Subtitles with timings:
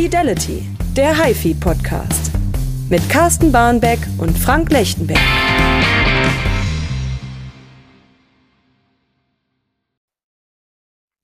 [0.00, 0.62] Fidelity,
[0.96, 2.30] der HiFi Podcast.
[2.88, 5.18] Mit Carsten Barnbeck und Frank Lechtenberg.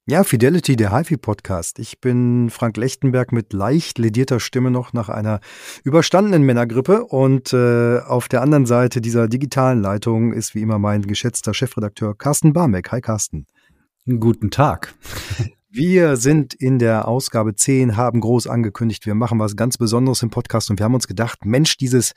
[0.07, 1.79] Ja, Fidelity, der HiFi-Podcast.
[1.79, 5.39] Ich bin Frank Lechtenberg mit leicht ledierter Stimme noch nach einer
[5.85, 7.05] überstandenen Männergrippe.
[7.05, 12.19] Und äh, auf der anderen Seite dieser digitalen Leitung ist wie immer mein geschätzter Chefredakteur
[12.19, 12.91] Carsten Barmek.
[12.91, 13.47] Hi Carsten.
[14.19, 14.97] Guten Tag.
[15.77, 20.31] Wir sind in der Ausgabe 10, haben groß angekündigt, wir machen was ganz Besonderes im
[20.31, 22.13] Podcast und wir haben uns gedacht, Mensch, dieses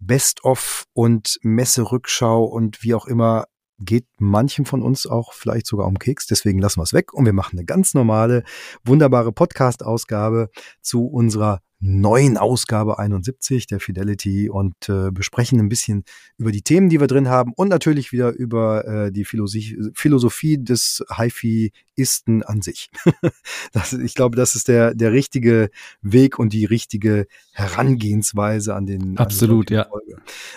[0.00, 3.44] Best-of und Messerückschau und wie auch immer
[3.78, 6.26] geht manchem von uns auch vielleicht sogar um Keks.
[6.26, 8.42] Deswegen lassen wir es weg und wir machen eine ganz normale,
[8.84, 10.48] wunderbare Podcast-Ausgabe
[10.80, 16.04] zu unserer neuen Ausgabe 71 der Fidelity und äh, besprechen ein bisschen
[16.38, 20.58] über die Themen, die wir drin haben und natürlich wieder über äh, die Philosophie, Philosophie
[20.58, 22.88] des HiFi-Isten an sich.
[23.72, 29.18] das, ich glaube, das ist der, der richtige Weg und die richtige Herangehensweise an den
[29.18, 29.86] Absolut, an ja.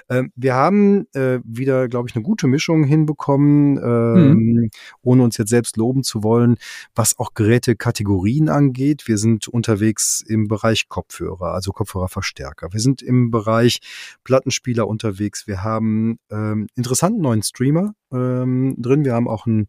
[0.10, 4.70] Ähm, wir haben äh, wieder, glaube ich, eine gute Mischung hinbekommen, ähm, mhm.
[5.02, 6.58] ohne uns jetzt selbst loben zu wollen,
[6.96, 9.08] was auch Gerätekategorien angeht.
[9.08, 12.72] Wir sind unterwegs im Bereich Kopfhörer, also Kopfhörerverstärker.
[12.72, 13.80] Wir sind im Bereich
[14.24, 15.48] Plattenspieler unterwegs.
[15.48, 19.04] Wir haben ähm, interessanten neuen Streamer ähm, drin.
[19.04, 19.68] Wir haben auch einen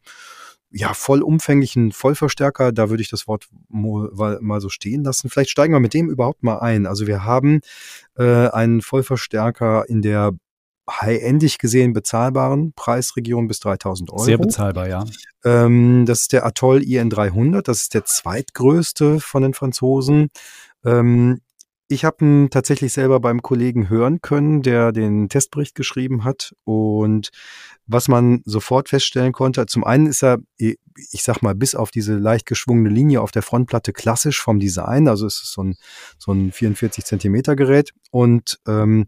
[0.73, 5.29] ja, vollumfänglichen Vollverstärker, da würde ich das Wort mal so stehen lassen.
[5.29, 6.87] Vielleicht steigen wir mit dem überhaupt mal ein.
[6.87, 7.61] Also wir haben
[8.17, 10.33] äh, einen Vollverstärker in der
[10.89, 14.23] high-endig gesehen bezahlbaren Preisregion bis 3000 Euro.
[14.23, 15.05] Sehr bezahlbar, ja.
[15.45, 20.31] Ähm, das ist der Atoll IN300, das ist der zweitgrößte von den Franzosen.
[20.85, 21.41] Ähm,
[21.93, 26.55] ich habe ihn tatsächlich selber beim Kollegen hören können, der den Testbericht geschrieben hat.
[26.63, 27.31] Und
[27.89, 30.79] was man sofort feststellen konnte, zum einen ist er, ich
[31.25, 35.09] sag mal, bis auf diese leicht geschwungene Linie auf der Frontplatte klassisch vom Design.
[35.09, 35.75] Also es ist so ein,
[36.17, 37.91] so ein 44 Zentimeter Gerät.
[38.13, 39.07] Und ähm,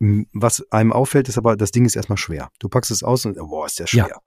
[0.00, 2.50] was einem auffällt, ist aber, das Ding ist erstmal schwer.
[2.58, 4.08] Du packst es aus und, boah, ist der schwer.
[4.08, 4.18] Ja.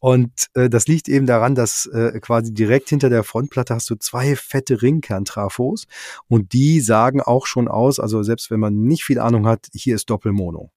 [0.00, 3.94] Und äh, das liegt eben daran, dass äh, quasi direkt hinter der Frontplatte hast du
[3.94, 5.86] zwei fette Ringkerntrafos
[6.26, 9.94] und die sagen auch schon aus, also selbst wenn man nicht viel Ahnung hat, hier
[9.94, 10.72] ist Doppelmono.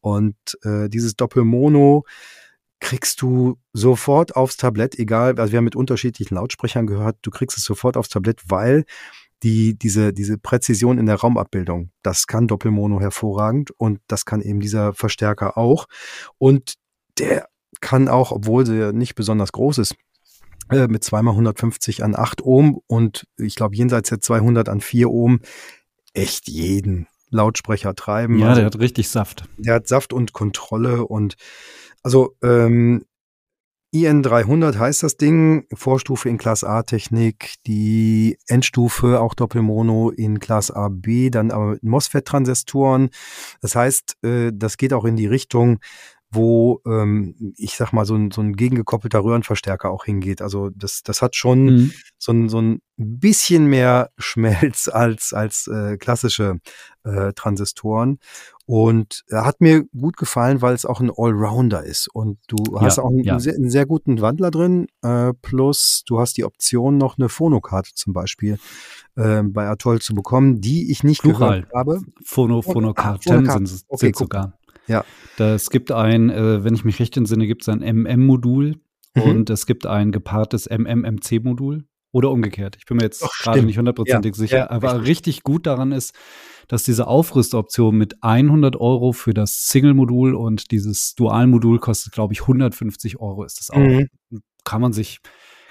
[0.00, 2.04] Und äh, dieses Doppelmono
[2.80, 7.58] kriegst du sofort aufs Tablett, egal, also wir haben mit unterschiedlichen Lautsprechern gehört, du kriegst
[7.58, 8.86] es sofort aufs Tablett, weil
[9.42, 14.60] die, diese, diese Präzision in der Raumabbildung, das kann Doppelmono hervorragend und das kann eben
[14.60, 15.86] dieser Verstärker auch.
[16.38, 16.74] Und
[17.18, 17.48] der
[17.80, 19.96] kann auch, obwohl sie nicht besonders groß ist,
[20.70, 25.10] äh, mit zweimal 150 an 8 Ohm und ich glaube jenseits der 200 an 4
[25.10, 25.40] Ohm
[26.12, 28.38] echt jeden Lautsprecher treiben.
[28.38, 29.44] Ja, also, der hat richtig Saft.
[29.56, 31.36] Der hat Saft und Kontrolle und
[32.02, 33.04] also ähm,
[33.92, 40.70] IN300 heißt das Ding, Vorstufe in Class A Technik, die Endstufe auch Doppelmono in Class
[40.70, 43.10] AB, dann aber mit MOSFET-Transistoren.
[43.60, 45.80] Das heißt, äh, das geht auch in die Richtung,
[46.30, 50.42] wo ähm, ich sag mal so ein, so ein gegengekoppelter Röhrenverstärker auch hingeht.
[50.42, 51.92] Also das, das hat schon mhm.
[52.18, 56.60] so, ein, so ein bisschen mehr Schmelz als, als äh, klassische
[57.02, 58.18] äh, Transistoren.
[58.66, 62.06] Und er hat mir gut gefallen, weil es auch ein Allrounder ist.
[62.12, 63.40] Und du ja, hast auch einen, ja.
[63.40, 64.86] sehr, einen, sehr, guten Wandler drin.
[65.02, 68.58] Äh, plus du hast die Option, noch eine Phonokarte zum Beispiel
[69.16, 71.66] äh, bei Atoll zu bekommen, die ich nicht Plural.
[71.74, 72.00] habe.
[72.24, 74.59] Phono, Phonokarten ah, sind, sind okay, sogar.
[74.90, 75.04] Ja.
[75.38, 78.76] Es gibt ein, äh, wenn ich mich recht entsinne, gibt es ein MM-Modul
[79.14, 79.22] mhm.
[79.22, 81.84] und es gibt ein gepaartes MMMC-Modul.
[82.12, 82.76] Oder umgekehrt.
[82.76, 84.56] Ich bin mir jetzt gerade nicht hundertprozentig ja, sicher.
[84.58, 85.08] Ja, aber richtig.
[85.08, 86.12] richtig gut daran ist,
[86.66, 92.40] dass diese Aufrüstoption mit 100 Euro für das Single-Modul und dieses Dual-Modul kostet, glaube ich,
[92.42, 93.78] 150 Euro ist das auch.
[93.78, 94.08] Mhm.
[94.64, 95.20] Kann man sich,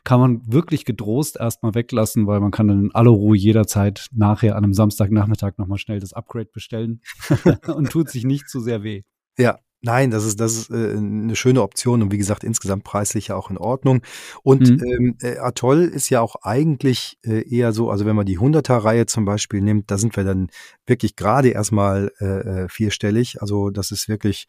[0.03, 4.55] kann man wirklich gedrost erstmal weglassen, weil man kann dann in aller Ruhe jederzeit nachher
[4.55, 7.01] an einem Samstagnachmittag nochmal schnell das Upgrade bestellen
[7.67, 9.03] und tut sich nicht zu sehr weh.
[9.37, 13.29] Ja, Nein, das ist, das ist äh, eine schöne Option und wie gesagt, insgesamt preislich
[13.29, 14.01] ja auch in Ordnung.
[14.43, 14.83] Und mhm.
[14.83, 19.05] ähm, äh, Atoll ist ja auch eigentlich äh, eher so, also wenn man die 100er-Reihe
[19.05, 20.49] zum Beispiel nimmt, da sind wir dann
[20.85, 23.41] wirklich gerade erstmal äh, äh, vierstellig.
[23.41, 24.47] Also das ist wirklich,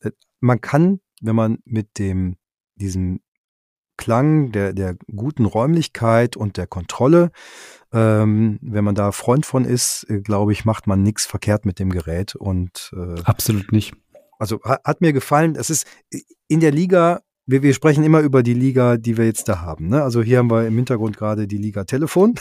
[0.00, 2.36] äh, man kann, wenn man mit dem,
[2.76, 3.20] diesem
[4.00, 7.30] Klang der, der guten Räumlichkeit und der Kontrolle,
[7.92, 11.78] ähm, wenn man da Freund von ist, äh, glaube ich, macht man nichts verkehrt mit
[11.78, 13.92] dem Gerät und äh, absolut nicht.
[14.38, 15.86] Also hat mir gefallen, es ist
[16.48, 17.20] in der Liga
[17.50, 19.88] wir, wir sprechen immer über die Liga, die wir jetzt da haben.
[19.88, 20.02] Ne?
[20.02, 22.34] Also hier haben wir im Hintergrund gerade die Liga Telefon.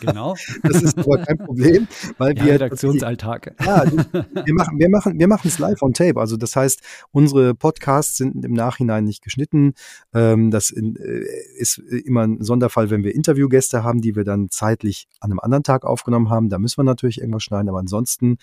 [0.00, 0.36] Genau.
[0.62, 3.54] das ist aber kein Problem, weil ja, wir Redaktionsalltag.
[3.64, 6.20] Ja, wir machen, wir machen, wir machen es live on tape.
[6.20, 6.80] Also das heißt,
[7.12, 9.74] unsere Podcasts sind im Nachhinein nicht geschnitten.
[10.12, 11.24] Ähm, das äh,
[11.56, 15.64] ist immer ein Sonderfall, wenn wir Interviewgäste haben, die wir dann zeitlich an einem anderen
[15.64, 16.50] Tag aufgenommen haben.
[16.50, 17.68] Da müssen wir natürlich irgendwas schneiden.
[17.68, 18.36] Aber ansonsten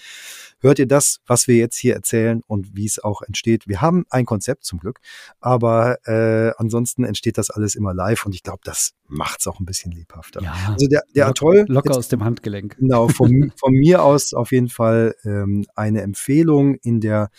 [0.59, 3.67] hört ihr das, was wir jetzt hier erzählen und wie es auch entsteht.
[3.67, 4.99] Wir haben ein Konzept zum Glück,
[5.39, 9.59] aber äh, ansonsten entsteht das alles immer live und ich glaube, das macht es auch
[9.59, 10.41] ein bisschen lebhafter.
[10.41, 11.65] Ja, also der, der Atoll.
[11.67, 12.77] Locker jetzt, aus dem Handgelenk.
[12.77, 17.29] Genau, von, von mir aus auf jeden Fall ähm, eine Empfehlung in der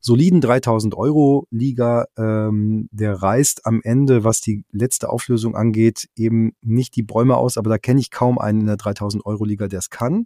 [0.00, 2.06] soliden 3000 Euro Liga.
[2.16, 7.58] Ähm, der reißt am Ende, was die letzte Auflösung angeht, eben nicht die Bäume aus,
[7.58, 10.24] aber da kenne ich kaum einen in der 3000 Euro Liga, der es kann.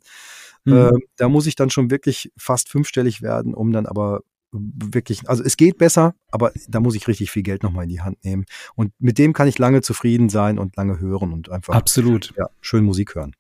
[0.65, 0.77] Mhm.
[0.77, 4.21] Äh, da muss ich dann schon wirklich fast fünfstellig werden, um dann aber
[4.55, 8.01] wirklich, also es geht besser, aber da muss ich richtig viel Geld nochmal in die
[8.01, 8.45] Hand nehmen.
[8.75, 12.33] Und mit dem kann ich lange zufrieden sein und lange hören und einfach Absolut.
[12.37, 13.35] Ja, schön Musik hören.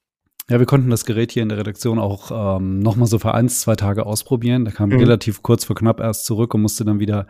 [0.50, 3.60] Ja, wir konnten das Gerät hier in der Redaktion auch ähm, nochmal so für eins,
[3.60, 4.66] zwei Tage ausprobieren.
[4.66, 4.98] Da kam mhm.
[4.98, 7.26] relativ kurz vor knapp erst zurück und musste dann wieder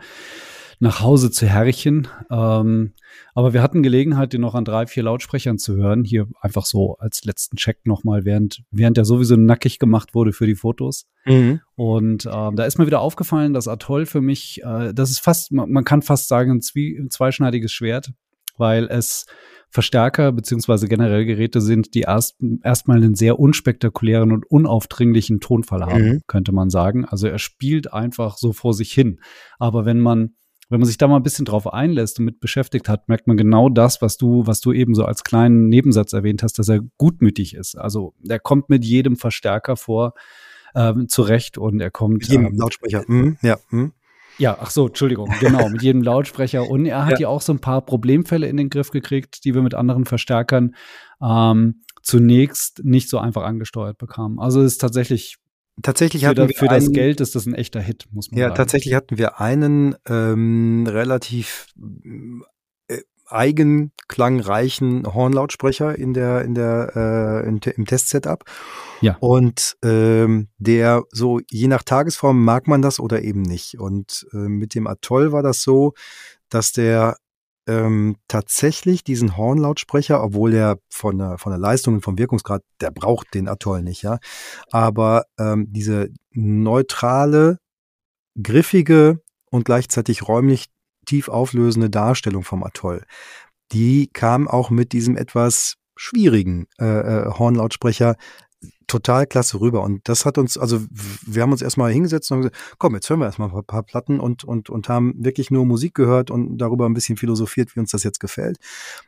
[0.79, 2.07] nach Hause zu Herrchen.
[2.29, 2.93] Ähm,
[3.33, 6.03] aber wir hatten Gelegenheit, den noch an drei, vier Lautsprechern zu hören.
[6.03, 10.47] Hier einfach so als letzten Check nochmal, während, während der sowieso nackig gemacht wurde für
[10.47, 11.07] die Fotos.
[11.25, 11.61] Mhm.
[11.75, 15.51] Und ähm, da ist mir wieder aufgefallen, dass Atoll für mich, äh, das ist fast,
[15.51, 18.11] man, man kann fast sagen, ein, Zwie ein zweischneidiges Schwert,
[18.57, 19.25] weil es
[19.69, 26.05] Verstärker beziehungsweise generell Geräte sind, die erst erstmal einen sehr unspektakulären und unaufdringlichen Tonfall haben,
[26.05, 26.21] mhm.
[26.27, 27.03] könnte man sagen.
[27.03, 29.19] Also er spielt einfach so vor sich hin.
[29.59, 30.35] Aber wenn man
[30.69, 33.37] wenn man sich da mal ein bisschen drauf einlässt und mit beschäftigt hat, merkt man
[33.37, 36.79] genau das, was du, was du eben so als kleinen Nebensatz erwähnt hast, dass er
[36.97, 37.75] gutmütig ist.
[37.75, 40.13] Also er kommt mit jedem Verstärker vor
[40.73, 42.19] ähm, zurecht und er kommt.
[42.19, 43.03] Mit jedem ähm, Lautsprecher.
[43.07, 43.57] Mhm, ja.
[43.69, 43.93] Mhm.
[44.37, 46.69] Ja, ach so, Entschuldigung, genau, mit jedem Lautsprecher.
[46.69, 47.19] Und er hat ja.
[47.19, 50.75] ja auch so ein paar Problemfälle in den Griff gekriegt, die wir mit anderen Verstärkern
[51.21, 54.39] ähm, zunächst nicht so einfach angesteuert bekamen.
[54.39, 55.37] Also es ist tatsächlich
[55.81, 58.45] Tatsächlich für, hatten da, für das Geld ist das ein echter Hit, muss man ja,
[58.45, 58.53] sagen.
[58.53, 61.67] Ja, tatsächlich hatten wir einen ähm, relativ
[62.87, 68.45] äh, eigenklangreichen Hornlautsprecher in der in der äh, in, im Testsetup.
[69.01, 69.17] Ja.
[69.19, 73.77] Und ähm, der so je nach Tagesform mag man das oder eben nicht.
[73.77, 75.93] Und äh, mit dem Atoll war das so,
[76.49, 77.17] dass der
[77.67, 82.91] ähm, tatsächlich diesen Hornlautsprecher, obwohl er von der, von der Leistung und vom Wirkungsgrad, der
[82.91, 84.19] braucht den Atoll nicht, ja.
[84.71, 87.59] Aber ähm, diese neutrale,
[88.41, 90.65] griffige und gleichzeitig räumlich
[91.05, 93.03] tief auflösende Darstellung vom Atoll,
[93.71, 98.15] die kam auch mit diesem etwas schwierigen äh, äh, Hornlautsprecher
[98.87, 99.83] total klasse rüber.
[99.83, 100.81] Und das hat uns, also
[101.25, 104.19] wir haben uns erstmal hingesetzt und gesagt, komm, jetzt hören wir erstmal ein paar Platten
[104.19, 107.91] und, und, und haben wirklich nur Musik gehört und darüber ein bisschen philosophiert, wie uns
[107.91, 108.57] das jetzt gefällt.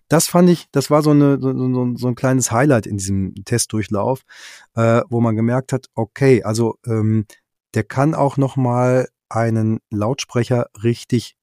[0.10, 4.22] Das fand ich, das war so, eine, so, so ein kleines Highlight in diesem Testdurchlauf,
[4.76, 7.26] äh, wo man gemerkt hat, okay, also ähm,
[7.74, 11.37] der kann auch nochmal einen Lautsprecher richtig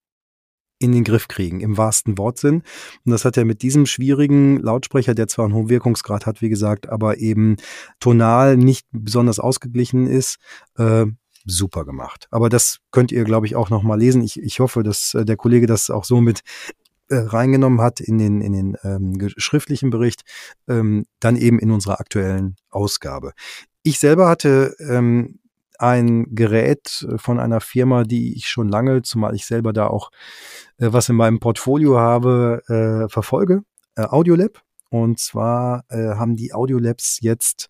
[0.84, 2.62] in den Griff kriegen, im wahrsten Wortsinn.
[3.04, 6.50] Und das hat er mit diesem schwierigen Lautsprecher, der zwar einen hohen Wirkungsgrad hat, wie
[6.50, 7.56] gesagt, aber eben
[8.00, 10.36] tonal nicht besonders ausgeglichen ist,
[10.76, 11.06] äh,
[11.46, 12.28] super gemacht.
[12.30, 14.22] Aber das könnt ihr, glaube ich, auch noch mal lesen.
[14.22, 16.40] Ich, ich hoffe, dass äh, der Kollege das auch so mit
[17.08, 20.22] äh, reingenommen hat in den, in den ähm, schriftlichen Bericht,
[20.68, 23.32] ähm, dann eben in unserer aktuellen Ausgabe.
[23.82, 25.38] Ich selber hatte ähm,
[25.78, 30.10] ein Gerät von einer Firma, die ich schon lange, zumal ich selber da auch
[30.78, 33.62] äh, was in meinem Portfolio habe, äh, verfolge,
[33.96, 34.62] äh, Audiolab.
[34.90, 37.68] Und zwar äh, haben die Audiolabs jetzt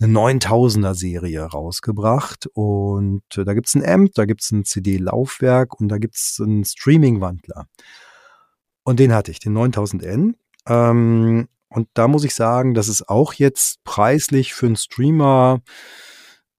[0.00, 5.88] eine 9000er Serie rausgebracht und äh, da gibt's ein Amp, da gibt's ein CD-Laufwerk und
[5.88, 7.66] da gibt's einen Streaming-Wandler.
[8.84, 10.34] Und den hatte ich, den 9000N.
[10.66, 15.60] Ähm, und da muss ich sagen, das ist auch jetzt preislich für einen Streamer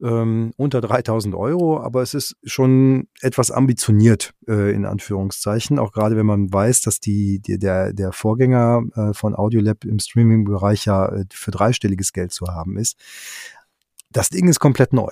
[0.02, 6.16] ähm, unter 3000 Euro, aber es ist schon etwas ambitioniert, äh, in Anführungszeichen, auch gerade
[6.16, 11.08] wenn man weiß, dass die, die der, der Vorgänger äh, von Audiolab im Streaming-Bereich ja
[11.08, 12.98] äh, für dreistelliges Geld zu haben ist.
[14.12, 15.12] Das Ding ist komplett neu.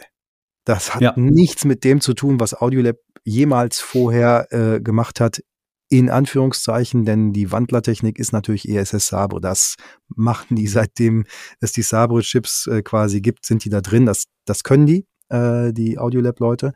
[0.64, 1.14] Das hat ja.
[1.16, 5.42] nichts mit dem zu tun, was Audiolab jemals vorher äh, gemacht hat
[5.90, 9.40] in Anführungszeichen, denn die Wandlertechnik ist natürlich ESS Sabre.
[9.40, 9.76] Das
[10.08, 11.26] machen die seitdem
[11.60, 14.06] es die Sabre-Chips äh, quasi gibt, sind die da drin.
[14.06, 16.74] Das, das können die, äh, die Audiolab-Leute.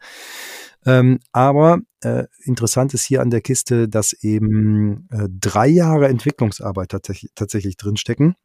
[0.86, 6.90] Ähm, aber äh, interessant ist hier an der Kiste, dass eben äh, drei Jahre Entwicklungsarbeit
[6.90, 8.36] tatsächlich drinstecken.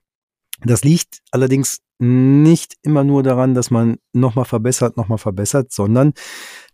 [0.64, 6.12] Das liegt allerdings nicht immer nur daran, dass man nochmal verbessert, nochmal verbessert, sondern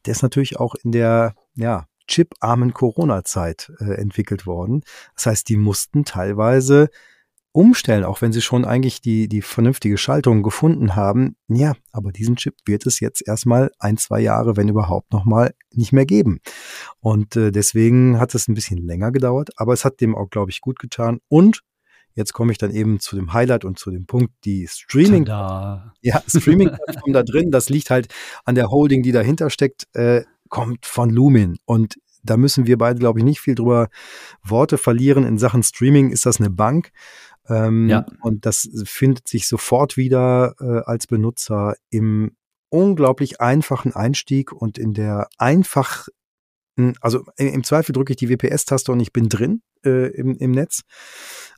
[0.05, 4.83] der ist natürlich auch in der ja, chiparmen Corona-Zeit äh, entwickelt worden.
[5.15, 6.89] Das heißt, die mussten teilweise
[7.53, 11.37] umstellen, auch wenn sie schon eigentlich die, die vernünftige Schaltung gefunden haben.
[11.49, 15.93] Ja, aber diesen Chip wird es jetzt erstmal ein, zwei Jahre, wenn überhaupt nochmal, nicht
[15.93, 16.41] mehr geben.
[17.01, 20.51] Und äh, deswegen hat es ein bisschen länger gedauert, aber es hat dem auch, glaube
[20.51, 21.21] ich, gut getan.
[21.29, 21.63] Und
[22.15, 25.27] jetzt komme ich dann eben zu dem Highlight und zu dem Punkt, die Streaming.
[25.27, 25.93] Tada.
[26.01, 26.71] Ja, Streaming
[27.07, 28.09] da drin, das liegt halt
[28.45, 31.57] an der Holding, die dahinter steckt, äh, kommt von Lumin.
[31.65, 33.89] Und da müssen wir beide, glaube ich, nicht viel drüber
[34.45, 35.25] Worte verlieren.
[35.25, 36.93] In Sachen Streaming ist das eine Bank.
[37.49, 38.05] Ähm, ja.
[38.21, 42.37] Und das findet sich sofort wieder äh, als Benutzer im
[42.69, 46.09] unglaublich einfachen Einstieg und in der einfach,
[47.01, 50.83] also im Zweifel drücke ich die WPS-Taste und ich bin drin äh, im, im Netz.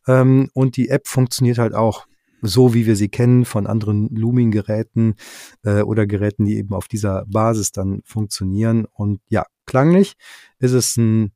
[0.07, 2.07] Ähm, und die App funktioniert halt auch
[2.47, 5.15] so, wie wir sie kennen von anderen Lumin-Geräten
[5.65, 8.87] äh, oder Geräten, die eben auf dieser Basis dann funktionieren.
[8.93, 10.15] Und ja, klanglich
[10.59, 11.33] ist es ein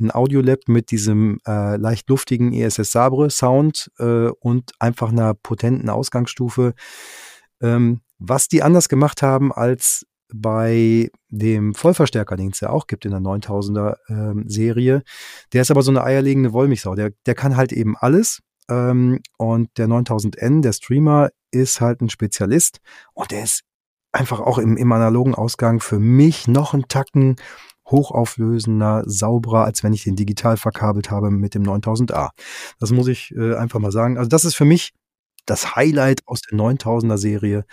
[0.00, 5.88] ein Audiolab mit diesem äh, leicht luftigen ESS Sabre Sound äh, und einfach einer potenten
[5.88, 6.74] Ausgangsstufe.
[7.60, 13.04] Ähm, was die anders gemacht haben als bei dem Vollverstärker, den es ja auch gibt
[13.04, 15.02] in der 9000er ähm, Serie.
[15.52, 16.94] Der ist aber so eine eierlegende Wollmilchsau.
[16.94, 18.40] Der, der kann halt eben alles.
[18.70, 22.80] Ähm, und der 9000N, der Streamer, ist halt ein Spezialist
[23.12, 23.62] und der ist
[24.12, 27.36] einfach auch im, im analogen Ausgang für mich noch einen Tacken
[27.86, 32.30] hochauflösender, sauberer, als wenn ich den digital verkabelt habe mit dem 9000A.
[32.78, 34.16] Das muss ich äh, einfach mal sagen.
[34.16, 34.92] Also das ist für mich
[35.46, 37.64] das Highlight aus der 9000er Serie.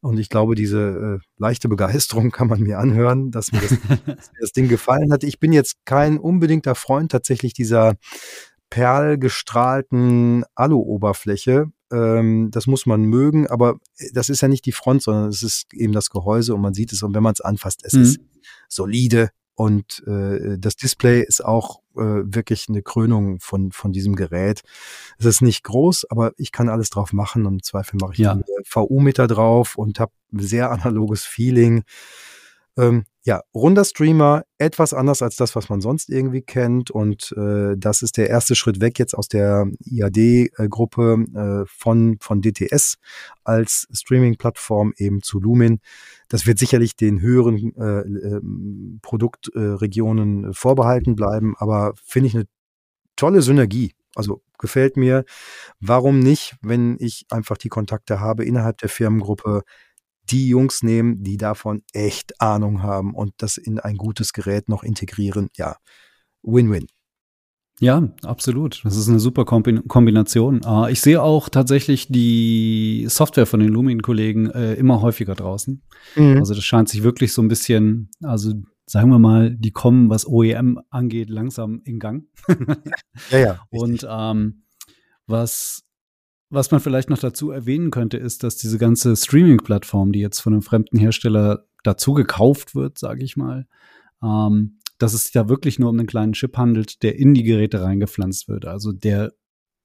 [0.00, 3.70] Und ich glaube, diese äh, leichte Begeisterung kann man mir anhören, dass mir das,
[4.06, 5.24] dass mir das Ding gefallen hat.
[5.24, 7.94] Ich bin jetzt kein unbedingter Freund tatsächlich dieser
[8.74, 11.70] perlgestrahlten Alu-Oberfläche.
[11.92, 15.44] Ähm, das muss man mögen, aber äh, das ist ja nicht die Front, sondern es
[15.44, 18.02] ist eben das Gehäuse und man sieht es und wenn man es anfasst, es mhm.
[18.02, 18.20] ist
[18.68, 24.62] solide und äh, das Display ist auch äh, wirklich eine Krönung von von diesem Gerät.
[25.18, 28.18] Es ist nicht groß, aber ich kann alles drauf machen und im Zweifel mache ich
[28.18, 28.40] ja.
[28.68, 31.84] VU-Meter drauf und habe sehr analoges Feeling.
[32.76, 36.90] Ähm, ja, runder Streamer, etwas anders als das, was man sonst irgendwie kennt.
[36.90, 42.42] Und äh, das ist der erste Schritt weg jetzt aus der IAD-Gruppe äh, von, von
[42.42, 42.96] DTS
[43.42, 45.80] als Streaming-Plattform eben zu Lumin.
[46.28, 48.40] Das wird sicherlich den höheren äh, äh,
[49.00, 52.44] Produktregionen vorbehalten bleiben, aber finde ich eine
[53.16, 53.94] tolle Synergie.
[54.14, 55.24] Also gefällt mir.
[55.80, 59.62] Warum nicht, wenn ich einfach die Kontakte habe innerhalb der Firmengruppe,
[60.30, 64.82] die Jungs nehmen, die davon echt Ahnung haben und das in ein gutes Gerät noch
[64.82, 65.50] integrieren.
[65.56, 65.76] Ja,
[66.42, 66.86] Win-Win.
[67.80, 68.80] Ja, absolut.
[68.84, 70.64] Das ist eine super Kombination.
[70.64, 75.82] Ah, ich sehe auch tatsächlich die Software von den Lumin-Kollegen äh, immer häufiger draußen.
[76.14, 76.38] Mhm.
[76.38, 78.52] Also das scheint sich wirklich so ein bisschen, also
[78.86, 82.26] sagen wir mal, die kommen, was OEM angeht, langsam in Gang.
[83.30, 83.58] ja, ja.
[83.70, 84.62] Und ähm,
[85.26, 85.82] was
[86.50, 90.52] was man vielleicht noch dazu erwähnen könnte, ist, dass diese ganze Streaming-Plattform, die jetzt von
[90.52, 93.66] einem fremden Hersteller dazu gekauft wird, sage ich mal,
[94.22, 97.82] ähm, dass es ja wirklich nur um einen kleinen Chip handelt, der in die Geräte
[97.82, 98.66] reingepflanzt wird.
[98.66, 99.32] Also der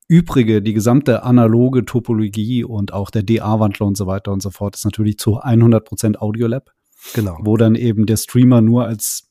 [0.08, 4.76] übrige, die gesamte analoge Topologie und auch der DA-Wandler und so weiter und so fort
[4.76, 6.72] ist natürlich zu 100% Audiolab.
[7.14, 7.38] Genau.
[7.42, 9.30] Wo dann eben der Streamer nur als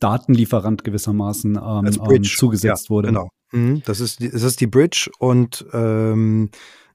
[0.00, 3.08] Datenlieferant gewissermaßen ähm, ähm, zugesetzt ja, wurde.
[3.08, 3.28] Genau.
[3.52, 6.50] Mhm, das ist, das ist die Bridge und ähm,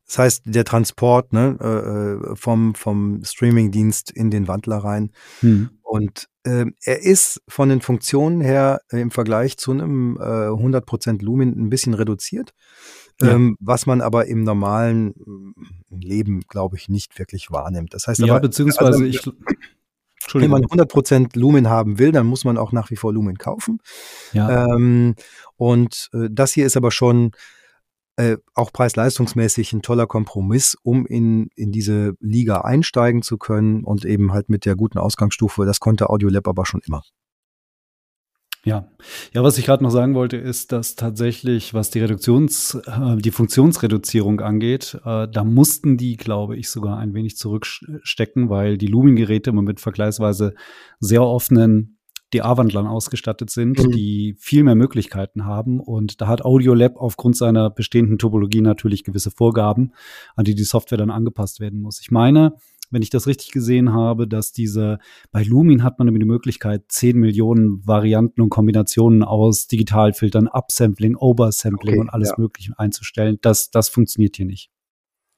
[0.08, 5.12] das heißt der Transport ne, äh, äh, vom, vom Streamingdienst in den Wandler rein.
[5.42, 5.72] Mhm.
[5.82, 11.58] Und äh, er ist von den Funktionen her im Vergleich zu einem äh, 100% Lumen
[11.58, 12.54] ein bisschen reduziert.
[13.22, 13.32] Ja.
[13.32, 15.54] Ähm, was man aber im normalen mm,
[15.90, 17.94] Leben, glaube ich, nicht wirklich wahrnimmt.
[17.94, 19.22] Das heißt ja, aber, beziehungsweise also, ich,
[20.34, 23.80] wenn man 100% Lumen haben will, dann muss man auch nach wie vor Lumen kaufen.
[24.34, 24.66] Ja.
[24.66, 25.16] Ähm,
[25.56, 27.32] und äh, das hier ist aber schon
[28.18, 34.06] äh, auch preis-leistungsmäßig ein toller Kompromiss, um in, in diese Liga einsteigen zu können und
[34.06, 35.66] eben halt mit der guten Ausgangsstufe.
[35.66, 37.04] Das konnte Audiolab aber schon immer.
[38.66, 38.88] Ja,
[39.32, 43.30] ja, was ich gerade noch sagen wollte, ist, dass tatsächlich, was die Reduktions, äh, die
[43.30, 49.52] Funktionsreduzierung angeht, äh, da mussten die, glaube ich, sogar ein wenig zurückstecken, weil die Lumen-Geräte
[49.52, 50.56] immer mit vergleichsweise
[51.00, 52.00] sehr offenen
[52.34, 53.92] DA-Wandlern ausgestattet sind, mhm.
[53.92, 55.80] die viel mehr Möglichkeiten haben.
[55.80, 59.94] Und da hat Audiolab aufgrund seiner bestehenden Topologie natürlich gewisse Vorgaben,
[60.36, 62.02] an die die Software dann angepasst werden muss.
[62.02, 62.56] Ich meine,
[62.96, 65.00] wenn ich das richtig gesehen habe, dass diese,
[65.34, 71.96] bei Lumin hat man die Möglichkeit, 10 Millionen Varianten und Kombinationen aus Digitalfiltern, Upsampling, Oversampling
[71.96, 72.36] okay, und alles ja.
[72.38, 73.38] Mögliche einzustellen.
[73.42, 74.72] Das, das funktioniert hier nicht.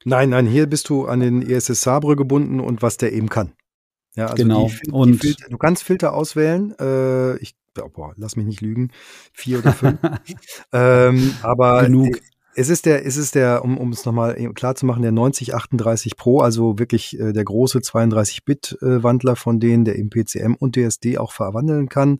[0.04, 3.54] Nein, nein, hier bist du an den ESS Sabre gebunden und was der eben kann.
[4.14, 4.68] Ja, also genau.
[4.68, 6.76] Die, die und Filter, du kannst Filter auswählen.
[6.78, 7.56] Äh, ich
[7.92, 8.92] boah, lass mich nicht lügen,
[9.32, 9.98] vier oder fünf.
[10.72, 12.20] ähm, aber genug.
[12.54, 16.16] Es ist der, es ist der, um, um es nochmal klar zu machen, der 9038
[16.16, 21.32] Pro, also wirklich äh, der große 32-Bit-Wandler von denen, der im PCM und DSD auch
[21.32, 22.18] verwandeln kann.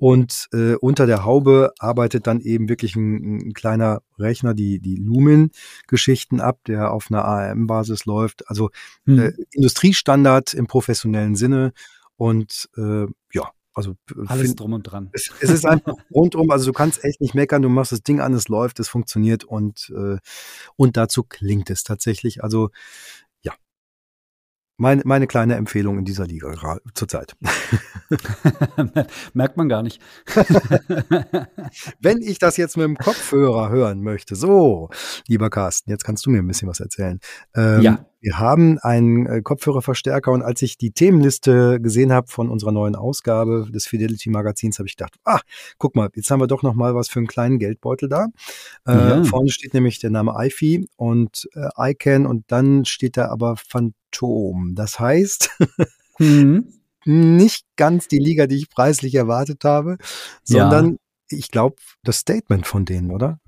[0.00, 4.96] Und äh, unter der Haube arbeitet dann eben wirklich ein, ein kleiner Rechner die, die
[4.96, 8.48] Lumen-Geschichten ab, der auf einer ARM-Basis läuft.
[8.48, 8.70] Also
[9.04, 9.18] hm.
[9.18, 11.74] äh, Industriestandard im professionellen Sinne.
[12.16, 13.06] Und äh,
[13.74, 13.96] also
[14.26, 15.10] alles find, drum und dran.
[15.12, 18.20] Es, es, ist einfach rundum, also du kannst echt nicht meckern, du machst das Ding
[18.20, 20.18] an, es läuft, es funktioniert und, äh,
[20.76, 22.42] und dazu klingt es tatsächlich.
[22.42, 22.70] Also
[24.80, 27.36] meine, meine kleine Empfehlung in dieser Liga zurzeit.
[29.34, 30.00] Merkt man gar nicht.
[32.00, 34.88] Wenn ich das jetzt mit dem Kopfhörer hören möchte, so,
[35.28, 37.20] lieber Carsten, jetzt kannst du mir ein bisschen was erzählen.
[37.54, 38.06] Ähm, ja.
[38.20, 42.94] Wir haben einen äh, Kopfhörerverstärker und als ich die Themenliste gesehen habe von unserer neuen
[42.94, 45.40] Ausgabe des Fidelity Magazins, habe ich gedacht, ah,
[45.78, 48.26] guck mal, jetzt haben wir doch noch mal was für einen kleinen Geldbeutel da.
[48.86, 49.24] Äh, ja.
[49.24, 54.74] Vorne steht nämlich der Name iFi und äh, iCan und dann steht da aber Phantom.
[54.74, 55.50] Das heißt,
[56.18, 56.74] mhm.
[57.04, 59.96] nicht ganz die Liga, die ich preislich erwartet habe,
[60.44, 61.38] sondern ja.
[61.38, 63.38] ich glaube, das Statement von denen, oder?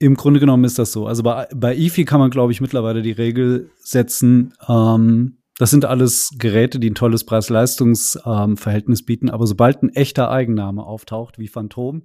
[0.00, 1.06] Im Grunde genommen ist das so.
[1.06, 4.54] Also bei, bei IFI kann man, glaube ich, mittlerweile die Regel setzen.
[4.68, 9.28] Ähm, das sind alles Geräte, die ein tolles Preis-Leistungs-Verhältnis ähm, bieten.
[9.28, 12.04] Aber sobald ein echter Eigenname auftaucht, wie Phantom,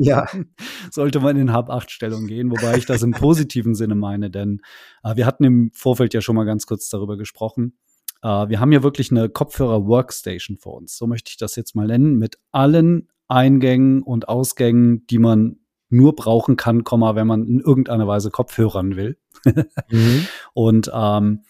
[0.00, 0.26] ja.
[0.90, 2.50] sollte man in Hab-8-Stellung gehen.
[2.50, 4.62] Wobei ich das im positiven Sinne meine, denn
[5.04, 7.76] äh, wir hatten im Vorfeld ja schon mal ganz kurz darüber gesprochen.
[8.22, 10.96] Äh, wir haben ja wirklich eine Kopfhörer-Workstation vor uns.
[10.96, 15.59] So möchte ich das jetzt mal nennen, mit allen Eingängen und Ausgängen, die man
[15.90, 19.18] nur brauchen kann, wenn man in irgendeiner Weise Kopfhörern will.
[19.90, 20.26] mhm.
[20.54, 21.42] Und ähm,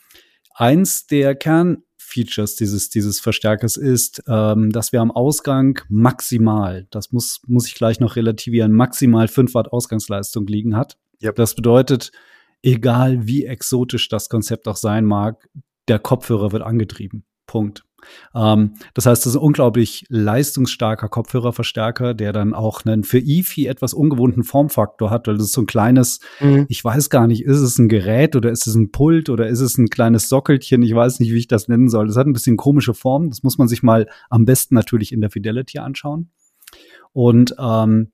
[0.55, 7.41] eins der Kernfeatures dieses, dieses Verstärkers ist, ähm, dass wir am Ausgang maximal, das muss,
[7.47, 10.99] muss ich gleich noch relativieren, maximal 5 Watt Ausgangsleistung liegen hat.
[11.23, 11.37] Yep.
[11.37, 12.13] Das bedeutet,
[12.63, 15.49] egal wie exotisch das Konzept auch sein mag,
[15.89, 17.25] der Kopfhörer wird angetrieben.
[17.51, 17.83] Punkt.
[18.33, 23.67] Ähm, das heißt, das ist ein unglaublich leistungsstarker Kopfhörerverstärker, der dann auch einen für EFI
[23.67, 26.67] etwas ungewohnten Formfaktor hat, weil das ist so ein kleines, mhm.
[26.69, 29.61] ich weiß gar nicht, ist es ein Gerät oder ist es ein Pult oder ist
[29.61, 30.83] es ein kleines Sockelchen?
[30.83, 32.07] Ich weiß nicht, wie ich das nennen soll.
[32.07, 33.31] Das hat ein bisschen komische Form.
[33.31, 36.31] Das muss man sich mal am besten natürlich in der Fidelity anschauen.
[37.13, 38.13] Und ähm,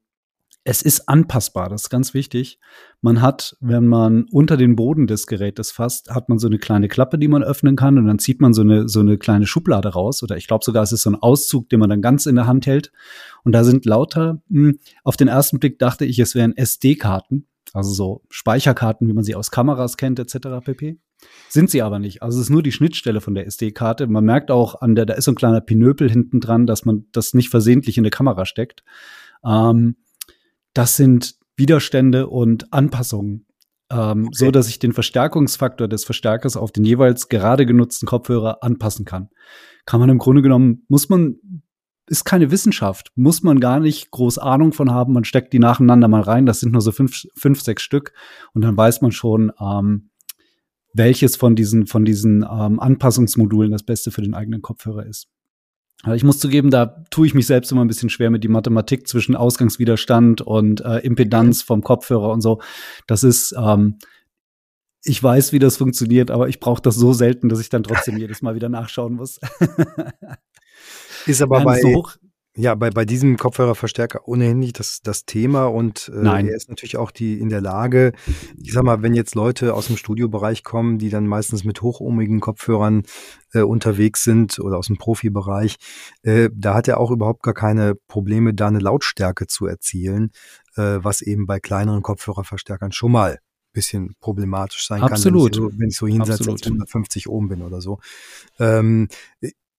[0.66, 2.58] es ist anpassbar, das ist ganz wichtig.
[3.00, 6.88] Man hat, wenn man unter den Boden des Gerätes fasst, hat man so eine kleine
[6.88, 9.90] Klappe, die man öffnen kann und dann zieht man so eine, so eine kleine Schublade
[9.90, 12.34] raus oder ich glaube sogar, es ist so ein Auszug, den man dann ganz in
[12.34, 12.90] der Hand hält
[13.44, 17.46] und da sind lauter, mh, hm, auf den ersten Blick dachte ich, es wären SD-Karten,
[17.72, 20.64] also so Speicherkarten, wie man sie aus Kameras kennt etc.
[20.64, 20.98] pp.
[21.48, 22.22] Sind sie aber nicht.
[22.22, 24.08] Also es ist nur die Schnittstelle von der SD-Karte.
[24.08, 27.06] Man merkt auch an der, da ist so ein kleiner Pinöpel hinten dran, dass man
[27.12, 28.84] das nicht versehentlich in der Kamera steckt.
[29.44, 29.96] Ähm,
[30.76, 33.46] das sind Widerstände und Anpassungen.
[33.88, 34.30] Ähm, okay.
[34.32, 39.28] so dass ich den Verstärkungsfaktor des Verstärkers auf den jeweils gerade genutzten Kopfhörer anpassen kann.
[39.84, 41.36] Kann man im Grunde genommen, muss man,
[42.08, 46.08] ist keine Wissenschaft, muss man gar nicht groß Ahnung von haben, man steckt die nacheinander
[46.08, 48.12] mal rein, das sind nur so fünf, fünf sechs Stück
[48.54, 50.10] und dann weiß man schon, ähm,
[50.92, 55.28] welches von diesen, von diesen ähm, Anpassungsmodulen das Beste für den eigenen Kopfhörer ist.
[56.14, 59.08] Ich muss zugeben, da tue ich mich selbst immer ein bisschen schwer mit die Mathematik
[59.08, 62.60] zwischen Ausgangswiderstand und äh, Impedanz vom Kopfhörer und so.
[63.06, 63.98] Das ist, ähm,
[65.04, 68.18] ich weiß, wie das funktioniert, aber ich brauche das so selten, dass ich dann trotzdem
[68.18, 69.40] jedes Mal wieder nachschauen muss.
[71.26, 72.06] ist aber bei, so
[72.56, 76.48] ja, bei, bei diesem Kopfhörerverstärker ohnehin nicht das, das Thema und äh, Nein.
[76.48, 78.12] er ist natürlich auch die in der Lage,
[78.62, 82.40] ich sag mal, wenn jetzt Leute aus dem Studiobereich kommen, die dann meistens mit hochohmigen
[82.40, 83.02] Kopfhörern
[83.52, 85.76] äh, unterwegs sind oder aus dem Profibereich,
[86.22, 90.30] äh, da hat er auch überhaupt gar keine Probleme, da eine Lautstärke zu erzielen,
[90.76, 93.38] äh, was eben bei kleineren Kopfhörerverstärkern schon mal
[93.76, 95.52] bisschen problematisch sein Absolut.
[95.52, 98.00] kann, wenn ich so, wenn ich so hinsetze 150 Ohm bin oder so.
[98.58, 99.08] Ähm,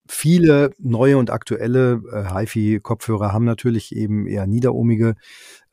[0.09, 5.15] Viele neue und aktuelle äh, HiFi-Kopfhörer haben natürlich eben eher niederohmige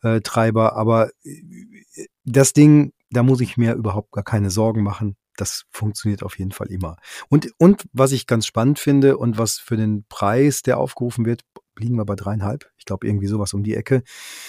[0.03, 5.17] äh, Treiber, aber äh, das Ding, da muss ich mir überhaupt gar keine Sorgen machen.
[5.37, 6.97] Das funktioniert auf jeden Fall immer.
[7.29, 11.43] Und, und was ich ganz spannend finde und was für den Preis, der aufgerufen wird,
[11.77, 12.71] liegen wir bei dreieinhalb.
[12.79, 14.03] Ich glaube, irgendwie sowas um die Ecke.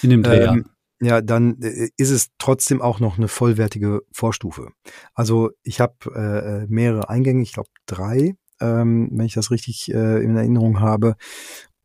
[0.04, 0.70] In dem Dreh, ähm,
[1.02, 4.70] ja, dann äh, ist es trotzdem auch noch eine vollwertige Vorstufe.
[5.14, 10.24] Also ich habe äh, mehrere Eingänge, ich glaube drei ähm, wenn ich das richtig äh,
[10.24, 11.16] in Erinnerung habe.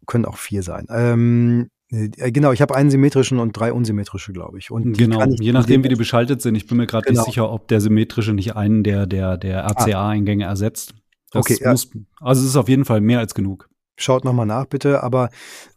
[0.06, 0.86] Können auch vier sein.
[0.90, 4.70] Ähm, äh, Genau, ich habe einen symmetrischen und drei unsymmetrische, glaube ich.
[4.70, 6.54] Und genau, je nachdem, wie die beschaltet sind.
[6.54, 7.20] Ich bin mir gerade genau.
[7.20, 10.50] nicht sicher, ob der symmetrische nicht einen der, der, der RCA-Eingänge ah.
[10.50, 10.94] ersetzt.
[11.32, 13.69] Das okay, muss, also es ist auf jeden Fall mehr als genug.
[14.00, 15.02] Schaut nochmal nach, bitte.
[15.02, 15.28] Aber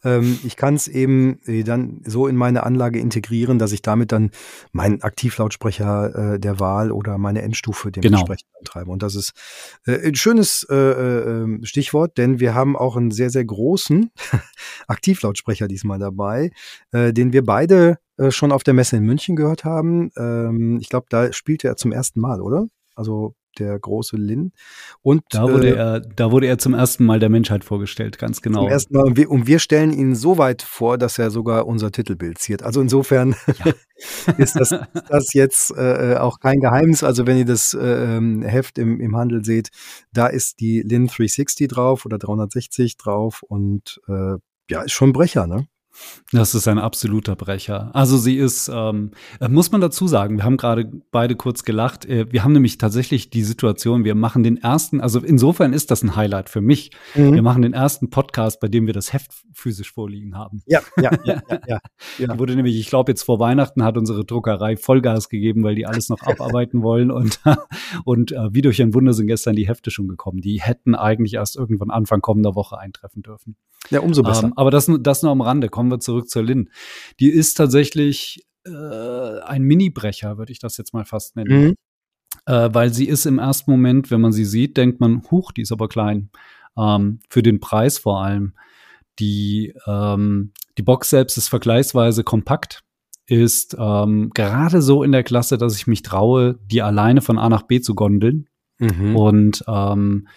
[0.03, 4.13] ähm, ich kann es eben äh, dann so in meine Anlage integrieren, dass ich damit
[4.13, 4.31] dann
[4.71, 8.59] meinen Aktivlautsprecher äh, der Wahl oder meine Endstufe dementsprechend genau.
[8.59, 8.91] antreibe.
[8.91, 9.33] Und das ist
[9.85, 14.11] äh, ein schönes äh, äh, Stichwort, denn wir haben auch einen sehr, sehr großen
[14.87, 16.51] Aktivlautsprecher diesmal dabei,
[16.93, 17.97] äh, den wir beide
[18.29, 20.11] schon auf der Messe in München gehört haben.
[20.17, 22.67] Ähm, ich glaube, da spielte er zum ersten Mal, oder?
[22.93, 24.51] Also der große Lin.
[25.01, 28.41] Und da wurde äh, er, da wurde er zum ersten Mal der Menschheit vorgestellt, ganz
[28.41, 28.61] genau.
[28.61, 29.03] Zum ersten Mal.
[29.03, 32.63] Und wir, und wir stellen ihn so weit vor, dass er sogar unser Titelbild ziert.
[32.63, 33.35] Also insofern
[33.65, 33.73] ja.
[34.37, 34.75] ist das,
[35.09, 37.03] das jetzt äh, auch kein Geheimnis.
[37.03, 39.69] Also wenn ihr das äh, Heft im, im Handel seht,
[40.11, 44.35] da ist die Lin 360 drauf oder 360 drauf und äh,
[44.69, 45.67] ja, ist schon ein Brecher, ne?
[46.31, 47.91] Das ist ein absoluter Brecher.
[47.93, 52.05] Also sie ist, ähm, äh, muss man dazu sagen, wir haben gerade beide kurz gelacht.
[52.05, 56.03] Äh, wir haben nämlich tatsächlich die Situation, wir machen den ersten, also insofern ist das
[56.03, 56.91] ein Highlight für mich.
[57.15, 57.33] Mhm.
[57.33, 60.63] Wir machen den ersten Podcast, bei dem wir das Heft physisch vorliegen haben.
[60.65, 61.59] Ja, ja, ja, ja.
[61.67, 61.79] ja,
[62.17, 62.39] ja.
[62.39, 66.09] wurde nämlich, ich glaube, jetzt vor Weihnachten hat unsere Druckerei Vollgas gegeben, weil die alles
[66.09, 67.39] noch abarbeiten wollen und,
[68.05, 70.41] und äh, wie durch ein Wunder sind gestern die Hefte schon gekommen.
[70.41, 73.55] Die hätten eigentlich erst irgendwann Anfang kommender Woche eintreffen dürfen.
[73.89, 74.45] Ja, umso besser.
[74.45, 75.69] Ähm, aber das, das nur am Rande.
[75.69, 76.69] Kommen wir zurück zur Lin.
[77.19, 81.65] Die ist tatsächlich äh, ein Mini-Brecher, würde ich das jetzt mal fast nennen.
[81.65, 81.75] Mhm.
[82.45, 85.61] Äh, weil sie ist im ersten Moment, wenn man sie sieht, denkt man, huch, die
[85.61, 86.29] ist aber klein.
[86.77, 88.53] Ähm, für den Preis vor allem.
[89.19, 92.81] Die, ähm, die Box selbst ist vergleichsweise kompakt,
[93.27, 97.47] ist ähm, gerade so in der Klasse, dass ich mich traue, die alleine von A
[97.47, 98.49] nach B zu gondeln.
[98.79, 99.15] Mhm.
[99.15, 100.27] Und ähm,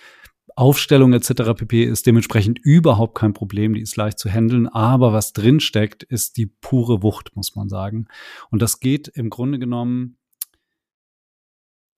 [0.57, 1.53] Aufstellung etc.
[1.55, 1.85] pp.
[1.85, 6.39] ist dementsprechend überhaupt kein Problem, die ist leicht zu handeln, aber was drin steckt, ist
[6.39, 8.09] die pure Wucht, muss man sagen.
[8.51, 10.17] Und das geht im Grunde genommen,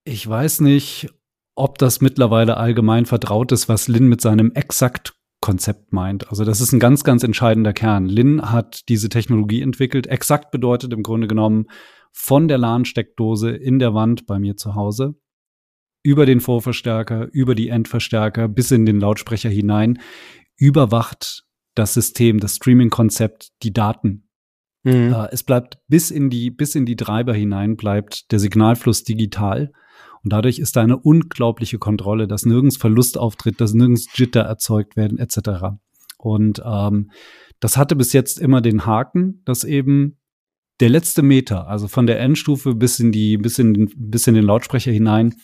[0.05, 1.09] ich weiß nicht,
[1.55, 6.29] ob das mittlerweile allgemein vertraut ist, was Lin mit seinem exakt Konzept meint.
[6.29, 8.07] Also das ist ein ganz, ganz entscheidender Kern.
[8.07, 10.09] Lin hat diese Technologie entwickelt.
[10.09, 11.67] Exakt bedeutet im Grunde genommen
[12.13, 15.15] von der LAN-Steckdose in der Wand bei mir zu Hause
[16.03, 19.99] über den Vorverstärker, über die Endverstärker bis in den Lautsprecher hinein
[20.57, 24.29] überwacht das System, das Streaming-Konzept, die Daten.
[24.83, 25.13] Mhm.
[25.13, 29.73] Äh, es bleibt bis in die, bis in die Treiber hinein bleibt der Signalfluss digital.
[30.25, 34.97] Und dadurch ist da eine unglaubliche Kontrolle, dass nirgends Verlust auftritt, dass nirgends Jitter erzeugt
[34.97, 35.79] werden, etc.
[36.19, 37.11] Und ähm,
[37.61, 40.19] das hatte bis jetzt immer den Haken, dass eben
[40.81, 44.45] der letzte Meter, also von der Endstufe bis in die, bis in, bis in den
[44.45, 45.35] Lautsprecher hinein,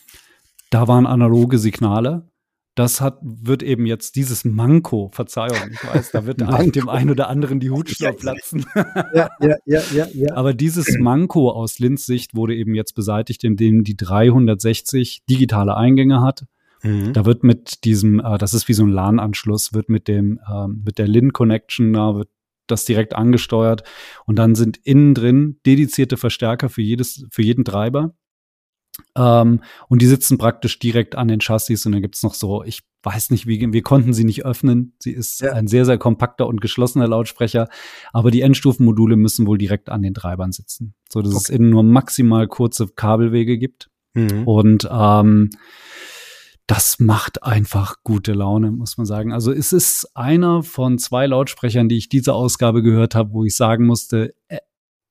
[0.75, 2.29] da waren analoge Signale.
[2.75, 6.41] Das hat, wird eben jetzt dieses Manko, Verzeihung, ich weiß, da wird
[6.75, 8.67] dem einen oder anderen die Hutschnur platzen.
[9.15, 10.35] ja, ja, ja, ja, ja.
[10.35, 16.21] Aber dieses Manko aus Linz Sicht wurde eben jetzt beseitigt, indem die 360 digitale Eingänge
[16.21, 16.47] hat.
[16.83, 17.13] Mhm.
[17.13, 20.67] Da wird mit diesem, äh, das ist wie so ein LAN-Anschluss, wird mit dem, äh,
[20.67, 22.31] mit der LIN Connection, da wird
[22.67, 23.85] das direkt angesteuert
[24.27, 28.17] und dann sind innen drin dedizierte Verstärker für jedes, für jeden Treiber.
[29.16, 32.83] Ähm, und die sitzen praktisch direkt an den Chassis und dann gibt's noch so, ich
[33.02, 34.94] weiß nicht, wie, wir konnten sie nicht öffnen.
[34.98, 35.52] Sie ist ja.
[35.52, 37.68] ein sehr, sehr kompakter und geschlossener Lautsprecher,
[38.12, 41.42] aber die Endstufenmodule müssen wohl direkt an den Treibern sitzen, so dass okay.
[41.44, 43.90] es innen nur maximal kurze Kabelwege gibt.
[44.14, 44.46] Mhm.
[44.46, 45.50] Und ähm,
[46.66, 49.33] das macht einfach gute Laune, muss man sagen.
[49.33, 53.54] Also es ist einer von zwei Lautsprechern, die ich diese Ausgabe gehört habe, wo ich
[53.54, 54.59] sagen musste, äh,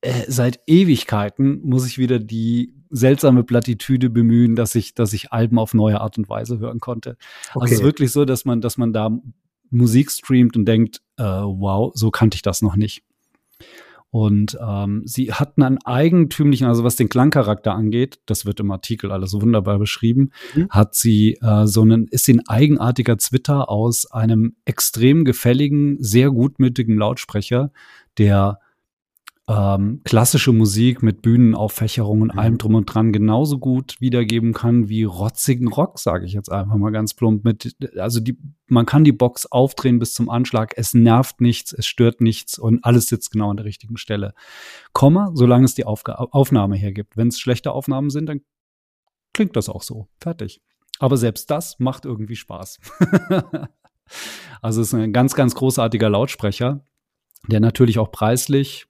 [0.02, 5.60] äh, seit Ewigkeiten muss ich wieder die seltsame Plattitüde bemühen, dass ich, dass ich Alben
[5.60, 7.18] auf neue Art und Weise hören konnte.
[7.50, 7.60] Okay.
[7.62, 9.10] Also es ist wirklich so, dass man, dass man da
[9.70, 13.04] Musik streamt und denkt, äh, wow, so kannte ich das noch nicht.
[14.12, 19.12] Und ähm, sie hatten einen eigentümlichen, also was den Klangcharakter angeht, das wird im Artikel
[19.12, 20.70] alles wunderbar beschrieben, mhm.
[20.70, 26.30] hat sie äh, so einen, ist sie ein eigenartiger Zwitter aus einem extrem gefälligen, sehr
[26.30, 27.72] gutmütigen Lautsprecher,
[28.20, 28.60] der
[29.50, 32.40] ähm, klassische Musik mit Bühnenauffächerungen und mhm.
[32.40, 36.78] allem drum und dran genauso gut wiedergeben kann wie rotzigen Rock, sage ich jetzt einfach
[36.78, 37.44] mal ganz plump.
[37.44, 41.86] Mit, also die, man kann die Box aufdrehen bis zum Anschlag, es nervt nichts, es
[41.86, 44.34] stört nichts und alles sitzt genau an der richtigen Stelle.
[44.94, 47.18] Komma, solange es die Aufga Aufnahme hergibt.
[47.18, 48.42] Wenn es schlechte Aufnahmen sind, dann
[49.34, 50.08] klingt das auch so.
[50.22, 50.62] Fertig.
[51.00, 52.80] Aber selbst das macht irgendwie Spaß.
[54.62, 56.86] also es ist ein ganz, ganz großartiger Lautsprecher,
[57.50, 58.88] der natürlich auch preislich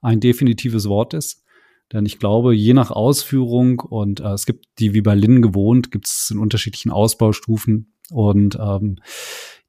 [0.00, 1.44] ein definitives Wort ist.
[1.92, 5.92] Denn ich glaube, je nach Ausführung und äh, es gibt die wie bei Lin gewohnt,
[5.92, 8.98] gibt es in unterschiedlichen Ausbaustufen und ähm,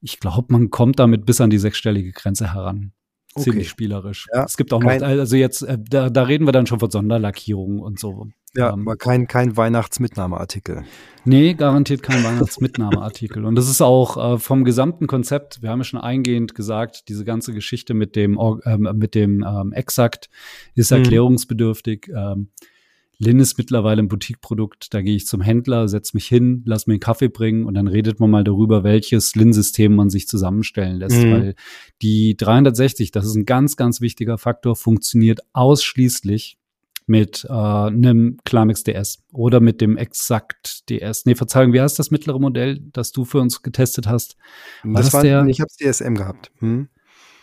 [0.02, 2.94] ich glaube, man kommt damit bis an die sechsstellige Grenze heran.
[3.34, 3.44] Okay.
[3.44, 4.28] Ziemlich spielerisch.
[4.34, 6.90] Ja, es gibt auch noch, also jetzt, äh, da, da reden wir dann schon von
[6.90, 8.28] Sonderlackierungen und so.
[8.58, 10.84] Ja, ähm, aber kein, kein Weihnachtsmitnahmeartikel.
[11.26, 13.46] Nee, garantiert kein Weihnachtsmitnahmeartikel.
[13.46, 17.24] Und das ist auch äh, vom gesamten Konzept, wir haben ja schon eingehend gesagt, diese
[17.24, 20.30] ganze Geschichte mit dem, äh, mit dem ähm, Exakt
[20.74, 20.98] ist mhm.
[20.98, 22.10] erklärungsbedürftig.
[22.16, 22.50] Ähm,
[23.20, 24.94] Lin ist mittlerweile ein Boutique-Produkt.
[24.94, 27.88] Da gehe ich zum Händler, setze mich hin, lass mir einen Kaffee bringen und dann
[27.88, 31.18] redet man mal darüber, welches Lin-System man sich zusammenstellen lässt.
[31.24, 31.32] Mhm.
[31.32, 31.56] Weil
[32.02, 36.57] die 360, das ist ein ganz, ganz wichtiger Faktor, funktioniert ausschließlich
[37.08, 41.26] mit äh, einem Climax DS oder mit dem Exakt DS.
[41.26, 44.38] Nee, Verzeihung, wie heißt das mittlere Modell, das du für uns getestet hast?
[44.84, 45.46] War das, das war, der?
[45.48, 46.52] Ich habe DSM gehabt.
[46.60, 46.90] Hm?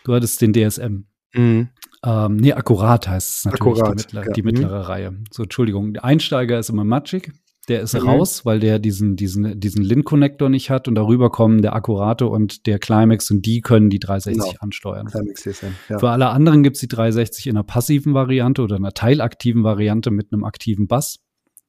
[0.03, 1.05] Du hattest den DSM.
[1.33, 1.69] Mhm.
[2.05, 4.33] Ähm, nee, akkurat heißt es natürlich, akkurat, die, mittler, ja.
[4.33, 4.85] die mittlere mhm.
[4.85, 5.17] Reihe.
[5.31, 7.33] So, Entschuldigung, der Einsteiger ist immer Magic.
[7.67, 8.07] Der ist mhm.
[8.07, 12.67] raus, weil der diesen, diesen, diesen Lin-Connector nicht hat und darüber kommen der Akkurate und
[12.67, 14.57] der Climax und die können die 360 genau.
[14.59, 15.07] ansteuern.
[15.07, 15.45] Climax
[15.89, 15.99] ja.
[15.99, 20.11] Für alle anderen gibt es die 360 in einer passiven Variante oder einer teilaktiven Variante
[20.11, 21.19] mit einem aktiven Bass.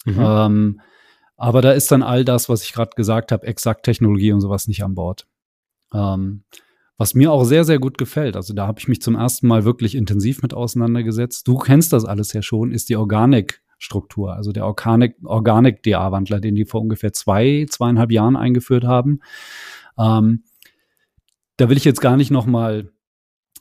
[0.04, 0.18] Mhm.
[0.18, 0.80] Ähm,
[1.36, 4.82] aber da ist dann all das, was ich gerade gesagt habe, Exakt-Technologie und sowas nicht
[4.82, 5.26] an Bord.
[5.92, 6.44] Ähm,
[6.98, 9.64] was mir auch sehr, sehr gut gefällt, also da habe ich mich zum ersten Mal
[9.64, 11.46] wirklich intensiv mit auseinandergesetzt.
[11.46, 12.96] Du kennst das alles ja schon, ist die
[13.76, 19.20] Organic-Struktur, also der Organic-DA-Wandler, den die vor ungefähr zwei, zweieinhalb Jahren eingeführt haben.
[19.98, 20.44] Ähm,
[21.56, 22.90] da will ich jetzt gar nicht noch mal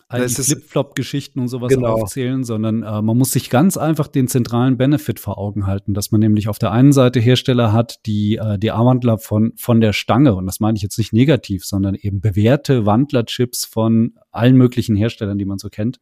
[0.07, 1.93] all die Flip-Flop-Geschichten und sowas genau.
[1.93, 6.11] aufzählen, sondern äh, man muss sich ganz einfach den zentralen Benefit vor Augen halten, dass
[6.11, 9.93] man nämlich auf der einen Seite Hersteller hat, die äh, die A-Wandler von, von der
[9.93, 14.95] Stange, und das meine ich jetzt nicht negativ, sondern eben bewährte Wandlerchips von allen möglichen
[14.95, 15.99] Herstellern, die man so kennt,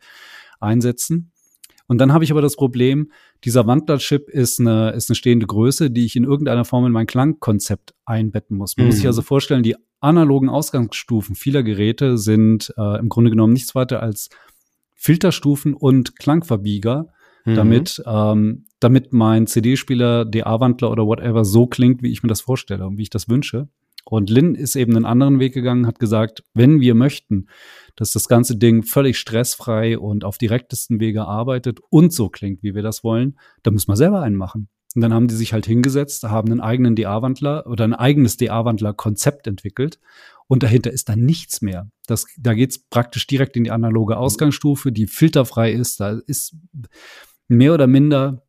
[0.60, 1.33] einsetzen.
[1.88, 3.12] Und dann habe ich aber das Problem,
[3.44, 7.08] dieser Wandlerchip ist eine, ist eine stehende Größe, die ich in irgendeiner Form in mein
[7.08, 8.78] Klangkonzept einbetten muss.
[8.78, 8.88] Man mhm.
[8.88, 9.10] muss sich mhm.
[9.10, 14.30] also vorstellen, die analogen Ausgangsstufen vieler Geräte sind äh, im Grunde genommen nichts weiter als
[14.96, 17.08] Filterstufen und Klangverbieger,
[17.46, 17.56] mhm.
[17.56, 22.88] damit, ähm, damit mein CD-Spieler, DA-Wandler oder whatever so klingt, wie ich mir das vorstelle
[22.88, 23.68] und wie ich das wünsche.
[24.06, 27.48] Und Lin ist eben einen anderen Weg gegangen, hat gesagt, wenn wir möchten,
[27.96, 32.76] dass das ganze Ding völlig stressfrei und auf direktesten Wege arbeitet und so klingt, wie
[32.76, 34.68] wir das wollen, dann müssen wir selber einen machen.
[34.96, 39.48] Und dann haben die sich halt hingesetzt, haben einen eigenen DA-Wandler oder ein eigenes DA-Wandler-Konzept
[39.48, 40.00] entwickelt.
[40.48, 41.90] Und dahinter ist dann nichts mehr.
[42.06, 46.00] Das, da geht's praktisch direkt in die analoge Ausgangsstufe, die filterfrei ist.
[46.00, 46.56] Da ist
[47.48, 48.44] mehr oder minder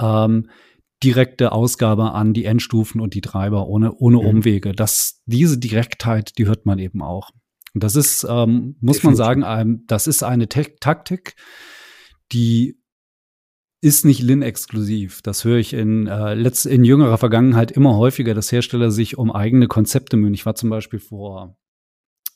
[0.00, 0.48] ähm,
[1.04, 4.26] direkte Ausgabe an die Endstufen und die Treiber ohne, ohne mhm.
[4.26, 4.72] Umwege.
[4.72, 7.30] Das, diese Direktheit, die hört man eben auch.
[7.74, 11.34] Und das ist, ähm, muss man sagen, ähm, das ist eine Te Taktik,
[12.32, 12.78] die
[13.80, 15.20] ist nicht Lin-exklusiv.
[15.22, 19.30] Das höre ich in, äh, letzt, in jüngerer Vergangenheit immer häufiger, dass Hersteller sich um
[19.30, 20.32] eigene Konzepte mühen.
[20.32, 21.58] Ich war zum Beispiel vor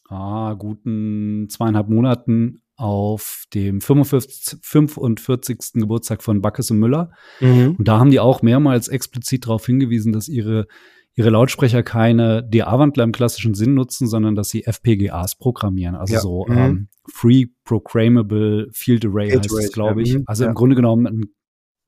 [0.09, 5.58] ah, guten zweieinhalb Monaten auf dem 45, 45.
[5.74, 7.10] Geburtstag von Backes und Müller.
[7.40, 7.74] Mhm.
[7.76, 10.68] Und da haben die auch mehrmals explizit darauf hingewiesen, dass ihre,
[11.14, 15.96] ihre Lautsprecher keine DA-Wandler im klassischen Sinn nutzen, sondern dass sie FPGAs programmieren.
[15.96, 16.20] Also ja.
[16.20, 16.56] so mhm.
[16.56, 20.14] ähm, Free Programmable Field Array Field heißt es, glaube ich.
[20.14, 20.22] Mhm.
[20.26, 20.50] Also ja.
[20.50, 21.24] im Grunde genommen ein,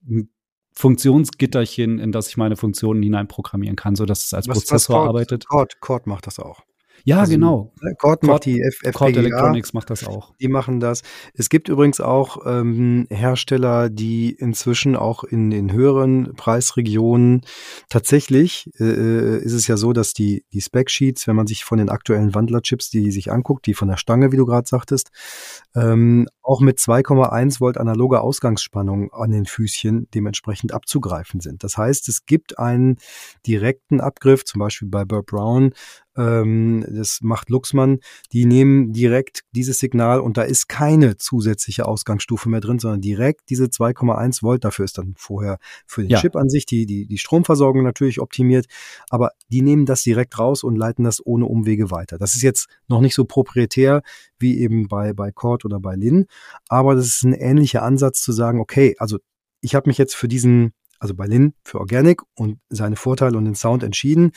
[0.08, 0.30] ein
[0.72, 5.08] Funktionsgitterchen, in das ich meine Funktionen hineinprogrammieren kann, sodass es als was, Prozessor was Cord,
[5.08, 5.46] arbeitet.
[5.46, 6.64] Cord, Cord macht das auch.
[7.04, 7.72] Ja, also, genau.
[7.80, 8.92] Ne, Cord macht die FPGA.
[8.92, 10.34] Cord Electronics macht das auch.
[10.40, 11.02] Die machen das.
[11.34, 17.42] Es gibt übrigens auch ähm, Hersteller, die inzwischen auch in den höheren Preisregionen
[17.88, 21.78] tatsächlich äh, äh, ist es ja so, dass die, die Spec-Sheets, wenn man sich von
[21.78, 25.10] den aktuellen Wandlerchips, die sich anguckt, die von der Stange, wie du gerade sagtest,
[25.74, 31.64] ähm, auch mit 2,1 Volt analoger Ausgangsspannung an den Füßchen dementsprechend abzugreifen sind.
[31.64, 32.96] Das heißt, es gibt einen
[33.46, 35.72] direkten Abgriff, zum Beispiel bei Burr Brown,
[36.16, 38.00] ähm, das macht Luxmann,
[38.32, 43.50] die nehmen direkt dieses Signal und da ist keine zusätzliche Ausgangsstufe mehr drin, sondern direkt
[43.50, 44.64] diese 2,1 Volt.
[44.64, 46.20] Dafür ist dann vorher für den ja.
[46.20, 48.66] Chip an sich die, die, die Stromversorgung natürlich optimiert,
[49.08, 52.18] aber die nehmen das direkt raus und leiten das ohne Umwege weiter.
[52.18, 54.02] Das ist jetzt noch nicht so proprietär
[54.38, 56.26] wie eben bei, bei Cord oder bei Lin,
[56.68, 59.18] aber das ist ein ähnlicher Ansatz zu sagen, okay, also
[59.60, 63.46] ich habe mich jetzt für diesen also bei Lin für Organic und seine Vorteile und
[63.46, 64.32] den Sound entschieden.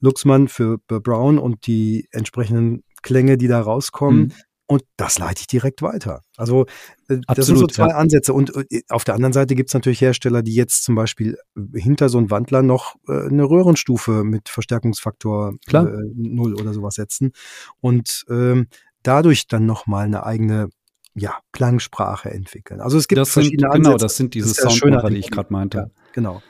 [0.00, 4.20] Luxmann für Brown und die entsprechenden Klänge, die da rauskommen.
[4.20, 4.32] Mhm.
[4.66, 6.22] Und das leite ich direkt weiter.
[6.36, 6.62] Also
[7.08, 7.96] äh, das Absolut, sind so zwei ja.
[7.96, 8.32] Ansätze.
[8.32, 11.36] Und äh, auf der anderen Seite gibt es natürlich Hersteller, die jetzt zum Beispiel
[11.74, 15.88] hinter so einem Wandler noch äh, eine Röhrenstufe mit Verstärkungsfaktor Klar.
[15.88, 17.32] Äh, 0 oder sowas setzen.
[17.80, 18.68] Und ähm,
[19.02, 20.70] dadurch dann nochmal eine eigene
[21.14, 22.80] ja, Klangsprache entwickeln.
[22.80, 24.04] Also es gibt das verschiedene sind, Genau, Ansätze.
[24.04, 25.78] das sind diese das Soundmacher, die ich gerade meinte.
[25.78, 26.42] Ja, genau.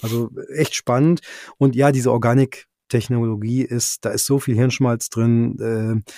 [0.00, 1.20] Also echt spannend.
[1.58, 5.58] Und ja, diese Organik Technologie ist, da ist so viel Hirnschmalz drin.
[5.58, 6.12] Äh,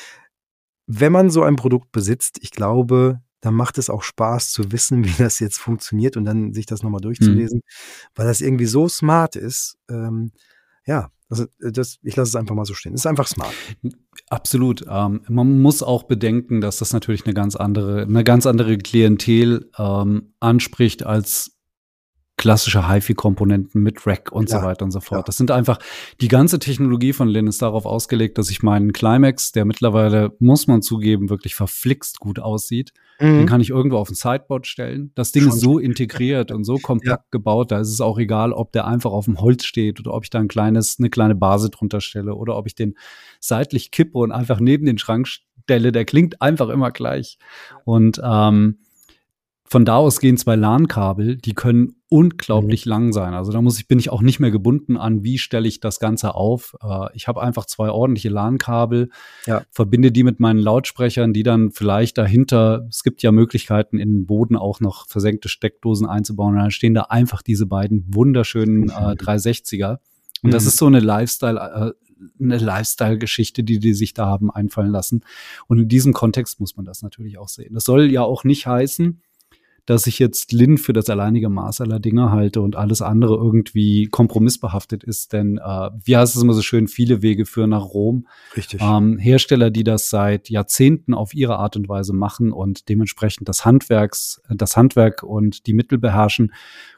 [0.86, 5.04] wenn man so ein Produkt besitzt, ich glaube, dann macht es auch Spaß zu wissen,
[5.04, 8.10] wie das jetzt funktioniert und dann sich das nochmal durchzulesen, mhm.
[8.14, 9.78] weil das irgendwie so smart ist.
[9.88, 10.32] Ähm,
[10.84, 12.94] ja, also das, ich lasse es einfach mal so stehen.
[12.94, 13.52] Ist einfach smart.
[14.28, 14.84] Absolut.
[14.88, 19.70] Ähm, man muss auch bedenken, dass das natürlich eine ganz andere, eine ganz andere Klientel
[19.78, 21.55] ähm, anspricht als
[22.36, 25.20] klassische HiFi-Komponenten mit Rack und ja, so weiter und so fort.
[25.20, 25.24] Ja.
[25.24, 25.78] Das sind einfach
[26.20, 30.66] die ganze Technologie von Lin ist darauf ausgelegt, dass ich meinen Climax, der mittlerweile, muss
[30.66, 33.38] man zugeben, wirklich verflixt gut aussieht, mhm.
[33.38, 35.12] den kann ich irgendwo auf ein Sideboard stellen.
[35.14, 35.52] Das Ding Schon.
[35.52, 37.30] ist so integriert und so kompakt ja.
[37.30, 40.24] gebaut, da ist es auch egal, ob der einfach auf dem Holz steht oder ob
[40.24, 42.96] ich da ein kleines, eine kleine Base drunter stelle oder ob ich den
[43.40, 45.90] seitlich kippe und einfach neben den Schrank stelle.
[45.90, 47.38] Der klingt einfach immer gleich.
[47.84, 48.78] Und ähm,
[49.68, 52.90] von da aus gehen zwei LAN-Kabel, die können unglaublich mhm.
[52.90, 53.34] lang sein.
[53.34, 55.98] Also da muss ich, bin ich auch nicht mehr gebunden an, wie stelle ich das
[55.98, 56.76] Ganze auf.
[56.82, 59.10] Äh, ich habe einfach zwei ordentliche LAN-Kabel,
[59.46, 59.62] ja.
[59.72, 64.26] verbinde die mit meinen Lautsprechern, die dann vielleicht dahinter, es gibt ja Möglichkeiten, in den
[64.26, 66.54] Boden auch noch versenkte Steckdosen einzubauen.
[66.54, 69.98] Und dann stehen da einfach diese beiden wunderschönen äh, 360er.
[70.42, 70.50] Und mhm.
[70.52, 72.06] das ist so eine Lifestyle, äh,
[72.40, 75.22] eine Lifestyle-Geschichte, die die sich da haben einfallen lassen.
[75.66, 77.74] Und in diesem Kontext muss man das natürlich auch sehen.
[77.74, 79.20] Das soll ja auch nicht heißen,
[79.86, 84.06] dass ich jetzt Lin für das alleinige Maß aller Dinge halte und alles andere irgendwie
[84.06, 85.32] kompromissbehaftet ist.
[85.32, 88.26] Denn äh, wie heißt es immer so schön, viele Wege führen nach Rom.
[88.56, 88.80] Richtig.
[88.82, 93.64] Ähm, Hersteller, die das seit Jahrzehnten auf ihre Art und Weise machen und dementsprechend das
[93.64, 96.52] Handwerks, das Handwerk und die Mittel beherrschen,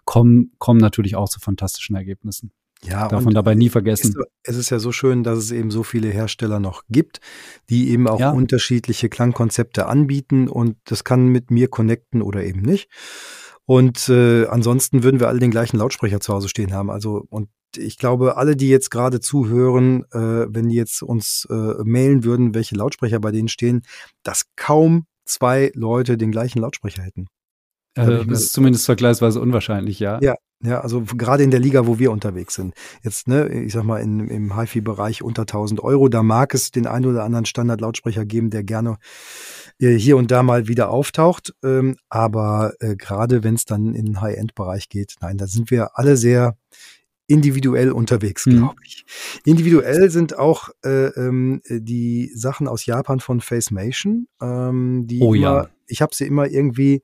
[0.04, 2.52] kommen, kommen natürlich auch zu fantastischen Ergebnissen.
[2.84, 4.14] Ja, Darf man dabei nie vergessen.
[4.44, 7.20] Es ist ja so schön, dass es eben so viele Hersteller noch gibt,
[7.68, 8.30] die eben auch ja.
[8.30, 12.88] unterschiedliche Klangkonzepte anbieten und das kann mit mir connecten oder eben nicht.
[13.64, 16.90] Und äh, ansonsten würden wir alle den gleichen Lautsprecher zu Hause stehen haben.
[16.90, 21.54] Also und ich glaube, alle, die jetzt gerade zuhören, äh, wenn die jetzt uns äh,
[21.84, 23.82] mailen würden, welche Lautsprecher bei denen stehen,
[24.22, 27.26] dass kaum zwei Leute den gleichen Lautsprecher hätten.
[27.94, 30.18] Also, das ist zumindest vergleichsweise unwahrscheinlich, ja.
[30.22, 32.74] Ja, ja, also gerade in der Liga, wo wir unterwegs sind.
[33.02, 36.86] Jetzt, ne, ich sag mal, in, im HiFi-Bereich unter 1000 Euro, da mag es den
[36.86, 38.98] einen oder anderen Standardlautsprecher geben, der gerne
[39.78, 41.54] äh, hier und da mal wieder auftaucht.
[41.62, 45.96] Ähm, aber äh, gerade wenn es dann in den High-End-Bereich geht, nein, da sind wir
[45.96, 46.56] alle sehr
[47.28, 48.56] individuell unterwegs, mhm.
[48.56, 49.04] glaube ich.
[49.44, 55.44] Individuell sind auch äh, ähm, die Sachen aus Japan von Facemation, ähm, die oh, immer,
[55.44, 55.68] ja.
[55.86, 57.02] ich habe sie immer irgendwie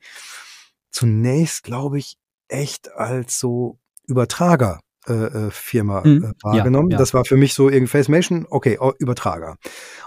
[0.90, 2.16] zunächst, glaube ich,
[2.48, 6.24] echt als so Übertrager äh, äh Firma mhm.
[6.24, 6.90] äh, wahrgenommen.
[6.90, 6.98] Ja, ja.
[6.98, 9.56] Das war für mich so irgendwie Facemation, okay, Übertrager.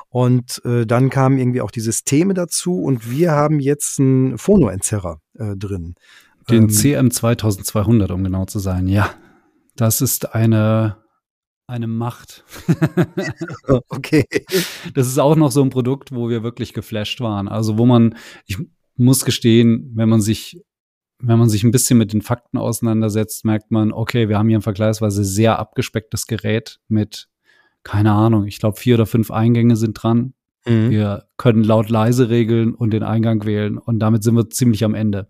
[0.09, 5.19] Und äh, dann kamen irgendwie auch die Systeme dazu und wir haben jetzt einen Phonoentzerrer
[5.33, 5.95] äh, drin.
[6.49, 9.09] Den ähm, CM 2200, um genau zu sein, ja.
[9.75, 10.97] Das ist eine
[11.67, 12.45] eine Macht.
[13.89, 14.25] okay.
[14.93, 17.49] Das ist auch noch so ein Produkt, wo wir wirklich geflasht waren.
[17.49, 18.57] Also wo man, ich
[18.95, 20.61] muss gestehen, wenn man sich
[21.19, 24.59] wenn man sich ein bisschen mit den Fakten auseinandersetzt, merkt man, okay, wir haben hier
[24.59, 27.27] ein vergleichsweise sehr abgespecktes Gerät mit,
[27.83, 30.33] keine Ahnung, ich glaube vier oder fünf Eingänge sind dran.
[30.65, 30.89] Mhm.
[30.89, 34.93] Wir können laut leise regeln und den Eingang wählen und damit sind wir ziemlich am
[34.93, 35.27] Ende.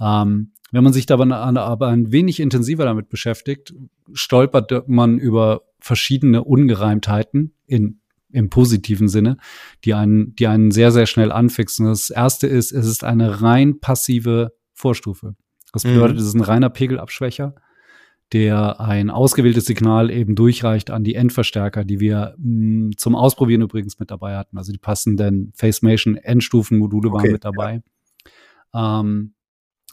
[0.00, 3.74] Ähm, wenn man sich da aber ein wenig intensiver damit beschäftigt,
[4.12, 8.00] stolpert man über verschiedene Ungereimtheiten in
[8.32, 9.38] im positiven Sinne,
[9.84, 11.86] die einen, die einen sehr, sehr schnell anfixen.
[11.86, 15.34] Das erste ist, es ist eine rein passive Vorstufe.
[15.72, 16.22] Das bedeutet, mhm.
[16.22, 17.54] es ist ein reiner Pegelabschwächer,
[18.32, 23.62] der ein ausgewähltes Signal eben durchreicht an die Endverstärker, die wir mh, mm, zum Ausprobieren
[23.62, 24.58] übrigens mit dabei hatten.
[24.58, 27.82] Also die passenden Facemation Endstufenmodule waren okay, mit dabei.
[28.74, 29.00] Ja.
[29.00, 29.34] Ähm,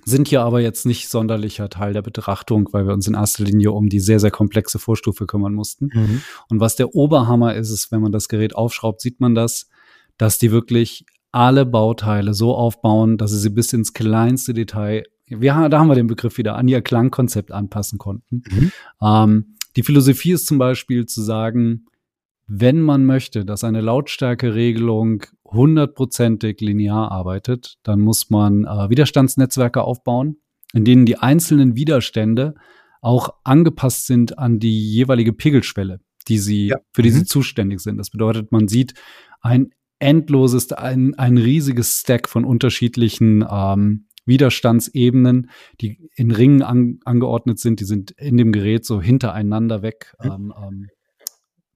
[0.06, 3.71] sind hier aber jetzt nicht sonderlicher Teil der Betrachtung, weil wir uns in erster Linie
[3.71, 5.89] um die sehr, sehr komplexe Vorstufe kümmern mussten.
[5.93, 6.21] Mhm.
[6.50, 9.67] Und was der Oberhammer ist, ist, wenn man das Gerät aufschraubt, sieht man das,
[10.17, 15.69] dass die wirklich alle Bauteile so aufbauen, dass sie sie bis ins kleinste Detail, wir,
[15.69, 18.43] da haben wir den Begriff wieder, an ihr Klangkonzept anpassen konnten.
[18.49, 18.71] Mhm.
[19.01, 21.85] Ähm, die Philosophie ist zum Beispiel zu sagen,
[22.47, 30.37] wenn man möchte, dass eine Lautstärkeregelung hundertprozentig linear arbeitet, dann muss man äh, Widerstandsnetzwerke aufbauen,
[30.73, 32.55] in denen die einzelnen Widerstände
[33.01, 36.77] auch angepasst sind an die jeweilige Pegelschwelle, die sie, ja.
[36.93, 37.15] für die mhm.
[37.15, 37.97] sie zuständig sind.
[37.97, 38.93] Das bedeutet, man sieht
[39.41, 45.49] ein endloses, ein, ein riesiges Stack von unterschiedlichen ähm, Widerstandsebenen,
[45.81, 47.79] die in Ringen an, angeordnet sind.
[47.79, 50.88] Die sind in dem Gerät so hintereinander weg, ähm, ähm,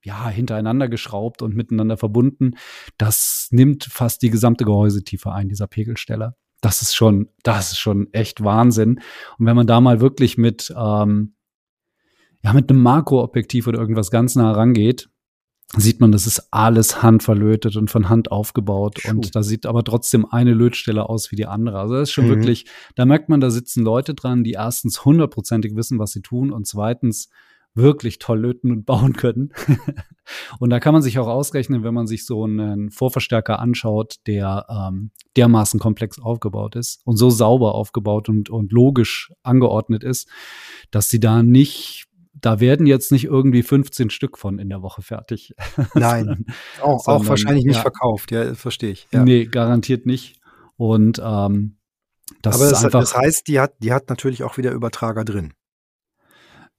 [0.04, 2.56] ja, hintereinander geschraubt und miteinander verbunden.
[2.98, 6.36] Das nimmt fast die gesamte Gehäusetiefe ein, dieser Pegelsteller.
[6.60, 9.00] Das ist schon, das ist schon echt Wahnsinn.
[9.40, 11.36] Und wenn man da mal wirklich mit, ähm,
[12.44, 15.10] ja, mit einem Makroobjektiv oder irgendwas ganz nah rangeht,
[15.78, 19.00] sieht man, das ist alles handverlötet und von Hand aufgebaut.
[19.00, 19.12] Schuh.
[19.12, 21.80] Und da sieht aber trotzdem eine Lötstelle aus wie die andere.
[21.80, 22.30] Also das ist schon mhm.
[22.30, 22.66] wirklich,
[22.96, 26.68] da merkt man, da sitzen Leute dran, die erstens hundertprozentig wissen, was sie tun und
[26.68, 27.30] zweitens
[27.74, 29.54] wirklich toll löten und bauen können.
[30.60, 34.66] und da kann man sich auch ausrechnen, wenn man sich so einen Vorverstärker anschaut, der
[34.70, 40.28] ähm, dermaßen komplex aufgebaut ist und so sauber aufgebaut und, und logisch angeordnet ist,
[40.92, 42.08] dass sie da nicht
[42.42, 45.56] da werden jetzt nicht irgendwie 15 Stück von in der Woche fertig.
[45.94, 46.46] Nein, sondern,
[46.82, 49.08] auch, sondern, auch, wahrscheinlich nicht ja, verkauft, ja, verstehe ich.
[49.12, 49.24] Ja.
[49.24, 50.40] Nee, garantiert nicht.
[50.78, 51.78] Und ähm,
[52.42, 55.54] das Aber das, einfach, das heißt, die hat, die hat natürlich auch wieder Übertrager drin.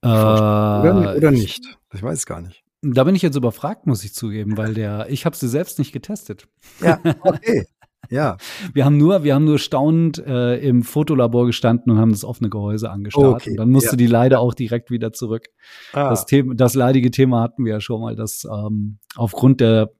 [0.02, 1.78] Äh, oder, oder nicht?
[1.92, 2.64] Ich weiß es gar nicht.
[2.82, 5.92] Da bin ich jetzt überfragt, muss ich zugeben, weil der, ich habe sie selbst nicht
[5.92, 6.48] getestet.
[6.80, 7.66] Ja, okay.
[8.12, 8.36] Ja.
[8.74, 12.50] Wir haben nur, wir haben nur staunend äh, im Fotolabor gestanden und haben das offene
[12.50, 13.42] Gehäuse angestarrt.
[13.42, 13.50] Okay.
[13.50, 13.96] Und dann musste ja.
[13.96, 15.46] die leider auch direkt wieder zurück.
[15.92, 16.10] Ah.
[16.10, 19.92] Das, Thema, das leidige Thema hatten wir ja schon mal, dass ähm, aufgrund der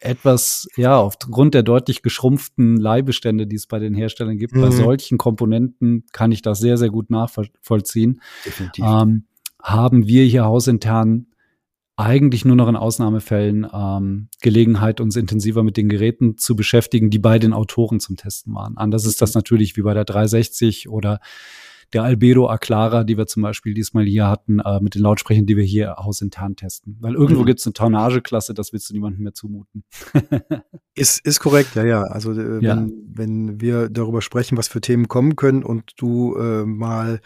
[0.00, 4.62] etwas, ja, aufgrund der deutlich geschrumpften Leihbestände, die es bei den Herstellern gibt, mhm.
[4.62, 8.22] bei solchen Komponenten kann ich das sehr, sehr gut nachvollziehen.
[8.46, 8.84] Definitiv.
[8.86, 9.26] Ähm,
[9.62, 11.26] haben wir hier hausintern
[12.00, 17.18] eigentlich nur noch in Ausnahmefällen ähm, Gelegenheit, uns intensiver mit den Geräten zu beschäftigen, die
[17.18, 18.76] bei den Autoren zum Testen waren.
[18.76, 21.20] Anders ist das natürlich wie bei der 360 oder
[21.92, 25.56] der Albedo Aclara, die wir zum Beispiel diesmal hier hatten, äh, mit den Lautsprechern, die
[25.56, 26.96] wir hier hausintern testen.
[27.00, 27.46] Weil irgendwo mhm.
[27.46, 29.84] gibt es eine Taunageklasse, das willst du niemandem mehr zumuten.
[30.94, 32.02] ist, ist korrekt, ja, ja.
[32.02, 32.76] Also äh, ja.
[32.76, 37.20] Wenn, wenn wir darüber sprechen, was für Themen kommen können und du äh, mal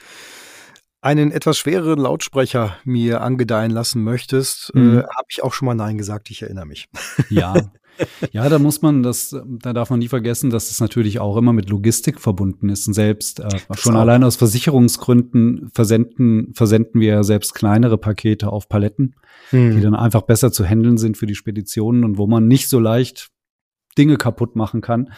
[1.04, 4.98] einen etwas schwereren Lautsprecher mir angedeihen lassen möchtest, äh, mhm.
[4.98, 6.88] äh, habe ich auch schon mal Nein gesagt, ich erinnere mich.
[7.30, 7.54] Ja.
[8.32, 11.52] Ja, da muss man das, da darf man nie vergessen, dass es natürlich auch immer
[11.52, 12.88] mit Logistik verbunden ist.
[12.88, 19.14] Und selbst äh, schon allein aus Versicherungsgründen versenden, versenden wir selbst kleinere Pakete auf Paletten,
[19.52, 19.76] mhm.
[19.76, 22.80] die dann einfach besser zu handeln sind für die Speditionen und wo man nicht so
[22.80, 23.30] leicht
[23.96, 25.12] Dinge kaputt machen kann.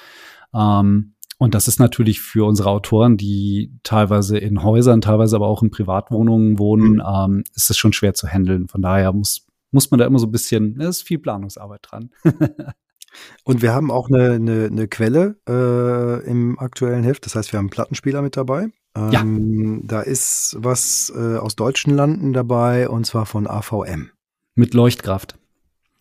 [0.54, 5.62] Ähm, und das ist natürlich für unsere Autoren, die teilweise in Häusern, teilweise aber auch
[5.62, 7.02] in Privatwohnungen wohnen, mhm.
[7.06, 8.68] ähm, ist es schon schwer zu handeln.
[8.68, 12.10] Von daher muss, muss man da immer so ein bisschen, es ist viel Planungsarbeit dran.
[13.44, 17.24] Und wir haben auch eine, eine, eine Quelle äh, im aktuellen Heft.
[17.24, 18.68] Das heißt, wir haben einen Plattenspieler mit dabei.
[18.94, 19.86] Ähm, ja.
[19.86, 24.10] Da ist was äh, aus deutschen Landen dabei und zwar von AVM.
[24.54, 25.38] Mit Leuchtkraft.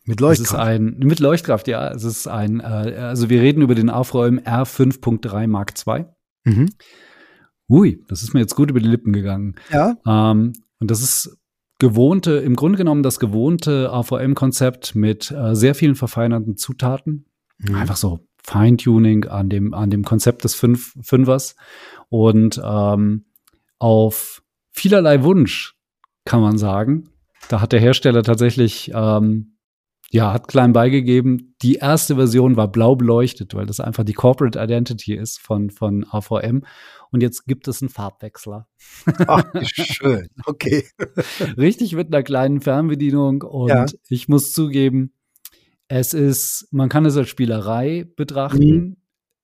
[0.06, 0.52] Mit Leuchtkraft.
[0.52, 1.92] Es ist ein, mit Leuchtkraft, ja.
[1.92, 6.06] Es ist ein, äh, also wir reden über den Aufräumen R5.3 Mark II.
[6.44, 6.70] Mhm.
[7.68, 9.56] Ui, das ist mir jetzt gut über die Lippen gegangen.
[9.72, 9.96] Ja.
[10.06, 11.38] Ähm, und das ist
[11.80, 17.26] gewohnte, im Grunde genommen das gewohnte AVM-Konzept mit äh, sehr vielen verfeinerten Zutaten.
[17.58, 17.76] Mhm.
[17.76, 21.56] Einfach so Feintuning an dem, an dem Konzept des Fünf, Fünfers.
[22.10, 23.26] Und ähm,
[23.80, 25.76] auf vielerlei Wunsch,
[26.26, 27.10] kann man sagen.
[27.50, 29.55] Da hat der Hersteller tatsächlich ähm,
[30.16, 31.58] ja, hat klein beigegeben.
[31.62, 36.06] Die erste Version war blau beleuchtet, weil das einfach die Corporate Identity ist von, von
[36.10, 36.64] AVM.
[37.12, 38.66] Und jetzt gibt es einen Farbwechsler.
[39.28, 40.30] Ach, schön.
[40.46, 40.86] Okay.
[41.58, 43.42] Richtig mit einer kleinen Fernbedienung.
[43.42, 43.86] Und ja.
[44.08, 45.12] ich muss zugeben,
[45.90, 48.98] es ist, man kann es als Spielerei betrachten.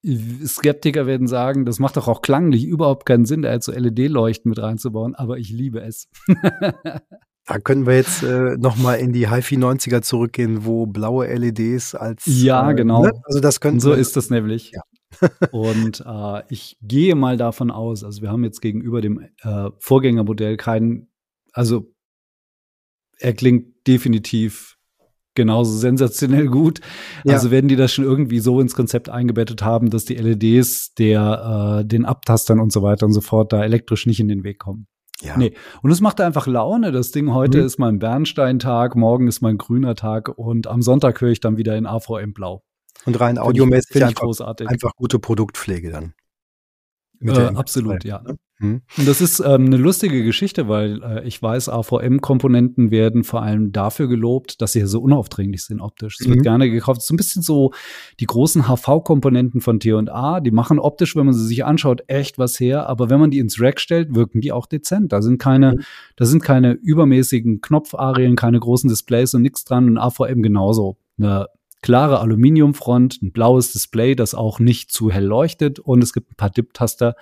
[0.06, 0.48] Mhm.
[0.48, 4.48] Skeptiker werden sagen, das macht doch auch klanglich überhaupt keinen Sinn, da jetzt so LED-Leuchten
[4.48, 6.08] mit reinzubauen, aber ich liebe es.
[7.48, 12.24] Da können wir jetzt äh, nochmal in die HiFi 90er zurückgehen, wo blaue LEDs als.
[12.26, 13.04] Ja, äh, genau.
[13.04, 13.12] Ne?
[13.24, 14.72] Also das könnten so ist das nämlich.
[14.72, 14.82] Ja.
[15.52, 20.58] und äh, ich gehe mal davon aus, also wir haben jetzt gegenüber dem äh, Vorgängermodell
[20.58, 21.10] keinen,
[21.52, 21.94] also
[23.20, 24.78] er klingt definitiv
[25.36, 26.82] genauso sensationell gut.
[27.24, 27.34] Ja.
[27.34, 31.80] Also werden die das schon irgendwie so ins Konzept eingebettet haben, dass die LEDs der
[31.82, 34.60] äh, den Abtastern und so weiter und so fort da elektrisch nicht in den Weg
[34.60, 34.88] kommen.
[35.22, 35.38] Ja.
[35.38, 35.54] Nee.
[35.82, 36.92] Und es macht einfach Laune.
[36.92, 37.66] Das Ding heute mhm.
[37.66, 41.78] ist mein Bernsteintag, morgen ist mein grüner Tag und am Sonntag höre ich dann wieder
[41.78, 42.64] in AVM Blau.
[43.06, 44.68] Und rein audiomäßig einfach, großartig.
[44.68, 46.14] einfach gute Produktpflege dann.
[47.22, 48.22] Äh, absolut, ja.
[48.22, 48.38] Ne?
[48.62, 48.82] Mhm.
[48.98, 53.72] Und das ist ähm, eine lustige Geschichte, weil äh, ich weiß, AVM-Komponenten werden vor allem
[53.72, 56.18] dafür gelobt, dass sie so unaufdringlich sind optisch.
[56.20, 56.34] Es mhm.
[56.34, 57.02] wird gerne gekauft.
[57.02, 57.72] So ein bisschen so
[58.20, 62.60] die großen HV-Komponenten von T&A, die machen optisch, wenn man sie sich anschaut, echt was
[62.60, 62.88] her.
[62.88, 65.12] Aber wenn man die ins Rack stellt, wirken die auch dezent.
[65.12, 65.82] Da sind keine, mhm.
[66.16, 69.88] da sind keine übermäßigen Knopfarien, keine großen Displays und nichts dran.
[69.88, 70.98] Und AVM genauso.
[71.18, 71.48] Eine
[71.82, 76.36] klare Aluminiumfront, ein blaues Display, das auch nicht zu hell leuchtet und es gibt ein
[76.36, 77.16] paar Dip-Taster.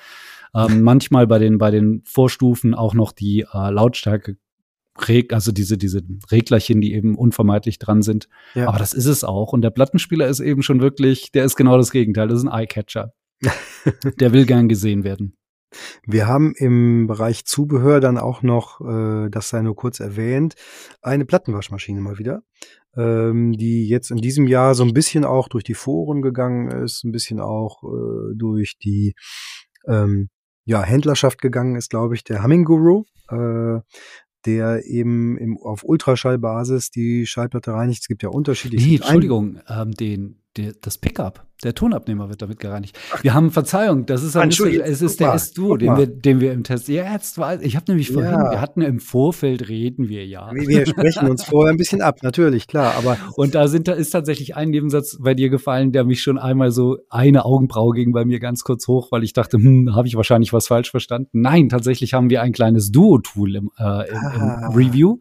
[0.56, 4.38] Ähm, manchmal bei den, bei den Vorstufen auch noch die äh, Lautstärke
[5.32, 8.28] also diese, diese Reglerchen, die eben unvermeidlich dran sind.
[8.54, 8.68] Ja.
[8.68, 9.54] Aber das ist es auch.
[9.54, 12.28] Und der Plattenspieler ist eben schon wirklich, der ist genau das Gegenteil.
[12.28, 13.14] Das ist ein Eyecatcher.
[14.20, 15.38] der will gern gesehen werden.
[16.06, 20.56] Wir haben im Bereich Zubehör dann auch noch, äh, das sei nur kurz erwähnt,
[21.02, 22.42] eine Plattenwaschmaschine mal wieder.
[22.98, 27.04] ähm, die jetzt in diesem Jahr so ein bisschen auch durch die Foren gegangen ist,
[27.04, 29.14] ein bisschen auch äh, durch die
[29.88, 30.30] ähm,
[30.70, 33.06] ja, Händlerschaft gegangen ist, glaube ich, der Humming Guru.
[33.30, 33.82] Äh,
[34.46, 38.04] der eben im, auf Ultraschallbasis die Schallplatte reinigt.
[38.04, 38.88] Es gibt ja unterschiedliche.
[38.88, 42.98] Nee, Entschuldigung, ähm, den, der, das Pickup, der Tonabnehmer wird damit gereinigt.
[43.22, 46.54] Wir haben Verzeihung, das ist ein bisschen, es ist der S2, den wir, den wir
[46.54, 46.88] im Test.
[46.88, 48.52] Ja, jetzt war, ich habe nämlich vorhin, ja.
[48.52, 50.52] wir hatten im Vorfeld reden wir ja.
[50.54, 53.18] Wir sprechen uns vorher ein bisschen ab, natürlich, klar, aber.
[53.36, 56.72] Und da sind, da ist tatsächlich ein Nebensatz bei dir gefallen, der mich schon einmal
[56.72, 60.16] so eine Augenbraue ging bei mir ganz kurz hoch, weil ich dachte, hm, habe ich
[60.16, 61.30] wahrscheinlich was falsch verstanden.
[61.42, 64.72] Nein, tatsächlich haben wir ein kleines Duo-Tool im, äh, im, im ah.
[64.74, 65.18] Review.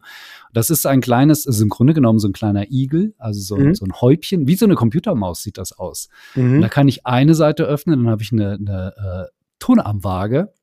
[0.53, 3.75] Das ist ein kleines, ist im Grunde genommen so ein kleiner Igel, also so, mhm.
[3.75, 6.09] so ein Häubchen, wie so eine Computermaus sieht das aus.
[6.35, 6.61] Mhm.
[6.61, 10.53] da kann ich eine Seite öffnen, dann habe ich eine, eine äh, Tonarmwaage.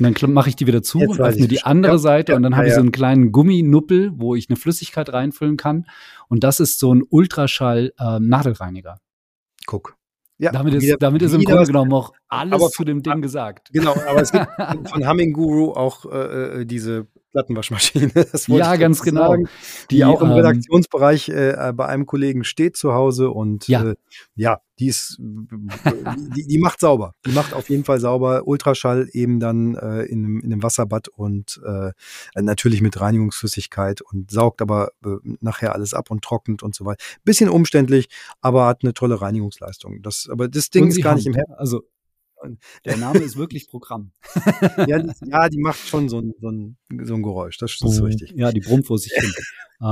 [0.00, 2.36] Und dann mache ich die wieder zu Jetzt und öffne die andere ja, Seite ja,
[2.36, 5.86] und dann ja, habe ich so einen kleinen Gumminuppel, wo ich eine Flüssigkeit reinfüllen kann.
[6.28, 8.90] Und das ist so ein Ultraschall-Nadelreiniger.
[8.90, 8.98] Ähm,
[9.66, 9.96] Guck.
[10.36, 13.70] Ja, damit ist, damit ist im Grunde genommen auch alles zu dem Ding gesagt.
[13.72, 14.46] Genau, aber es gibt
[14.90, 18.12] von Humming Guru auch äh, äh diese Plattenwaschmaschine.
[18.46, 19.30] ja, ganz genau.
[19.30, 19.48] Sagen,
[19.90, 23.84] die, die, auch im ähm, Redaktionsbereich äh, bei einem Kollegen steht zu Hause und ja,
[23.84, 23.96] äh,
[24.36, 27.14] ja die ist, die, die macht sauber.
[27.26, 28.46] Die macht auf jeden Fall sauber.
[28.46, 31.92] Ultraschall eben dann äh, in, in einem Wasserbad und äh,
[32.40, 37.02] natürlich mit Reinigungsflüssigkeit und saugt aber äh, nachher alles ab und trocknet und so weiter.
[37.24, 38.08] Bisschen umständlich,
[38.40, 40.02] aber hat eine tolle Reinigungsleistung.
[40.02, 41.82] Das, aber das Ding ist gar haben, nicht im Her Also
[42.84, 44.12] der Name ist wirklich Programm.
[44.86, 47.94] ja, die, ja, die macht schon so ein, so ein, so ein Geräusch, das, das
[47.94, 48.32] ist richtig.
[48.36, 49.32] Ja, die brummt vor sich hin.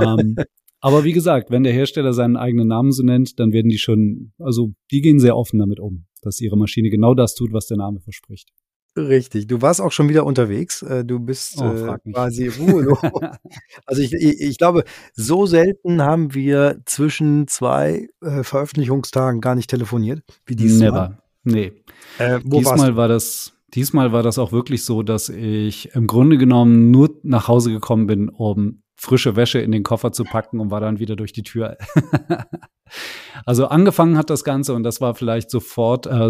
[0.01, 0.35] ähm,
[0.79, 4.33] aber wie gesagt, wenn der Hersteller seinen eigenen Namen so nennt, dann werden die schon,
[4.37, 7.77] also die gehen sehr offen damit um, dass ihre Maschine genau das tut, was der
[7.77, 8.49] Name verspricht.
[8.95, 10.83] Richtig, du warst auch schon wieder unterwegs.
[10.83, 12.99] Äh, du bist oh, äh, quasi ruhelos.
[13.85, 14.83] also ich, ich, ich, glaube,
[15.13, 20.91] so selten haben wir zwischen zwei äh, Veröffentlichungstagen gar nicht telefoniert wie dieses Never.
[20.91, 21.22] Mal.
[21.43, 21.73] Nee.
[22.17, 26.91] Äh, diesmal war das, diesmal war das auch wirklich so, dass ich im Grunde genommen
[26.91, 30.79] nur nach Hause gekommen bin, um frische Wäsche in den Koffer zu packen und war
[30.79, 31.77] dann wieder durch die Tür.
[33.45, 36.29] also angefangen hat das Ganze und das war vielleicht sofort, äh,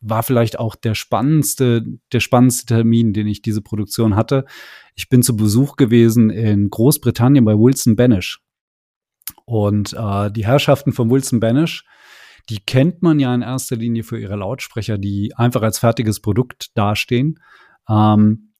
[0.00, 4.44] war vielleicht auch der spannendste, der spannendste Termin, den ich diese Produktion hatte.
[4.96, 8.40] Ich bin zu Besuch gewesen in Großbritannien bei Wilson Banish.
[9.44, 11.84] Und äh, die Herrschaften von Wilson Banish
[12.48, 16.76] die kennt man ja in erster Linie für ihre Lautsprecher, die einfach als fertiges Produkt
[16.76, 17.40] dastehen.
[17.88, 18.54] Ähm,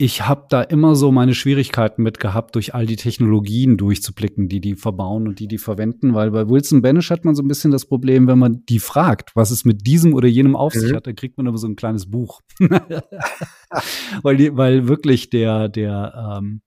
[0.00, 4.60] ich habe da immer so meine Schwierigkeiten mit gehabt, durch all die Technologien durchzublicken, die
[4.60, 7.72] die verbauen und die die verwenden, weil bei Wilson Banish hat man so ein bisschen
[7.72, 10.96] das Problem, wenn man die fragt, was es mit diesem oder jenem auf sich mhm.
[10.96, 12.40] hat, dann kriegt man aber so ein kleines Buch.
[14.22, 16.62] weil, die, weil wirklich der, der ähm,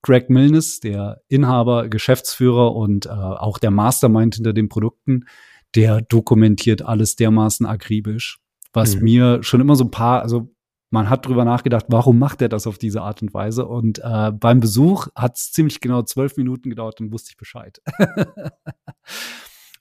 [0.00, 5.26] Greg Milnes, der Inhaber, Geschäftsführer und äh, auch der Mastermind hinter den Produkten,
[5.74, 8.40] der dokumentiert alles dermaßen akribisch,
[8.72, 9.02] was mhm.
[9.02, 10.54] mir schon immer so ein paar, also
[10.90, 13.66] man hat drüber nachgedacht, warum macht er das auf diese Art und Weise?
[13.66, 17.80] Und äh, beim Besuch hat es ziemlich genau zwölf Minuten gedauert und wusste ich Bescheid.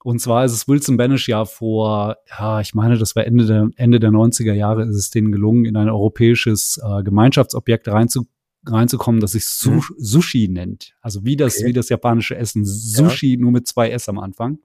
[0.04, 3.70] und zwar ist es Wilson Banish ja vor, ja, ich meine, das war Ende der,
[3.76, 8.28] Ende der 90er Jahre, ist es denen gelungen, in ein europäisches äh, Gemeinschaftsobjekt reinzu,
[8.68, 9.82] reinzukommen, das sich mhm.
[9.98, 10.94] Sushi nennt.
[11.02, 11.68] Also wie das, okay.
[11.68, 12.66] wie das japanische Essen.
[12.66, 13.40] Sushi ja.
[13.40, 14.60] nur mit zwei S am Anfang.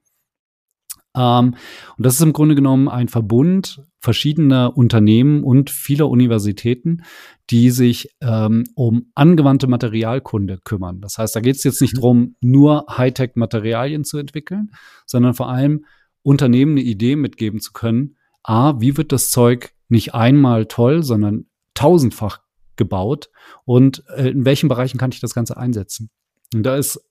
[1.15, 1.55] Ähm,
[1.97, 7.03] und das ist im Grunde genommen ein Verbund verschiedener Unternehmen und vieler Universitäten,
[7.49, 11.01] die sich ähm, um angewandte Materialkunde kümmern.
[11.01, 12.01] Das heißt, da geht es jetzt nicht mhm.
[12.01, 14.71] darum, nur Hightech-Materialien zu entwickeln,
[15.05, 15.85] sondern vor allem
[16.21, 18.17] Unternehmen eine Idee mitgeben zu können.
[18.43, 22.41] A, wie wird das Zeug nicht einmal toll, sondern tausendfach
[22.75, 23.29] gebaut
[23.63, 26.09] und äh, in welchen Bereichen kann ich das Ganze einsetzen?
[26.53, 27.01] Und da ist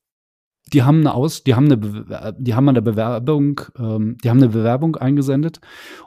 [0.73, 4.49] die haben eine Aus, die haben eine, die haben eine Bewerbung, ähm, die haben eine
[4.49, 5.61] Bewerbung eingesendet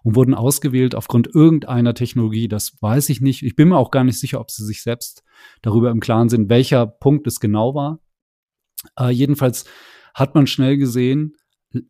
[0.03, 2.47] und wurden ausgewählt aufgrund irgendeiner Technologie.
[2.47, 3.43] Das weiß ich nicht.
[3.43, 5.23] Ich bin mir auch gar nicht sicher, ob sie sich selbst
[5.61, 7.99] darüber im Klaren sind, welcher Punkt es genau war.
[8.99, 9.65] Äh, jedenfalls
[10.13, 11.35] hat man schnell gesehen,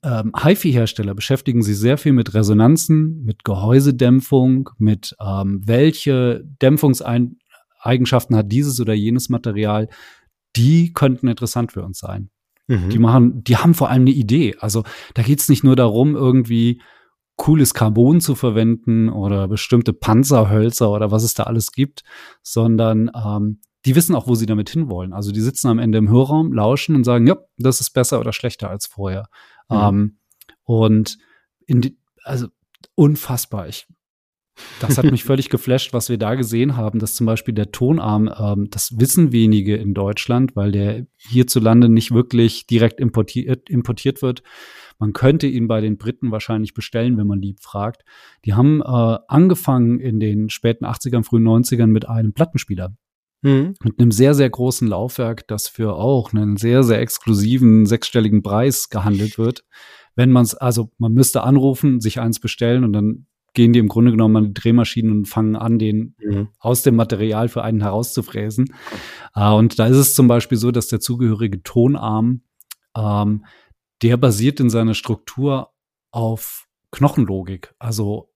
[0.03, 8.51] ähm, HiFi-Hersteller beschäftigen sich sehr viel mit Resonanzen, mit Gehäusedämpfung, mit ähm, welche Dämpfungseigenschaften hat
[8.51, 9.87] dieses oder jenes Material.
[10.55, 12.31] Die könnten interessant für uns sein.
[12.67, 12.89] Mhm.
[12.89, 14.55] Die machen, die haben vor allem eine Idee.
[14.59, 16.81] Also da geht's nicht nur darum, irgendwie
[17.37, 22.03] cooles Carbon zu verwenden oder bestimmte Panzerhölzer oder was es da alles gibt,
[22.41, 25.13] sondern ähm, die wissen auch, wo sie damit hinwollen.
[25.13, 28.33] Also die sitzen am Ende im Hörraum, lauschen und sagen, ja, das ist besser oder
[28.33, 29.29] schlechter als vorher.
[29.69, 29.77] Mhm.
[29.77, 30.17] Ähm,
[30.63, 31.17] und
[31.65, 32.47] in die, also
[32.95, 33.67] unfassbar.
[33.67, 33.87] Ich
[34.79, 38.29] das hat mich völlig geflasht, was wir da gesehen haben, dass zum Beispiel der Tonarm,
[38.37, 44.43] ähm, das wissen wenige in Deutschland, weil der hierzulande nicht wirklich direkt importiert, importiert wird.
[44.99, 48.03] Man könnte ihn bei den Briten wahrscheinlich bestellen, wenn man lieb fragt.
[48.45, 52.95] Die haben äh, angefangen in den späten 80ern, frühen 90ern mit einem Plattenspieler.
[53.43, 53.75] Mhm.
[53.83, 58.89] Mit einem sehr, sehr großen Laufwerk, das für auch einen sehr, sehr exklusiven sechsstelligen Preis
[58.89, 59.63] gehandelt wird.
[60.15, 63.27] Wenn man es, also man müsste anrufen, sich eins bestellen und dann
[63.57, 66.49] gehen die im Grunde genommen an die Drehmaschinen und fangen an, den mhm.
[66.59, 68.71] aus dem Material für einen herauszufräsen.
[69.35, 72.41] Äh, und da ist es zum Beispiel so, dass der zugehörige Tonarm,
[72.95, 73.45] ähm,
[74.03, 75.71] der basiert in seiner Struktur
[76.11, 77.73] auf Knochenlogik.
[77.79, 78.29] Also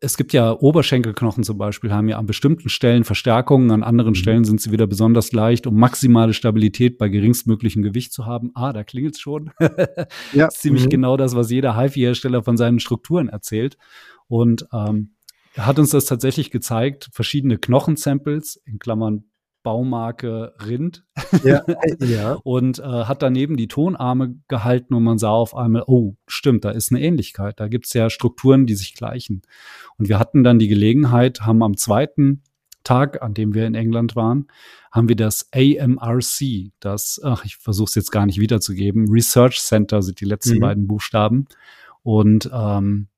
[0.00, 4.16] es gibt ja Oberschenkelknochen zum Beispiel, haben ja an bestimmten Stellen Verstärkungen, an anderen mhm.
[4.16, 8.52] Stellen sind sie wieder besonders leicht, um maximale Stabilität bei geringstmöglichem Gewicht zu haben.
[8.54, 9.50] Ah, da klingelt's schon.
[10.32, 10.48] ja.
[10.50, 10.90] ziemlich mhm.
[10.90, 13.76] genau das, was jeder HiFi-Hersteller von seinen Strukturen erzählt.
[14.28, 15.16] Und ähm,
[15.54, 19.24] er hat uns das tatsächlich gezeigt, verschiedene Knochensamples, in Klammern
[19.66, 21.04] Baumarke Rind.
[21.42, 21.64] Ja,
[21.98, 22.34] ja.
[22.44, 26.70] und äh, hat daneben die Tonarme gehalten und man sah auf einmal, oh, stimmt, da
[26.70, 27.58] ist eine Ähnlichkeit.
[27.58, 29.42] Da gibt es ja Strukturen, die sich gleichen.
[29.98, 32.44] Und wir hatten dann die Gelegenheit, haben am zweiten
[32.84, 34.46] Tag, an dem wir in England waren,
[34.92, 40.00] haben wir das AMRC, das, ach, ich versuche es jetzt gar nicht wiederzugeben, Research Center
[40.00, 40.60] sind die letzten mhm.
[40.60, 41.46] beiden Buchstaben.
[42.04, 43.08] Und ähm,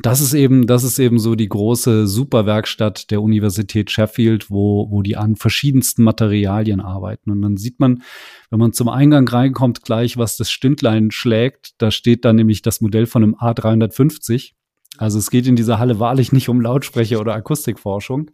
[0.00, 5.02] das ist eben, das ist eben so die große Superwerkstatt der Universität Sheffield, wo, wo
[5.02, 7.30] die an verschiedensten Materialien arbeiten.
[7.30, 8.02] Und dann sieht man,
[8.50, 11.74] wenn man zum Eingang reinkommt, gleich, was das Stündlein schlägt.
[11.78, 14.52] Da steht dann nämlich das Modell von einem A350.
[14.98, 18.30] Also es geht in dieser Halle wahrlich nicht um Lautsprecher oder Akustikforschung,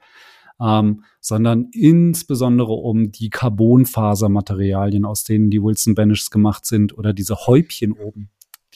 [0.61, 7.37] ähm, sondern insbesondere um die Carbonfasermaterialien, aus denen die Wilson Banishs gemacht sind oder diese
[7.47, 8.31] Häubchen oben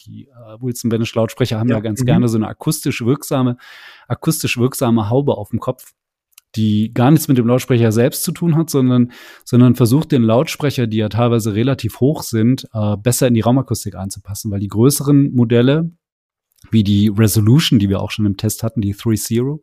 [0.06, 2.06] die äh, Wilson Banish Lautsprecher haben ja, ja ganz mhm.
[2.06, 3.56] gerne so eine akustisch wirksame,
[4.08, 5.92] akustisch wirksame Haube auf dem Kopf,
[6.54, 9.12] die gar nichts mit dem Lautsprecher selbst zu tun hat, sondern,
[9.44, 13.94] sondern versucht den Lautsprecher, die ja teilweise relativ hoch sind, äh, besser in die Raumakustik
[13.94, 15.90] einzupassen, weil die größeren Modelle,
[16.70, 19.58] wie die Resolution, die wir auch schon im Test hatten, die 3.0,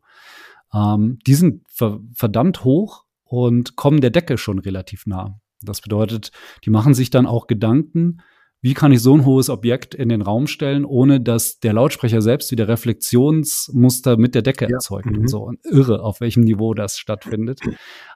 [0.74, 5.40] ähm, die sind ver verdammt hoch und kommen der Decke schon relativ nah.
[5.62, 6.32] Das bedeutet,
[6.66, 8.20] die machen sich dann auch Gedanken,
[8.64, 12.22] wie kann ich so ein hohes Objekt in den Raum stellen, ohne dass der Lautsprecher
[12.22, 14.78] selbst wieder Reflexionsmuster mit der Decke ja.
[14.78, 15.20] erzeugt mhm.
[15.20, 15.44] und so.
[15.44, 17.60] Und irre, auf welchem Niveau das stattfindet.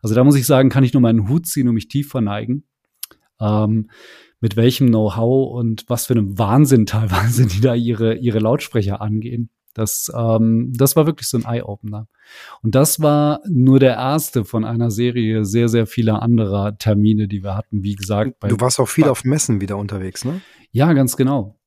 [0.02, 2.64] Also da muss ich sagen, kann ich nur meinen Hut ziehen und mich tief verneigen.
[3.42, 3.90] Ähm,
[4.40, 9.50] mit welchem Know-how und was für einem Wahnsinn teilweise die da ihre, ihre Lautsprecher angehen.
[9.78, 12.08] Das, ähm, das war wirklich so ein Eye-Opener.
[12.64, 17.44] Und das war nur der erste von einer Serie sehr, sehr vieler anderer Termine, die
[17.44, 17.84] wir hatten.
[17.84, 20.42] Wie gesagt, du warst auch viel auf Messen wieder unterwegs, ne?
[20.72, 21.58] Ja, ganz genau.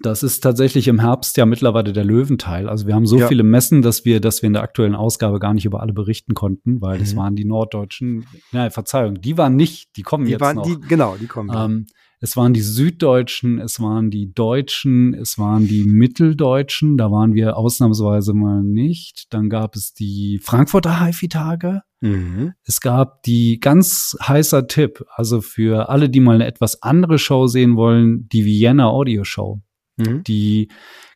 [0.00, 2.68] Das ist tatsächlich im Herbst ja mittlerweile der Löwenteil.
[2.68, 3.28] Also wir haben so ja.
[3.28, 6.34] viele Messen, dass wir, dass wir in der aktuellen Ausgabe gar nicht über alle berichten
[6.34, 7.00] konnten, weil mhm.
[7.00, 8.26] das waren die Norddeutschen.
[8.52, 10.66] Nein, Verzeihung, die waren nicht, die kommen die jetzt waren noch.
[10.66, 11.50] Die, genau, die kommen.
[11.54, 11.86] Ähm,
[12.18, 17.56] es waren die Süddeutschen, es waren die Deutschen, es waren die Mitteldeutschen, da waren wir
[17.58, 19.32] ausnahmsweise mal nicht.
[19.34, 21.82] Dann gab es die Frankfurter HIFI-Tage.
[22.00, 22.54] Mhm.
[22.62, 27.46] Es gab die ganz heißer Tipp, also für alle, die mal eine etwas andere Show
[27.48, 29.60] sehen wollen, die Vienna Audio Show.
[29.96, 30.24] Mhm.
[30.24, 30.68] Die,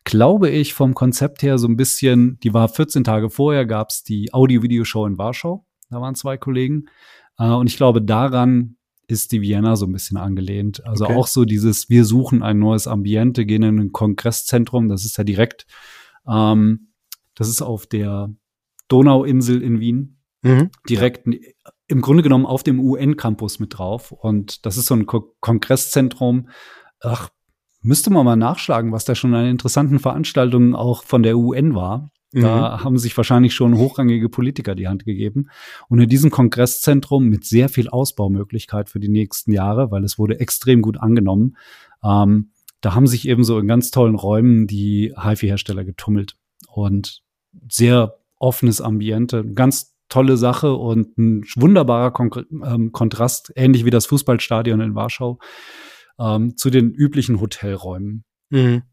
[0.03, 4.03] glaube ich, vom Konzept her so ein bisschen, die war 14 Tage vorher, gab es
[4.03, 5.65] die Audio-Video-Show in Warschau.
[5.89, 6.85] Da waren zwei Kollegen.
[7.37, 8.77] Äh, und ich glaube, daran
[9.07, 10.85] ist die Vienna so ein bisschen angelehnt.
[10.85, 11.15] Also okay.
[11.15, 15.23] auch so dieses, wir suchen ein neues Ambiente, gehen in ein Kongresszentrum, das ist ja
[15.23, 15.65] direkt,
[16.27, 16.93] ähm,
[17.35, 18.33] das ist auf der
[18.87, 20.69] Donauinsel in Wien, mhm.
[20.89, 21.27] direkt
[21.87, 24.11] im Grunde genommen auf dem UN-Campus mit drauf.
[24.11, 26.49] Und das ist so ein Ko Kongresszentrum.
[27.01, 27.29] Ach,
[27.81, 32.11] müsste man mal nachschlagen, was da schon an interessanten Veranstaltungen auch von der UN war.
[32.33, 32.83] Da mhm.
[32.83, 35.49] haben sich wahrscheinlich schon hochrangige Politiker die Hand gegeben.
[35.89, 40.39] Und in diesem Kongresszentrum mit sehr viel Ausbaumöglichkeit für die nächsten Jahre, weil es wurde
[40.39, 41.57] extrem gut angenommen,
[42.03, 46.35] ähm, da haben sich eben so in ganz tollen Räumen die HiFi-Hersteller getummelt.
[46.67, 47.21] Und
[47.69, 52.31] sehr offenes Ambiente, ganz tolle Sache und ein wunderbarer Kon
[52.65, 55.39] ähm, Kontrast, ähnlich wie das Fußballstadion in Warschau,
[56.19, 58.23] ähm, zu den üblichen Hotelräumen.
[58.49, 58.83] Mhm.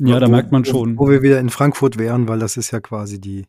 [0.00, 0.98] Ja, da wo, merkt man schon.
[0.98, 3.46] Wo wir wieder in Frankfurt wären, weil das ist ja quasi die,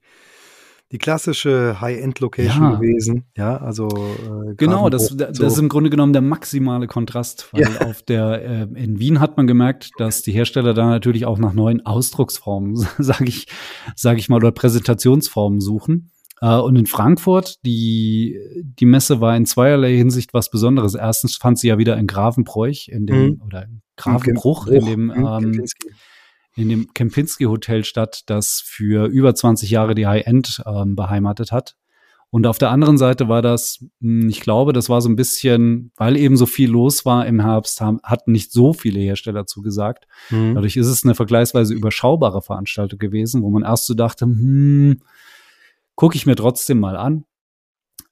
[0.92, 2.76] die klassische High-End-Location ja.
[2.76, 3.26] gewesen.
[3.36, 5.16] Ja, also äh, genau, das, so.
[5.16, 7.88] das ist im Grunde genommen der maximale Kontrast, weil ja.
[7.88, 11.54] auf der äh, in Wien hat man gemerkt, dass die Hersteller da natürlich auch nach
[11.54, 13.48] neuen Ausdrucksformen, sage ich,
[13.96, 16.12] sage ich mal, oder Präsentationsformen suchen.
[16.42, 20.94] Uh, und in Frankfurt, die, die Messe war in zweierlei Hinsicht was Besonderes.
[20.94, 23.42] Erstens fand sie ja wieder in Grafenbräuch in dem, mhm.
[23.46, 25.66] oder in Grafenbruch, in dem, mhm, ähm,
[26.56, 31.76] in dem Kempinski Hotel statt, das für über 20 Jahre die High-End ähm, beheimatet hat.
[32.32, 35.92] Und auf der anderen Seite war das, hm, ich glaube, das war so ein bisschen,
[35.96, 40.06] weil eben so viel los war im Herbst, haben, hatten nicht so viele Hersteller zugesagt.
[40.32, 40.56] Mhm.
[40.56, 45.02] Dadurch ist es eine vergleichsweise überschaubare Veranstaltung gewesen, wo man erst so dachte, hm,
[45.96, 47.26] gucke ich mir trotzdem mal an.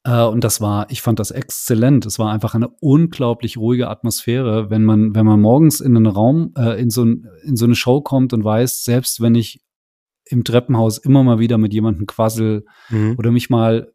[0.03, 2.05] Äh, und das war, ich fand das exzellent.
[2.05, 6.53] Es war einfach eine unglaublich ruhige Atmosphäre, wenn man, wenn man morgens in einen Raum,
[6.57, 9.61] äh, in, so ein, in so eine Show kommt und weiß, selbst wenn ich
[10.25, 13.15] im Treppenhaus immer mal wieder mit jemandem quassel mhm.
[13.17, 13.93] oder mich mal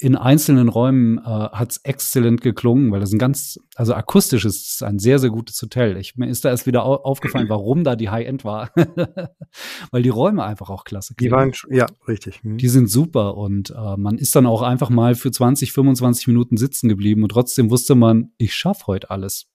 [0.00, 4.74] in einzelnen Räumen äh, hat es exzellent geklungen, weil das ein ganz, also akustisch ist
[4.74, 5.98] es ein sehr, sehr gutes Hotel.
[5.98, 8.70] Ich, mir ist da erst wieder au aufgefallen, warum da die High-End war.
[9.90, 11.30] weil die Räume einfach auch klasse klingen.
[11.30, 12.42] Die waren, ja, richtig.
[12.42, 12.56] Mhm.
[12.56, 16.56] Die sind super und äh, man ist dann auch einfach mal für 20, 25 Minuten
[16.56, 19.48] sitzen geblieben und trotzdem wusste man, ich schaffe heute alles.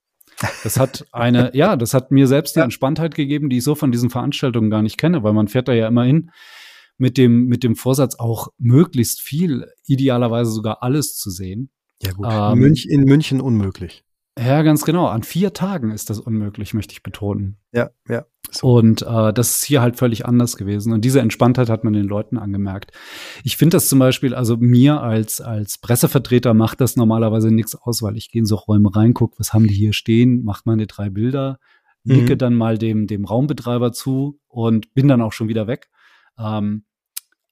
[0.64, 3.92] Das hat eine, ja, das hat mir selbst eine Entspanntheit gegeben, die ich so von
[3.92, 6.30] diesen Veranstaltungen gar nicht kenne, weil man fährt da ja immer hin
[6.98, 11.70] mit dem, mit dem Vorsatz auch möglichst viel, idealerweise sogar alles zu sehen.
[12.02, 14.04] Ja gut, ähm, in, München, in München unmöglich.
[14.38, 15.08] Ja, ganz genau.
[15.08, 17.58] An vier Tagen ist das unmöglich, möchte ich betonen.
[17.72, 18.26] Ja, ja.
[18.52, 18.68] So.
[18.68, 20.92] Und äh, das ist hier halt völlig anders gewesen.
[20.92, 22.92] Und diese Entspanntheit hat man den Leuten angemerkt.
[23.44, 28.02] Ich finde das zum Beispiel, also mir als, als Pressevertreter macht das normalerweise nichts aus,
[28.02, 30.86] weil ich gehe in so Räume rein, gucke, was haben die hier stehen, macht meine
[30.86, 31.58] drei Bilder,
[32.04, 32.38] nicke mhm.
[32.38, 35.90] dann mal dem, dem Raumbetreiber zu und bin dann auch schon wieder weg.
[36.38, 36.84] Ähm,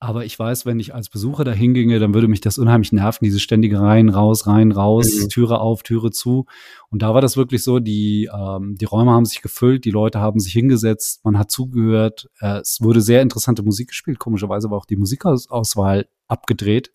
[0.04, 3.24] aber ich weiß, wenn ich als Besucher da hinginge, dann würde mich das unheimlich nerven,
[3.24, 5.30] diese ständige rein, raus, rein, raus, mhm.
[5.30, 6.46] Türe auf, Türe zu.
[6.90, 10.20] Und da war das wirklich so, die, ähm, die Räume haben sich gefüllt, die Leute
[10.20, 12.30] haben sich hingesetzt, man hat zugehört.
[12.42, 16.92] Äh, es wurde sehr interessante Musik gespielt, komischerweise war auch die Musikauswahl abgedreht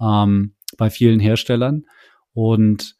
[0.00, 1.84] ähm, bei vielen Herstellern.
[2.32, 2.96] Und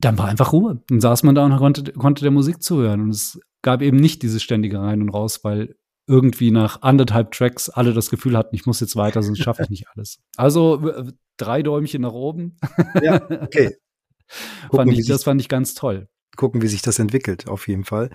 [0.00, 0.82] dann war einfach Ruhe.
[0.88, 3.02] Dann saß man da und konnte, konnte der Musik zuhören.
[3.02, 5.76] Und es gab eben nicht dieses ständige Rein und Raus, weil
[6.06, 9.70] irgendwie nach anderthalb Tracks alle das Gefühl hatten, ich muss jetzt weiter, sonst schaffe ich
[9.70, 10.18] nicht alles.
[10.36, 10.92] Also
[11.36, 12.56] drei Däumchen nach oben.
[13.02, 13.76] Ja, okay.
[14.70, 16.08] Gucken, fand ich, das fand ich ganz toll.
[16.36, 18.08] Gucken, wie sich das entwickelt, auf jeden Fall.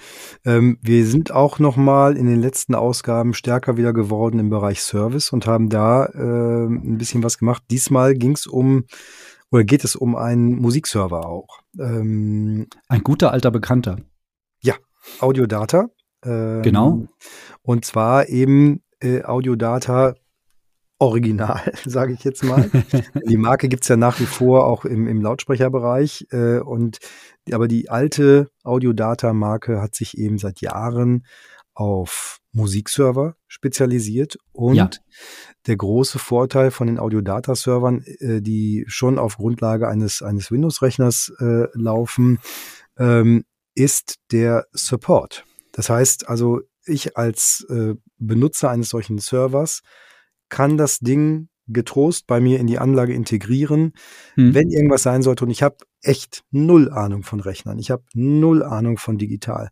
[0.43, 4.81] Ähm, wir sind auch noch mal in den letzten Ausgaben stärker wieder geworden im Bereich
[4.81, 7.63] Service und haben da äh, ein bisschen was gemacht.
[7.69, 8.85] Diesmal ging es um
[9.51, 11.59] oder geht es um einen Musikserver auch.
[11.79, 13.97] Ähm, ein guter alter Bekannter.
[14.61, 14.75] Ja,
[15.19, 15.89] Audiodata.
[16.23, 17.07] Ähm, genau.
[17.61, 20.15] Und zwar eben äh, Audiodata
[20.99, 22.69] original, sage ich jetzt mal.
[23.27, 26.27] die Marke gibt's ja nach wie vor auch im, im Lautsprecherbereich.
[26.31, 26.97] Äh, und
[27.51, 31.25] aber die alte Audiodata-Marke hat sich eben seit Jahren
[31.73, 34.89] auf Musikserver spezialisiert und ja.
[35.67, 41.67] der große Vorteil von den Audiodata-Servern, äh, die schon auf Grundlage eines, eines Windows-Rechners äh,
[41.73, 42.39] laufen,
[42.97, 43.45] ähm,
[43.75, 45.45] ist der Support.
[45.77, 49.83] Das heißt also, ich als äh, Benutzer eines solchen Servers
[50.49, 53.93] kann das Ding getrost bei mir in die Anlage integrieren,
[54.33, 54.55] hm.
[54.55, 55.45] wenn irgendwas sein sollte.
[55.45, 57.77] Und ich habe echt null Ahnung von Rechnern.
[57.77, 59.69] Ich habe null Ahnung von digital.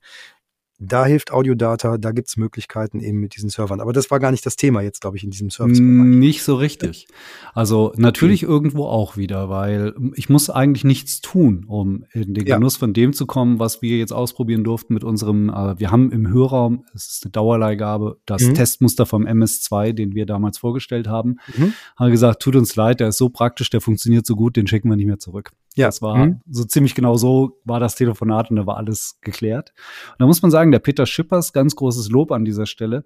[0.77, 3.79] Da hilft Audiodata, da gibt's Möglichkeiten eben mit diesen Servern.
[3.79, 5.79] Aber das war gar nicht das Thema jetzt, glaube ich, in diesem Service.
[5.79, 7.07] Nicht so richtig.
[7.53, 8.53] Also natürlich okay.
[8.53, 12.79] irgendwo auch wieder, weil ich muss eigentlich nichts tun, um in den Genuss ja.
[12.79, 16.27] von dem zu kommen, was wir jetzt ausprobieren durften mit unserem, äh, wir haben im
[16.27, 18.55] Hörraum, es ist eine Dauerleihgabe, das mhm.
[18.55, 21.73] Testmuster vom MS2, den wir damals vorgestellt haben, mhm.
[21.97, 24.89] haben gesagt, tut uns leid, der ist so praktisch, der funktioniert so gut, den schicken
[24.89, 25.51] wir nicht mehr zurück.
[25.75, 25.87] Ja.
[25.87, 26.41] Das war mhm.
[26.49, 29.73] so ziemlich genau so war das Telefonat und da war alles geklärt.
[30.11, 33.03] Und da muss man sagen, der Peter Schippers, ganz großes Lob an dieser Stelle.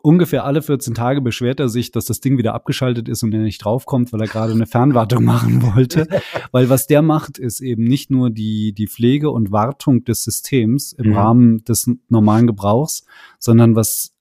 [0.00, 3.40] Ungefähr alle 14 Tage beschwert er sich, dass das Ding wieder abgeschaltet ist und er
[3.40, 6.06] nicht draufkommt, weil er gerade eine Fernwartung machen wollte.
[6.52, 10.92] weil was der macht, ist eben nicht nur die, die Pflege und Wartung des Systems
[10.92, 11.16] im mhm.
[11.16, 13.04] Rahmen des normalen Gebrauchs,
[13.38, 14.14] sondern was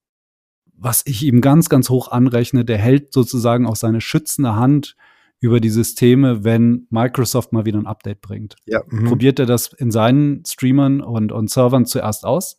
[0.79, 4.95] was ich ihm ganz, ganz hoch anrechne, der hält sozusagen auch seine schützende Hand
[5.39, 8.55] über die Systeme, wenn Microsoft mal wieder ein Update bringt.
[8.65, 9.05] Ja, mhm.
[9.05, 12.57] Probiert er das in seinen Streamern und, und Servern zuerst aus.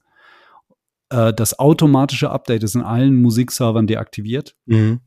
[1.11, 4.55] Äh, das automatische Update ist in allen Musikservern deaktiviert.
[4.67, 5.01] Mhm.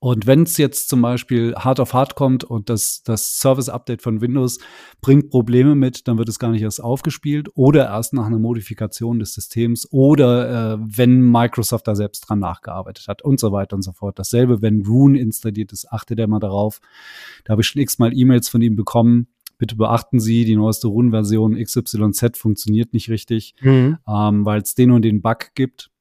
[0.00, 4.20] Und wenn es jetzt zum Beispiel hart auf hart kommt und das, das Service-Update von
[4.20, 4.58] Windows
[5.00, 9.18] bringt Probleme mit, dann wird es gar nicht erst aufgespielt oder erst nach einer Modifikation
[9.18, 13.82] des Systems oder äh, wenn Microsoft da selbst dran nachgearbeitet hat und so weiter und
[13.82, 14.18] so fort.
[14.18, 16.80] Dasselbe, wenn Rune installiert ist, achtet er mal darauf.
[17.44, 19.28] Da habe ich schon x-mal E-Mails von ihm bekommen.
[19.58, 23.98] Bitte beachten Sie, die neueste Rune-Version XYZ funktioniert nicht richtig, mhm.
[24.08, 25.91] ähm, weil es den und den Bug gibt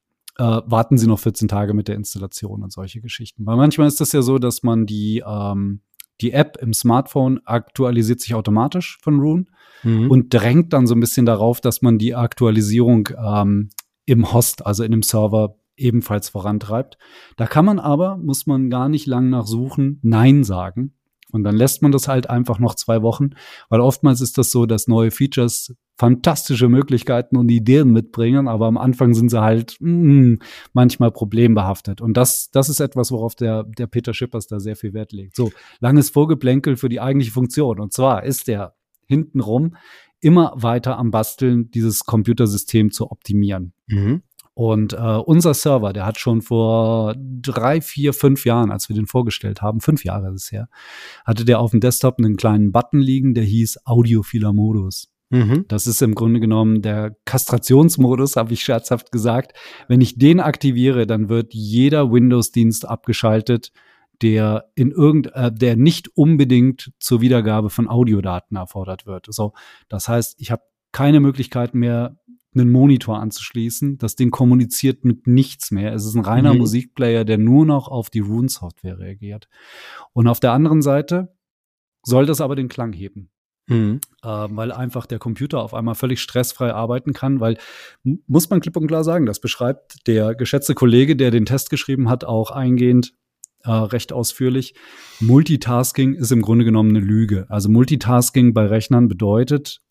[0.41, 3.45] äh, warten Sie noch 14 Tage mit der Installation und solche Geschichten.
[3.45, 5.81] Weil manchmal ist das ja so, dass man die, ähm,
[6.19, 9.45] die App im Smartphone aktualisiert sich automatisch von Rune
[9.83, 10.09] mhm.
[10.09, 13.69] und drängt dann so ein bisschen darauf, dass man die Aktualisierung ähm,
[14.05, 16.97] im Host, also in dem Serber, ebenfalls vorantreibt.
[17.37, 20.95] Da kann man aber, muss man gar nicht lang nachsuchen, Nein sagen.
[21.31, 23.31] Und dann lässt man das halt einfach noch zwei Wochen,
[23.69, 28.77] weil oftmals ist das so, dass neue Features fantastische Möglichkeiten und Ideen mitbringen, aber am
[28.77, 30.35] Anfang sind sie halt mm,
[30.73, 32.01] manchmal problembehaftet.
[32.01, 35.35] Und das, das ist etwas, worauf der, der Peter Schippers da sehr viel Wert legt.
[35.35, 37.79] So, langes Vorgeplänkel für die eigentliche Funktion.
[37.79, 38.73] Und zwar ist der
[39.05, 39.75] hintenrum
[40.21, 43.73] immer weiter am Basteln, dieses Computersystem zu optimieren.
[43.87, 44.21] Mhm.
[44.53, 49.07] Und äh, unser Server, der hat schon vor drei, vier, fünf Jahren, als wir den
[49.07, 50.67] vorgestellt haben, fünf Jahre ist es her,
[51.25, 55.11] hatte der auf dem Desktop einen kleinen Button liegen, der hieß Audiophiler Modus.
[55.29, 55.65] Mhm.
[55.69, 59.57] Das ist im Grunde genommen der Kastrationsmodus, habe ich scherzhaft gesagt.
[59.87, 63.71] Wenn ich den aktiviere, dann wird jeder Windows-Dienst abgeschaltet,
[64.21, 69.27] der in irgend, äh, der nicht unbedingt zur Wiedergabe von Audiodaten erfordert wird.
[69.29, 69.53] So,
[69.87, 72.17] das heißt, ich habe keine Möglichkeit mehr,
[72.53, 73.97] einen Monitor anzuschließen.
[73.97, 75.93] Das Ding kommuniziert mit nichts mehr.
[75.93, 76.59] Es ist ein reiner mhm.
[76.59, 79.47] Musikplayer, der nur noch auf die Rune-Software reagiert.
[80.13, 81.35] Und auf der anderen Seite
[82.03, 83.29] soll das aber den Klang heben.
[83.67, 84.01] Mhm.
[84.23, 87.57] Äh, weil einfach der Computer auf einmal völlig stressfrei arbeiten kann, weil
[88.03, 92.09] muss man klipp und klar sagen, das beschreibt der geschätzte Kollege, der den Test geschrieben
[92.09, 93.13] hat, auch eingehend
[93.63, 94.73] äh, recht ausführlich.
[95.19, 97.45] Multitasking ist im Grunde genommen eine Lüge.
[97.49, 99.81] Also Multitasking bei Rechnern bedeutet,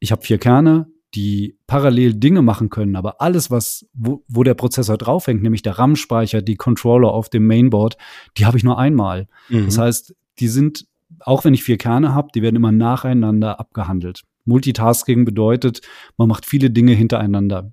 [0.00, 4.54] ich habe vier Kerne, die parallel Dinge machen können, aber alles, was, wo, wo der
[4.54, 7.96] Prozessor draufhängt, nämlich der RAM-Speicher, die Controller auf dem Mainboard,
[8.36, 9.26] die habe ich nur einmal.
[9.48, 9.66] Mhm.
[9.66, 10.86] Das heißt, die sind,
[11.20, 14.22] auch wenn ich vier Kerne habe, die werden immer nacheinander abgehandelt.
[14.44, 15.80] Multitasking bedeutet,
[16.16, 17.72] man macht viele Dinge hintereinander.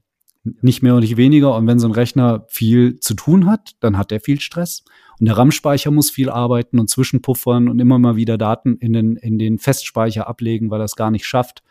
[0.61, 1.55] Nicht mehr und nicht weniger.
[1.55, 4.83] Und wenn so ein Rechner viel zu tun hat, dann hat er viel Stress.
[5.19, 9.15] Und der RAM-Speicher muss viel arbeiten und zwischenpuffern und immer mal wieder Daten in den,
[9.17, 11.63] in den Festspeicher ablegen, weil er es gar nicht schafft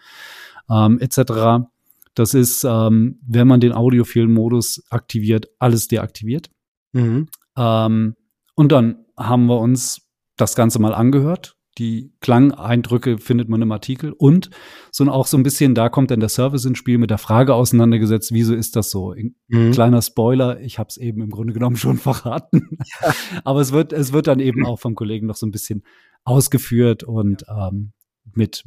[0.71, 1.67] ähm, etc.
[2.15, 6.51] Das ist, ähm, wenn man den Audiophil-Modus aktiviert, alles deaktiviert.
[6.93, 7.29] Mhm.
[7.57, 8.17] Ähm,
[8.55, 11.57] und dann haben wir uns das Ganze mal angehört.
[11.79, 14.49] Die Klangeindrücke findet man im Artikel und
[14.91, 17.53] so auch so ein bisschen, da kommt dann der Service ins Spiel mit der Frage
[17.53, 19.15] auseinandergesetzt, wieso ist das so?
[19.49, 19.73] Mhm.
[19.73, 22.79] Kleiner Spoiler, ich habe es eben im Grunde genommen schon verraten.
[23.03, 23.13] Ja.
[23.45, 25.83] Aber es wird, es wird dann eben auch vom Kollegen noch so ein bisschen
[26.25, 27.93] ausgeführt und ähm,
[28.35, 28.65] mit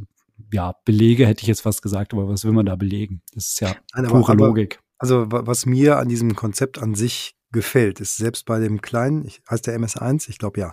[0.52, 3.22] ja, Belege hätte ich jetzt fast gesagt, aber was will man da belegen?
[3.34, 4.80] Das ist ja Nein, aber, pure Logik.
[4.98, 9.42] Also was mir an diesem Konzept an sich gefällt, ist selbst bei dem kleinen, ich,
[9.50, 10.72] heißt der MS1, ich glaube ja,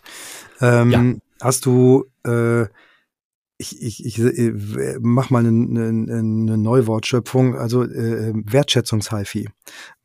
[0.60, 2.64] ähm, ja, hast du, äh,
[3.58, 9.48] ich, ich, ich äh, mach mal eine, eine, eine Neuwortschöpfung, also äh, Wertschätzungs-HiFi.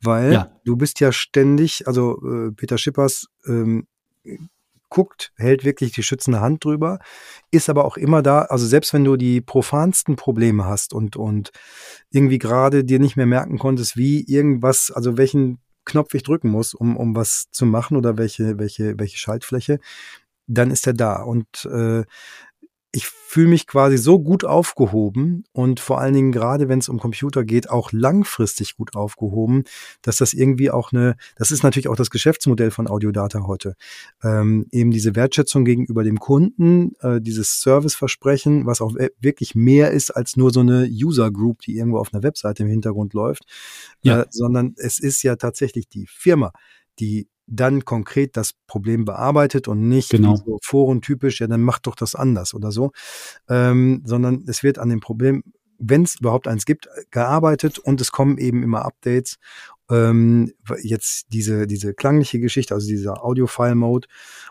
[0.02, 0.60] Weil ja.
[0.64, 3.86] du bist ja ständig, also äh, Peter Schippers ähm,
[4.92, 6.98] guckt, hält wirklich die schützende Hand drüber,
[7.50, 11.50] ist aber auch immer da, also selbst wenn du die profansten Probleme hast und, und
[12.10, 16.74] irgendwie gerade dir nicht mehr merken konntest, wie irgendwas, also welchen Knopf ich drücken muss,
[16.74, 19.80] um, um was zu machen oder welche, welche, welche Schaltfläche,
[20.46, 21.22] dann ist er da.
[21.22, 22.04] Und äh,
[22.94, 26.98] ich fühle mich quasi so gut aufgehoben und vor allen Dingen gerade, wenn es um
[26.98, 29.64] Computer geht, auch langfristig gut aufgehoben,
[30.02, 33.74] dass das irgendwie auch eine, das ist natürlich auch das Geschäftsmodell von Audiodata heute,
[34.22, 40.10] ähm, eben diese Wertschätzung gegenüber dem Kunden, äh, dieses Serviceversprechen, was auch wirklich mehr ist
[40.10, 43.44] als nur so eine User Group, die irgendwo auf einer Webseite im Hintergrund läuft,
[44.02, 44.20] ja.
[44.20, 46.52] äh, sondern es ist ja tatsächlich die Firma,
[46.98, 50.36] die dann konkret das Problem bearbeitet und nicht genau.
[50.36, 52.92] so forentypisch, ja, dann macht doch das anders oder so,
[53.48, 55.42] ähm, sondern es wird an dem Problem,
[55.78, 59.36] wenn es überhaupt eins gibt, gearbeitet und es kommen eben immer Updates.
[59.90, 64.08] Ähm, jetzt diese, diese klangliche Geschichte, also dieser Audio-File-Mode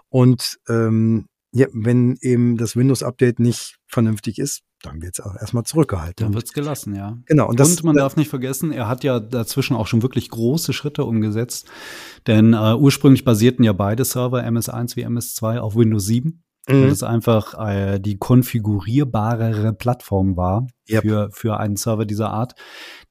[0.09, 5.63] und ähm, ja, wenn eben das Windows-Update nicht vernünftig ist, dann wird es auch erstmal
[5.63, 6.25] zurückgehalten.
[6.25, 7.17] Dann wird es gelassen, ja.
[7.25, 7.47] Genau.
[7.47, 10.73] Und, das, und man darf nicht vergessen, er hat ja dazwischen auch schon wirklich große
[10.73, 11.69] Schritte umgesetzt.
[12.25, 16.43] Denn äh, ursprünglich basierten ja beide Server, MS1 wie MS2, auf Windows 7.
[16.67, 16.73] Mhm.
[16.73, 21.01] Weil es einfach äh, die konfigurierbarere Plattform war yep.
[21.01, 22.53] für, für einen Server dieser Art.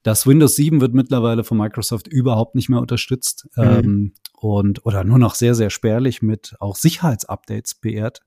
[0.02, 3.48] Das Windows 7 wird mittlerweile von Microsoft überhaupt nicht mehr unterstützt.
[3.56, 3.62] Mhm.
[3.64, 8.20] Ähm, und oder nur noch sehr, sehr spärlich mit auch Sicherheitsupdates beehrt.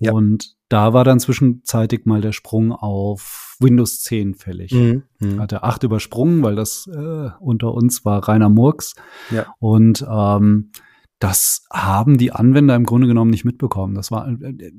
[0.00, 0.12] Ja.
[0.12, 4.72] Und da war dann zwischenzeitig mal der Sprung auf Windows 10 fällig.
[4.72, 5.04] Mhm.
[5.18, 5.40] Mhm.
[5.40, 8.94] Hat er 8 übersprungen, weil das äh, unter uns war reiner Murks.
[9.30, 9.46] Ja.
[9.58, 10.70] Und ähm,
[11.18, 13.94] das haben die Anwender im Grunde genommen nicht mitbekommen.
[13.94, 14.72] Das war äh, äh,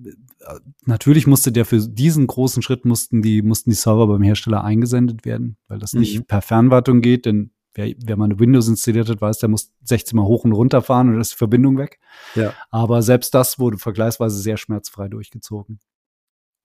[0.86, 5.26] natürlich musste der für diesen großen Schritt mussten die mussten die Server beim Hersteller eingesendet
[5.26, 6.01] werden, weil das mhm.
[6.01, 9.71] nicht per Fernwartung geht, denn wer, wer mal eine Windows installiert hat, weiß, der muss
[9.84, 11.99] 16 Mal hoch und runter fahren und dann ist die Verbindung weg.
[12.36, 12.53] Ja.
[12.69, 15.80] Aber selbst das wurde vergleichsweise sehr schmerzfrei durchgezogen.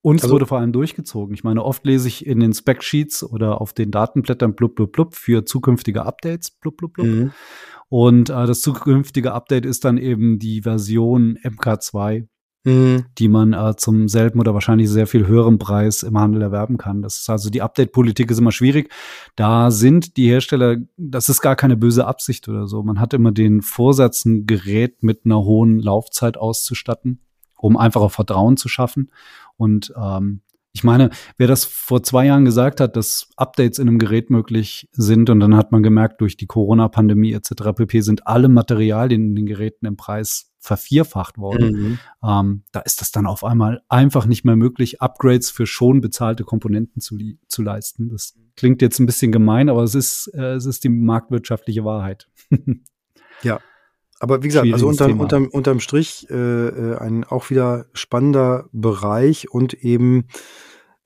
[0.05, 1.33] Und es also, wurde vor allem durchgezogen.
[1.33, 5.15] Ich meine, oft lese ich in den Spec-Sheets oder auf den Datenblättern blub, blub, blub
[5.15, 7.07] für zukünftige Updates, blub, blub, blub.
[7.07, 7.33] Mhm.
[7.89, 12.27] Und äh, das zukünftige Update ist dann eben die Version MK2
[12.65, 13.07] mhm.
[13.19, 17.03] die man äh, zum selben oder wahrscheinlich sehr viel höheren Preis im Handel erwerben kann.
[17.03, 18.93] Das ist also die Update-Politik ist immer schwierig.
[19.37, 22.83] Da sind die Hersteller, das ist gar keine böse Absicht oder so.
[22.83, 27.21] Man hat immer den Vorsatz, ein Gerät mit einer hohen Laufzeit auszustatten,
[27.57, 29.11] um einfach auch Vertrauen zu schaffen.
[29.57, 30.43] Und ähm,
[30.75, 34.89] ich meine, wer das vor zwei Jahren gesagt hat, dass Updates in einem Gerät möglich
[34.93, 37.75] sind und dann hat man gemerkt, durch die Corona-Pandemie etc.
[37.77, 38.01] pp.
[38.01, 41.73] sind alle Materialien in den Geräten im Preis vervierfacht worden.
[41.73, 41.99] Mhm.
[42.25, 46.45] Ähm, da ist das dann auf einmal einfach nicht mehr möglich, Upgrades für schon bezahlte
[46.45, 47.19] Komponenten zu,
[47.49, 48.09] zu leisten.
[48.09, 52.29] Das klingt jetzt ein bisschen gemein, aber es ist, äh, es ist die marktwirtschaftliche Wahrheit.
[53.43, 53.61] ja.
[54.23, 59.51] Aber wie gesagt, also unterm, unterm, unterm Strich äh, äh, ein auch wieder spannender Bereich
[59.51, 60.29] und eben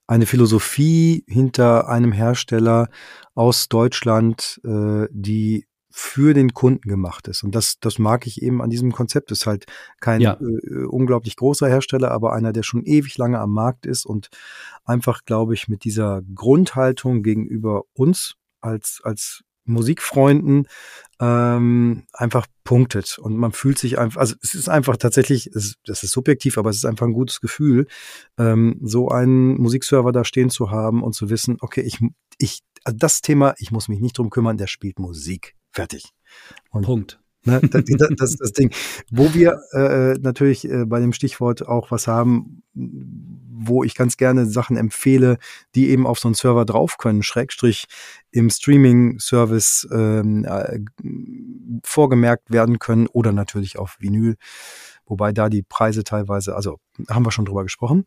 [0.07, 2.91] eine Philosophie hinter einem Hersteller
[3.35, 7.43] aus Deutschland, äh, die für den Kunden gemacht ist.
[7.43, 9.31] Und das, das mag ich eben an diesem Konzept.
[9.31, 9.65] Ist halt
[9.99, 10.39] kein ja.
[10.39, 14.29] äh, unglaublich großer Hersteller, aber einer, der schon ewig lange am Markt ist und
[14.85, 20.67] einfach, glaube ich, mit dieser Grundhaltung gegenüber uns als, als Musikfreunden
[21.21, 26.03] ähm, einfach punktet und man fühlt sich einfach, also es ist einfach tatsächlich, es, das
[26.03, 27.87] ist subjektiv, aber es ist einfach ein gutes Gefühl,
[28.39, 32.01] ähm, so einen Musikserver da stehen zu haben und zu wissen, okay, ich,
[32.39, 35.55] ich, also das Thema, ich muss mich nicht drum kümmern, der spielt Musik.
[35.73, 36.13] Fertig.
[36.71, 37.21] Und Punkt.
[37.45, 37.85] Ne, das,
[38.17, 38.73] das, ist das Ding.
[39.11, 42.63] Wo wir äh, natürlich äh, bei dem Stichwort auch was haben,
[43.59, 45.39] wo ich ganz gerne Sachen empfehle,
[45.75, 47.87] die eben auf so einen Server drauf können, Schrägstrich
[48.31, 50.81] im Streaming-Service ähm, äh,
[51.83, 54.37] vorgemerkt werden können oder natürlich auf Vinyl
[55.07, 56.79] wobei da die Preise teilweise, also
[57.09, 58.05] haben wir schon drüber gesprochen.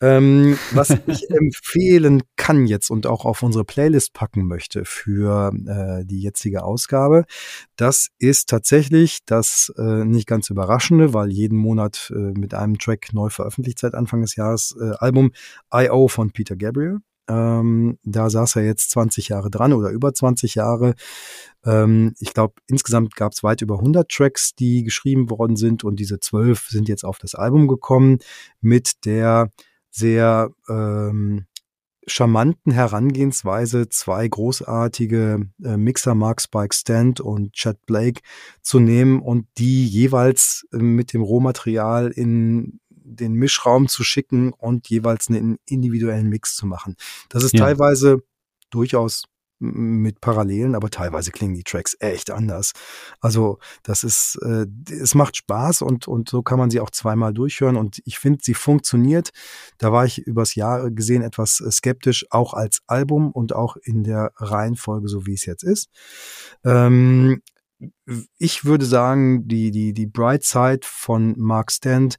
[0.00, 6.04] Ähm, was ich empfehlen kann jetzt und auch auf unsere Playlist packen möchte für äh,
[6.04, 7.24] die jetzige Ausgabe,
[7.76, 13.12] das ist tatsächlich das äh, nicht ganz überraschende, weil jeden Monat äh, mit einem Track
[13.12, 15.32] neu veröffentlicht seit Anfang des Jahres äh, Album
[15.72, 16.08] I.O.
[16.08, 16.98] von Peter Gabriel.
[17.28, 20.94] Ähm, da saß er jetzt 20 Jahre dran oder über 20 Jahre.
[21.64, 26.00] Ähm, ich glaube, insgesamt gab es weit über 100 Tracks, die geschrieben worden sind und
[26.00, 28.18] diese zwölf sind jetzt auf das Album gekommen
[28.60, 29.50] mit der
[29.90, 31.46] sehr ähm,
[32.06, 38.22] charmanten Herangehensweise, zwei großartige äh, Mixer, Mark Spike Stand und Chad Blake
[38.62, 42.80] zu nehmen und die jeweils äh, mit dem Rohmaterial in
[43.14, 46.96] den Mischraum zu schicken und jeweils einen individuellen Mix zu machen.
[47.28, 47.64] Das ist ja.
[47.64, 48.22] teilweise
[48.70, 49.24] durchaus
[49.60, 52.72] mit Parallelen, aber teilweise klingen die Tracks echt anders.
[53.20, 57.34] Also das ist, äh, es macht Spaß und und so kann man sie auch zweimal
[57.34, 59.30] durchhören und ich finde, sie funktioniert.
[59.78, 64.04] Da war ich übers Jahr gesehen etwas äh, skeptisch, auch als Album und auch in
[64.04, 65.88] der Reihenfolge, so wie es jetzt ist.
[66.64, 67.42] Ähm,
[68.38, 72.16] ich würde sagen, die die die Bright Side von Mark Stant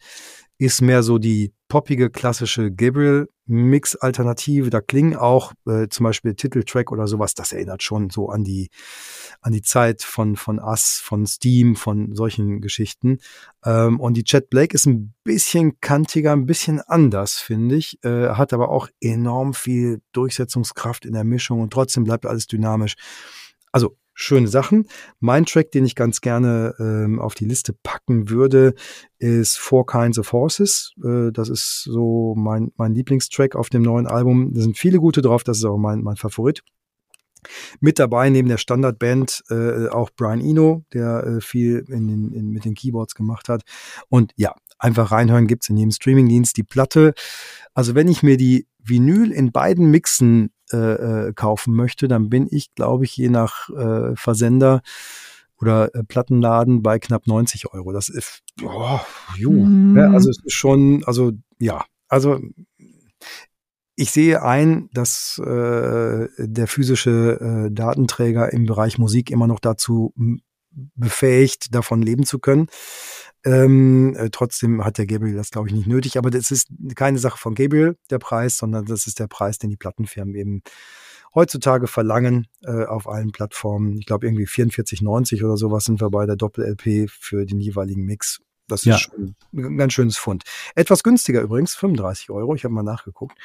[0.60, 4.70] ist mehr so die poppige, klassische Gabriel-Mix-Alternative.
[4.70, 8.70] Da klingen auch äh, zum Beispiel Titeltrack oder sowas, das erinnert schon so an die,
[9.40, 13.20] an die Zeit von, von Us, von Steam, von solchen Geschichten.
[13.64, 18.32] Ähm, und die Chat Blake ist ein bisschen kantiger, ein bisschen anders, finde ich, äh,
[18.32, 22.96] hat aber auch enorm viel Durchsetzungskraft in der Mischung und trotzdem bleibt alles dynamisch.
[23.72, 24.86] Also schöne Sachen.
[25.20, 28.74] Mein Track, den ich ganz gerne ähm, auf die Liste packen würde,
[29.18, 30.94] ist Four Kinds of Horses.
[31.04, 34.54] Äh, das ist so mein, mein Lieblingstrack auf dem neuen Album.
[34.54, 36.64] Da sind viele gute drauf, das ist auch mein, mein Favorit.
[37.80, 42.50] Mit dabei neben der Standardband äh, auch Brian Eno, der äh, viel in den, in,
[42.50, 43.64] mit den Keyboards gemacht hat.
[44.10, 46.58] Und ja, einfach reinhören gibt's in jedem Streamingdienst.
[46.58, 47.14] Die Platte,
[47.74, 50.78] also wenn ich mir die Vinyl in beiden Mixen äh,
[51.28, 54.82] äh, kaufen möchte, dann bin ich, glaube ich, je nach äh, Versender
[55.60, 57.92] oder äh, Plattenladen bei knapp 90 Euro.
[57.92, 59.00] Das ist, oh,
[59.36, 59.98] ju, mm.
[59.98, 62.40] ja, also es ist schon, also ja, also
[63.96, 70.14] ich sehe ein, dass äh, der physische äh, Datenträger im Bereich Musik immer noch dazu
[70.96, 72.68] befähigt, davon leben zu können.
[73.46, 76.18] Ähm, äh, trotzdem hat der Gabriel das, glaube ich, nicht nötig.
[76.18, 79.70] Aber das ist keine Sache von Gabriel, der Preis, sondern das ist der Preis, den
[79.70, 80.62] die Plattenfirmen eben
[81.36, 83.98] heutzutage verlangen äh, auf allen Plattformen.
[83.98, 88.42] Ich glaube, irgendwie 44,90 oder sowas sind wir bei der Doppel-LP für den jeweiligen Mix.
[88.68, 88.96] Das ja.
[88.96, 90.44] ist schon ein ganz schönes Fund.
[90.76, 93.38] Etwas günstiger übrigens, 35 Euro, ich habe mal nachgeguckt,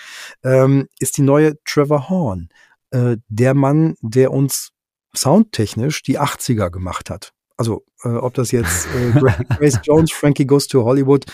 [0.43, 2.49] ähm, ist die neue Trevor Horn.
[2.91, 4.71] Äh, der Mann, der uns
[5.17, 7.34] soundtechnisch die 80er gemacht hat.
[7.57, 9.13] Also äh, ob das jetzt äh,
[9.59, 11.25] Grace Jones, Frankie Goes to Hollywood,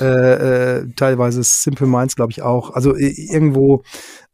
[0.00, 2.70] äh, äh, teilweise Simple Minds, glaube ich auch.
[2.70, 3.82] Also irgendwo,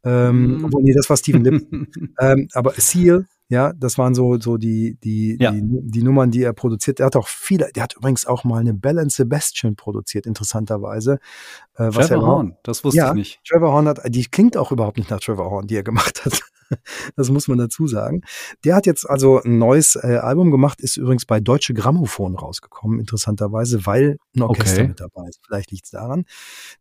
[0.03, 0.65] ähm, mhm.
[0.65, 1.87] obwohl, nee, das war Steven Lipton.
[2.19, 5.51] ähm, aber Seal, ja, das waren so, so die, die, ja.
[5.51, 6.99] die, die, Nummern, die er produziert.
[6.99, 11.19] Er hat auch viele, der hat übrigens auch mal eine Bell and Sebastian produziert, interessanterweise.
[11.75, 13.39] Äh, Trevor Horn, das wusste ja, ich nicht.
[13.47, 16.41] Trevor Horn hat, die klingt auch überhaupt nicht nach Trevor Horn, die er gemacht hat.
[17.15, 18.21] das muss man dazu sagen.
[18.63, 22.99] Der hat jetzt also ein neues äh, Album gemacht, ist übrigens bei Deutsche Grammophon rausgekommen,
[22.99, 24.87] interessanterweise, weil ein Orchester okay.
[24.89, 25.39] mit dabei ist.
[25.45, 26.25] Vielleicht liegt es daran.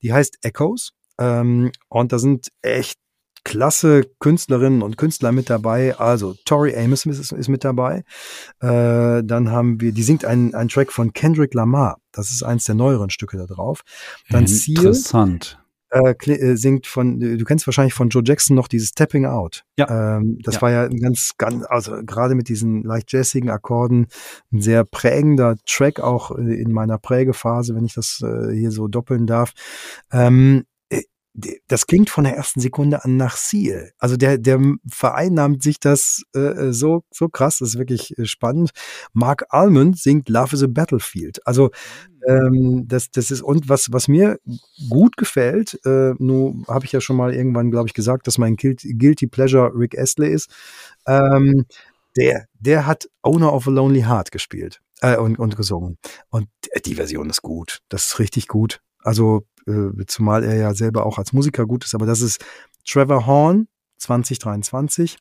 [0.03, 0.93] Die heißt Echoes.
[1.18, 2.99] Ähm, und da sind echt
[3.47, 5.97] klasse Künstlerinnen und Künstler mit dabei.
[5.97, 8.03] Also Tori Amos ist, ist mit dabei.
[8.61, 11.99] Äh, dann haben wir, die singt einen, einen Track von Kendrick Lamar.
[12.11, 13.82] Das ist eins der neueren Stücke da drauf.
[14.30, 15.45] Dann Interessant.
[15.45, 19.64] Seal, äh, äh, singt von, du kennst wahrscheinlich von Joe Jackson noch dieses Tapping Out.
[19.78, 20.16] Ja.
[20.16, 20.62] Ähm, das ja.
[20.62, 24.09] war ja ein ganz, ganz, also gerade mit diesen leicht jazzigen Akkorden,
[24.53, 29.26] ein sehr prägender Track auch in meiner Prägephase, wenn ich das äh, hier so doppeln
[29.26, 29.53] darf.
[30.12, 30.64] Ähm,
[31.68, 33.93] das klingt von der ersten Sekunde an nach Seal.
[33.99, 34.59] Also der, der
[34.91, 38.70] vereinnahmt sich das äh, äh, so, so krass, das ist wirklich äh, spannend.
[39.12, 41.47] Mark Almond singt Love is a Battlefield.
[41.47, 41.70] Also
[42.26, 44.39] ähm, das, das ist, und was, was mir
[44.89, 48.57] gut gefällt, äh, nur habe ich ja schon mal irgendwann, glaube ich, gesagt, dass mein
[48.57, 50.51] Guilty Pleasure Rick Astley ist.
[51.07, 51.66] Ähm,
[52.16, 55.99] der, der hat Owner of a Lonely Heart gespielt äh, und, und gesungen.
[56.30, 56.49] Und
[56.87, 57.80] die Version ist gut.
[57.91, 58.80] Das ist richtig gut.
[59.07, 62.44] Also äh, zumal er ja selber auch als Musiker gut ist, aber das ist
[62.84, 65.18] Trevor Horn 2023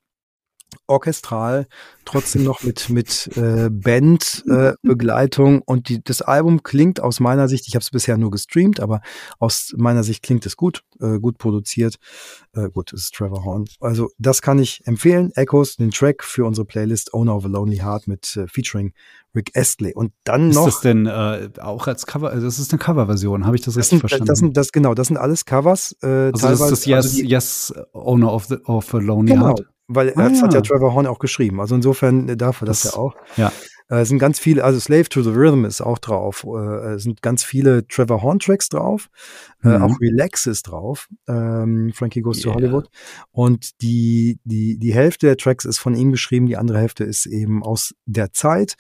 [0.88, 1.68] orchestral,
[2.04, 7.68] trotzdem noch mit mit äh, Bandbegleitung äh, und die, das Album klingt aus meiner Sicht,
[7.68, 9.02] ich habe es bisher nur gestreamt, aber
[9.40, 11.98] aus meiner Sicht klingt es gut, äh, gut produziert.
[12.54, 13.66] Äh, gut, es ist Trevor Horn.
[13.80, 15.32] Also das kann ich empfehlen.
[15.36, 18.94] Echoes, den Track für unsere Playlist Owner of a Lonely Heart mit äh, featuring
[19.36, 19.94] Rick Astley.
[19.94, 20.68] Und dann ist noch.
[20.68, 22.30] Ist das denn äh, auch als Cover?
[22.30, 24.26] Also das ist eine Coverversion, habe ich das, das richtig sind, verstanden?
[24.28, 25.96] Das sind, das, genau, das sind alles Covers.
[26.02, 29.34] Äh, also das ist das Yes, also die, yes Owner of, the, of a Lonely
[29.34, 29.66] genau, Heart.
[29.88, 30.30] Weil ah.
[30.30, 31.62] das hat ja Trevor Horn auch geschrieben.
[31.62, 33.16] Also insofern darf er das, das ja auch.
[33.38, 33.52] Ja.
[33.90, 36.46] Äh, es sind ganz viele, also Slave to the Rhythm ist auch drauf.
[36.46, 39.10] Äh, es sind ganz viele Trevor Horn Tracks drauf.
[39.64, 39.84] Äh, mhm.
[39.84, 41.08] auch Relax ist drauf.
[41.28, 42.54] Ähm, Frankie Goes yeah.
[42.54, 42.90] to Hollywood.
[43.32, 47.26] Und die, die, die Hälfte der Tracks ist von ihm geschrieben, die andere Hälfte ist
[47.26, 48.76] eben aus der Zeit.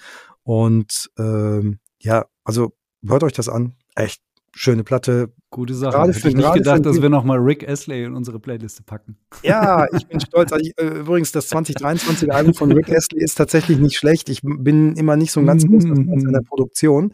[0.46, 2.74] Und ähm, ja, also
[3.06, 3.74] hört euch das an.
[3.96, 4.22] Echt
[4.54, 5.34] schöne Platte.
[5.50, 5.94] Gute Sache.
[5.94, 9.18] Gerade Hätte für, ich nicht gedacht, dass wir nochmal Rick Astley in unsere Playliste packen.
[9.42, 10.52] Ja, ich bin stolz.
[10.52, 14.30] Also äh, übrigens, das 2023 Album von Rick Astley ist tatsächlich nicht schlecht.
[14.30, 17.14] Ich bin immer nicht so ein ganz großer Fan seiner Produktion.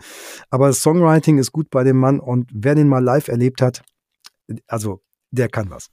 [0.49, 3.82] Aber das Songwriting ist gut bei dem Mann und wer den mal live erlebt hat,
[4.67, 5.01] also
[5.32, 5.89] der kann was.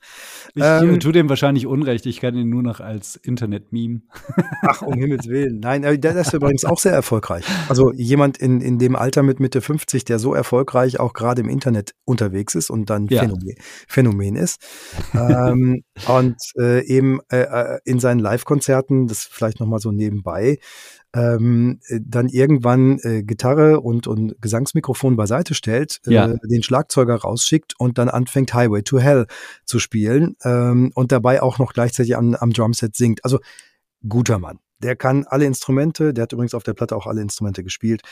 [0.54, 2.06] Ich ähm, tue dem wahrscheinlich Unrecht.
[2.06, 4.02] Ich kann ihn nur noch als Internet-Meme.
[4.62, 5.60] Ach, um Himmels Willen.
[5.60, 7.44] Nein, äh, der ist übrigens auch sehr erfolgreich.
[7.68, 11.48] Also jemand in, in dem Alter mit Mitte 50, der so erfolgreich auch gerade im
[11.48, 13.20] Internet unterwegs ist und dann ja.
[13.20, 13.54] Phänomen,
[13.86, 14.60] Phänomen ist.
[15.14, 20.58] ähm, und äh, eben äh, äh in seinen Live-Konzerten, das vielleicht nochmal so nebenbei,
[21.14, 26.26] ähm, äh, dann irgendwann äh, Gitarre und, und Gesangsmikrofon beiseite stellt, äh, ja.
[26.28, 29.26] den Schlagzeuger rausschickt und dann anfängt Highway to Hell
[29.64, 33.24] zu spielen ähm, und dabei auch noch gleichzeitig am, am Drumset singt.
[33.24, 33.38] Also
[34.06, 34.58] guter Mann.
[34.80, 38.02] Der kann alle Instrumente, der hat übrigens auf der Platte auch alle Instrumente gespielt.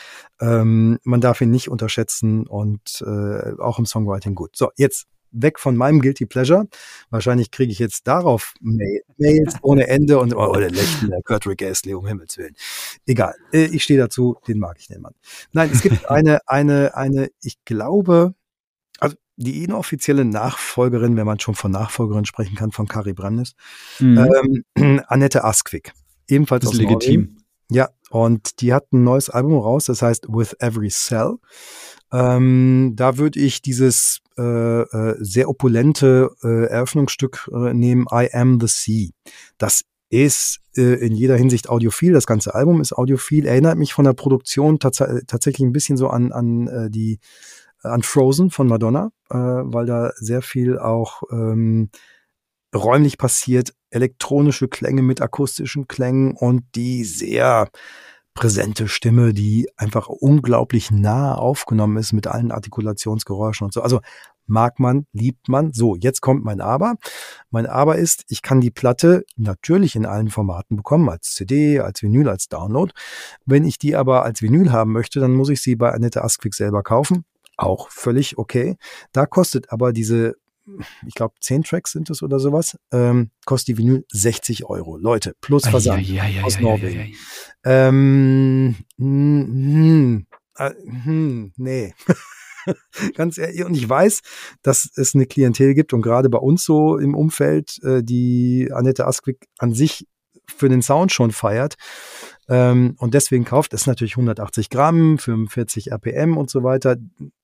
[0.40, 4.56] Ähm, man darf ihn nicht unterschätzen und äh, auch im Songwriting gut.
[4.56, 6.68] So, jetzt weg von meinem Guilty Pleasure.
[7.10, 11.62] Wahrscheinlich kriege ich jetzt darauf Mails ohne Ende und oh, der Lächeln, der Kurt Rick
[11.62, 12.54] Astley, um Himmels Willen.
[13.06, 15.14] Egal, äh, ich stehe dazu, den mag ich, den Mann.
[15.52, 18.34] Nein, es gibt eine, eine, eine, ich glaube,
[18.98, 23.54] also die inoffizielle Nachfolgerin, wenn man schon von Nachfolgerin sprechen kann, von Kari Bremnes,
[23.98, 24.64] mhm.
[24.76, 25.92] ähm, Annette Askwick.
[26.28, 27.20] Ebenfalls das ist legitim.
[27.20, 27.42] Norwegen.
[27.70, 31.36] Ja, und die hat ein neues Album raus, das heißt With Every Cell.
[32.12, 39.08] Ähm, da würde ich dieses sehr opulente äh, Eröffnungsstück äh, nehmen, I Am the Sea.
[39.58, 42.12] Das ist äh, in jeder Hinsicht audiophil.
[42.12, 43.46] Das ganze Album ist audiophil.
[43.46, 47.18] Erinnert mich von der Produktion tats tatsächlich ein bisschen so an, an äh, die
[47.82, 51.90] an Frozen von Madonna, äh, weil da sehr viel auch ähm,
[52.74, 57.68] räumlich passiert, elektronische Klänge mit akustischen Klängen und die sehr
[58.36, 63.82] präsente Stimme, die einfach unglaublich nah aufgenommen ist mit allen Artikulationsgeräuschen und so.
[63.82, 64.00] Also
[64.46, 65.72] mag man, liebt man.
[65.72, 66.94] So, jetzt kommt mein Aber.
[67.50, 72.02] Mein Aber ist, ich kann die Platte natürlich in allen Formaten bekommen, als CD, als
[72.02, 72.92] Vinyl, als Download.
[73.46, 76.54] Wenn ich die aber als Vinyl haben möchte, dann muss ich sie bei Annette Askwick
[76.54, 77.24] selber kaufen.
[77.56, 78.76] Auch völlig okay.
[79.12, 80.36] Da kostet aber diese
[81.06, 84.96] ich glaube, zehn Tracks sind es oder sowas, ähm, kostet die Vinyl 60 Euro.
[84.96, 87.14] Leute, plus Versand ja, ja, ja, aus Norwegen.
[87.64, 90.26] Ähm, hm, hm,
[90.56, 90.70] äh,
[91.04, 91.94] hm, nee.
[93.14, 94.22] Ganz ehrlich, und ich weiß,
[94.62, 99.06] dass es eine Klientel gibt und gerade bei uns so im Umfeld, äh, die Annette
[99.06, 100.06] Asquith an sich
[100.48, 101.74] für den Sound schon feiert.
[102.48, 106.96] Ähm, und deswegen kauft es natürlich 180 Gramm, 45 RPM und so weiter.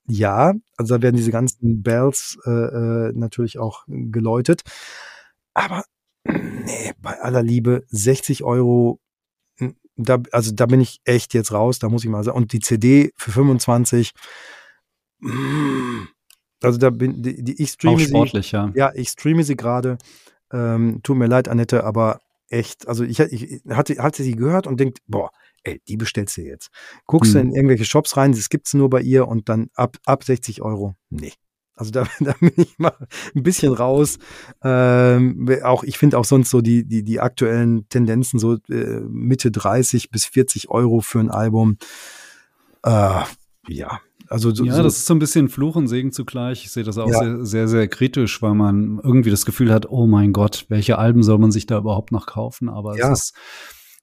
[0.06, 4.62] Ja, also da werden diese ganzen Bells äh, äh, natürlich auch geläutet.
[5.54, 5.84] Aber
[6.24, 9.00] nee, bei aller Liebe, 60 Euro,
[9.58, 12.36] hm, da, also da bin ich echt jetzt raus, da muss ich mal sagen.
[12.36, 14.12] Und die CD für 25,
[15.20, 16.08] hm,
[16.62, 18.72] also da bin die, die ich streame auch sportlich, sie, ja.
[18.74, 19.98] Ja, ich streame sie gerade.
[20.52, 22.20] Ähm, tut mir leid, Annette, aber
[22.52, 25.30] echt, also ich, ich hatte, hatte sie gehört und denkt, boah,
[25.64, 26.70] ey, die bestellst du jetzt.
[27.06, 27.40] Guckst hm.
[27.40, 30.62] du in irgendwelche Shops rein, das gibt's nur bei ihr und dann ab, ab 60
[30.62, 30.94] Euro.
[31.10, 31.32] Nee.
[31.74, 32.94] Also da, da bin ich mal
[33.34, 34.18] ein bisschen raus.
[34.62, 39.50] Ähm, auch ich finde auch sonst so die, die, die aktuellen Tendenzen, so äh, Mitte
[39.50, 41.78] 30 bis 40 Euro für ein Album.
[42.84, 43.22] Äh,
[43.68, 44.00] ja,
[44.32, 46.64] also so, ja, das ist so ein bisschen Fluch und Segen zugleich.
[46.64, 47.18] Ich sehe das auch ja.
[47.18, 51.22] sehr, sehr, sehr kritisch, weil man irgendwie das Gefühl hat, oh mein Gott, welche Alben
[51.22, 52.70] soll man sich da überhaupt noch kaufen?
[52.70, 53.12] Aber ja.
[53.12, 53.34] es ist,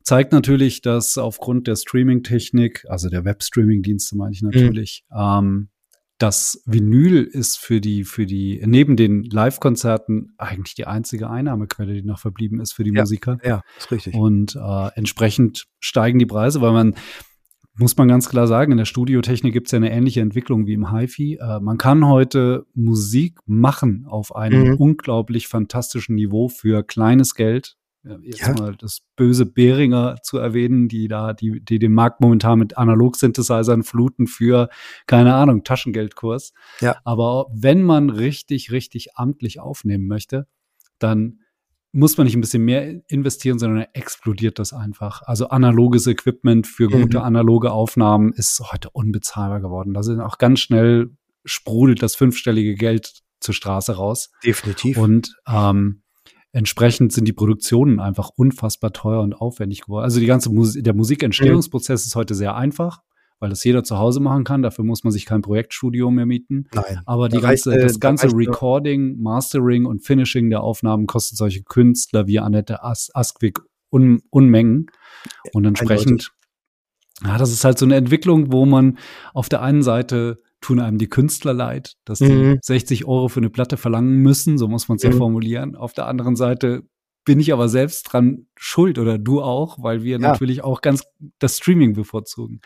[0.03, 5.17] zeigt natürlich, dass aufgrund der Streaming-Technik, also der Web-Streaming-Dienste meine ich natürlich, mhm.
[5.19, 5.69] ähm,
[6.19, 12.03] das Vinyl ist für die, für die, neben den Live-Konzerten eigentlich die einzige Einnahmequelle, die
[12.03, 13.37] noch verblieben ist für die ja, Musiker.
[13.43, 14.13] Ja, ist richtig.
[14.13, 16.95] Und äh, entsprechend steigen die Preise, weil man
[17.79, 20.73] muss man ganz klar sagen, in der Studiotechnik gibt es ja eine ähnliche Entwicklung wie
[20.73, 21.39] im HiFi.
[21.41, 24.75] Äh, man kann heute Musik machen auf einem mhm.
[24.75, 27.77] unglaublich fantastischen Niveau für kleines Geld.
[28.21, 28.53] Jetzt ja.
[28.53, 33.83] mal das böse Behringer zu erwähnen, die da, die, die den Markt momentan mit Analog-Synthesizern
[33.83, 34.69] fluten für,
[35.05, 36.53] keine Ahnung, Taschengeldkurs.
[36.79, 36.95] Ja.
[37.03, 40.47] Aber wenn man richtig, richtig amtlich aufnehmen möchte,
[40.97, 41.39] dann
[41.91, 45.23] muss man nicht ein bisschen mehr investieren, sondern explodiert das einfach.
[45.23, 47.23] Also analoges Equipment für gute mhm.
[47.23, 49.93] analoge Aufnahmen ist heute unbezahlbar geworden.
[49.93, 51.11] Da sind auch ganz schnell
[51.45, 54.29] sprudelt das fünfstellige Geld zur Straße raus.
[54.43, 54.97] Definitiv.
[54.97, 56.03] Und ähm,
[56.51, 60.03] entsprechend sind die Produktionen einfach unfassbar teuer und aufwendig geworden.
[60.03, 62.07] Also die ganze Musik, der Musikentstehungsprozess mhm.
[62.07, 63.01] ist heute sehr einfach
[63.39, 64.61] weil das jeder zu Hause machen kann.
[64.61, 66.67] Dafür muss man sich kein Projektstudio mehr mieten.
[66.73, 67.01] Nein.
[67.05, 72.27] Aber die ganze, reicht, das ganze Recording, Mastering und Finishing der Aufnahmen kostet solche Künstler
[72.27, 73.59] wie Annette As Askwig
[73.91, 74.87] Un Unmengen.
[75.53, 76.31] Und entsprechend,
[77.23, 78.97] ja, das ist halt so eine Entwicklung, wo man
[79.33, 82.59] auf der einen Seite tun einem die Künstler leid, dass die mhm.
[82.61, 85.11] 60 Euro für eine Platte verlangen müssen, so muss man es mhm.
[85.11, 85.75] ja formulieren.
[85.75, 86.83] Auf der anderen Seite
[87.25, 90.29] bin ich aber selbst dran schuld oder du auch, weil wir ja.
[90.29, 91.03] natürlich auch ganz
[91.39, 92.61] das Streaming bevorzugen.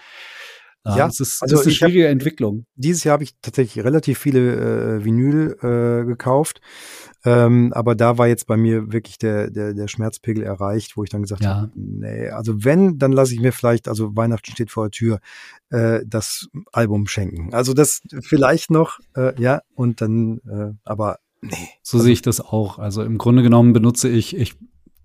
[0.85, 2.65] Ja, es ist, also ist eine schwierige hab, Entwicklung.
[2.75, 6.59] Dieses Jahr habe ich tatsächlich relativ viele äh, Vinyl äh, gekauft.
[7.25, 11.09] Ähm, aber da war jetzt bei mir wirklich der, der, der Schmerzpegel erreicht, wo ich
[11.09, 11.55] dann gesagt ja.
[11.55, 15.19] habe, nee, also wenn, dann lasse ich mir vielleicht, also Weihnachten steht vor der Tür,
[15.69, 17.53] äh, das Album schenken.
[17.53, 21.55] Also das vielleicht noch, äh, ja, und dann, äh, aber nee.
[21.81, 22.77] So also, sehe ich das auch.
[22.77, 24.55] Also im Grunde genommen benutze ich, ich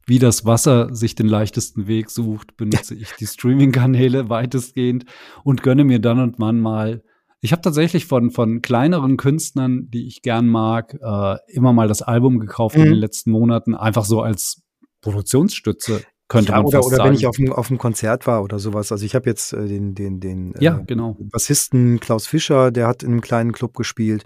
[0.09, 5.05] wie das Wasser sich den leichtesten Weg sucht, benutze ich die Streaming-Kanäle weitestgehend
[5.45, 7.03] und gönne mir dann und wann mal.
[7.41, 12.03] Ich habe tatsächlich von, von kleineren Künstlern, die ich gern mag, äh, immer mal das
[12.03, 12.83] Album gekauft mhm.
[12.83, 14.63] in den letzten Monaten, einfach so als
[15.03, 17.09] Produktionsstütze könnte ja, man oder, fast oder sagen.
[17.09, 18.93] wenn ich auf dem, auf dem Konzert war oder sowas.
[18.93, 21.17] Also ich habe jetzt äh, den, den, den ja, äh, genau.
[21.19, 24.25] Bassisten Klaus Fischer, der hat in einem kleinen Club gespielt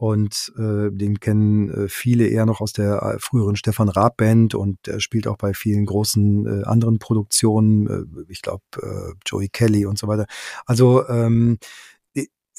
[0.00, 4.54] und äh, den kennen äh, viele eher noch aus der äh, früheren Stefan Raab Band
[4.54, 9.50] und er spielt auch bei vielen großen äh, anderen Produktionen, äh, ich glaube äh, Joey
[9.50, 10.24] Kelly und so weiter.
[10.64, 11.58] Also ähm,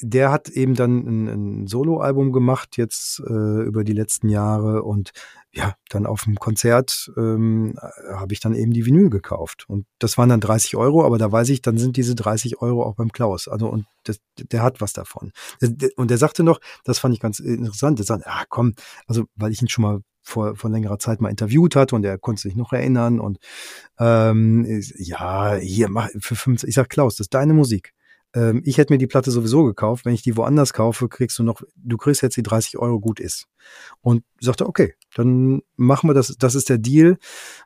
[0.00, 5.12] der hat eben dann ein, ein Soloalbum gemacht jetzt äh, über die letzten Jahre und
[5.52, 7.74] ja, dann auf dem Konzert ähm,
[8.10, 9.66] habe ich dann eben die Vinyl gekauft.
[9.68, 12.82] Und das waren dann 30 Euro, aber da weiß ich, dann sind diese 30 Euro
[12.84, 13.48] auch beim Klaus.
[13.48, 15.32] Also und das, der hat was davon.
[15.96, 18.74] Und der sagte noch, das fand ich ganz interessant, der sagte, ah komm,
[19.06, 22.16] also weil ich ihn schon mal vor, vor längerer Zeit mal interviewt hatte und er
[22.16, 23.38] konnte sich noch erinnern und
[23.98, 24.64] ähm,
[24.96, 27.92] ja, hier mach für 25, ich sag Klaus, das ist deine Musik
[28.34, 30.04] ähm, ich hätte mir die Platte sowieso gekauft.
[30.04, 33.20] Wenn ich die woanders kaufe, kriegst du noch, du kriegst jetzt die 30 Euro gut
[33.20, 33.46] ist.
[34.00, 37.18] Und sagte, okay, dann machen wir das, das ist der Deal,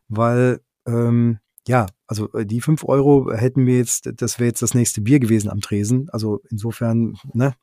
[0.08, 1.38] weil ähm,
[1.68, 5.18] ja, also äh, die fünf Euro hätten wir jetzt, das wäre jetzt das nächste Bier
[5.18, 6.08] gewesen am Tresen.
[6.10, 7.54] Also insofern, ne,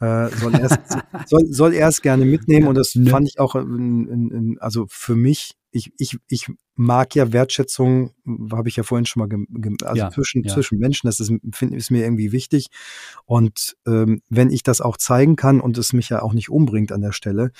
[0.00, 0.78] äh, soll erst,
[1.26, 3.10] soll, soll erst gerne mitnehmen und das ne.
[3.10, 8.12] fand ich auch, in, in, in, also für mich ich, ich, ich mag ja Wertschätzung,
[8.52, 10.54] habe ich ja vorhin schon mal, also ja, zwischen, ja.
[10.54, 12.68] zwischen Menschen, das ist, find, ist mir irgendwie wichtig.
[13.24, 16.92] Und ähm, wenn ich das auch zeigen kann und es mich ja auch nicht umbringt
[16.92, 17.50] an der Stelle,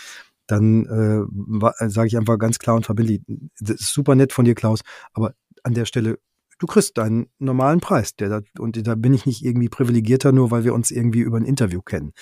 [0.46, 3.20] dann äh, sage ich einfach ganz klar und verbindlich,
[3.60, 4.80] das ist super nett von dir, Klaus,
[5.12, 6.18] aber an der Stelle
[6.58, 8.14] du kriegst deinen normalen Preis.
[8.16, 11.44] Der und da bin ich nicht irgendwie privilegierter, nur weil wir uns irgendwie über ein
[11.44, 12.12] Interview kennen.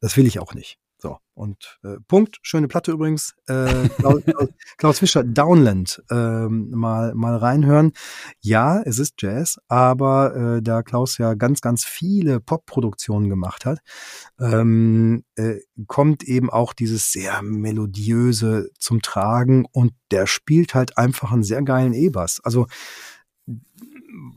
[0.00, 0.78] Das will ich auch nicht.
[1.02, 2.38] So, und äh, Punkt.
[2.42, 3.34] Schöne Platte übrigens.
[3.46, 4.22] Äh, Klaus,
[4.76, 7.92] Klaus Fischer, Downland, äh, mal, mal reinhören.
[8.40, 13.78] Ja, es ist Jazz, aber äh, da Klaus ja ganz, ganz viele Pop-Produktionen gemacht hat,
[14.38, 21.32] ähm, äh, kommt eben auch dieses sehr melodiöse zum Tragen und der spielt halt einfach
[21.32, 22.40] einen sehr geilen E-Bass.
[22.44, 22.66] Also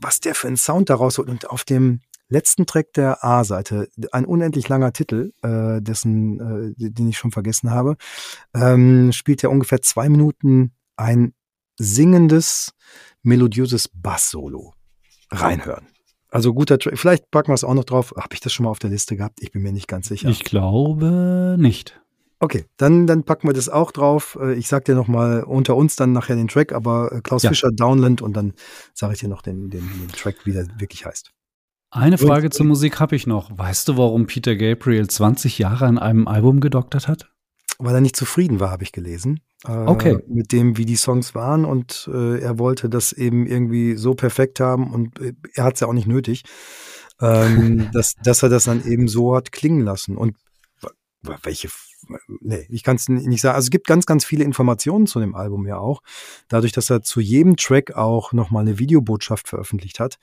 [0.00, 4.24] was der für einen Sound daraus holt und auf dem letzten Track der A-Seite, ein
[4.24, 7.96] unendlich langer Titel, äh, dessen, äh, den ich schon vergessen habe,
[8.54, 11.34] ähm, spielt er ungefähr zwei Minuten ein
[11.78, 12.72] singendes,
[13.22, 14.74] melodiöses Bass-Solo.
[15.30, 15.86] Reinhören.
[16.30, 16.98] Also guter Track.
[16.98, 18.12] Vielleicht packen wir es auch noch drauf.
[18.16, 19.40] Habe ich das schon mal auf der Liste gehabt?
[19.40, 20.28] Ich bin mir nicht ganz sicher.
[20.28, 22.00] Ich glaube nicht.
[22.40, 24.36] Okay, dann, dann packen wir das auch drauf.
[24.40, 27.44] Äh, ich sag dir noch mal unter uns dann nachher den Track, aber äh, Klaus
[27.44, 27.50] ja.
[27.50, 28.52] Fischer, Downland und dann
[28.92, 31.30] sage ich dir noch den, den, den Track, wie der wirklich heißt.
[31.94, 33.56] Eine Frage zur Musik habe ich noch.
[33.56, 37.30] Weißt du, warum Peter Gabriel 20 Jahre an einem Album gedoktert hat?
[37.78, 39.40] Weil er nicht zufrieden war, habe ich gelesen.
[39.64, 40.18] Äh, okay.
[40.26, 44.58] Mit dem, wie die Songs waren und äh, er wollte das eben irgendwie so perfekt
[44.58, 46.42] haben und äh, er hat es ja auch nicht nötig,
[47.20, 50.16] ähm, dass, dass er das dann eben so hat klingen lassen.
[50.16, 50.36] Und
[51.44, 51.68] welche
[52.40, 53.56] nee, ich kann es nicht sagen.
[53.56, 56.02] Also es gibt ganz, ganz viele Informationen zu dem Album ja auch.
[56.48, 60.18] Dadurch, dass er zu jedem Track auch nochmal eine Videobotschaft veröffentlicht hat,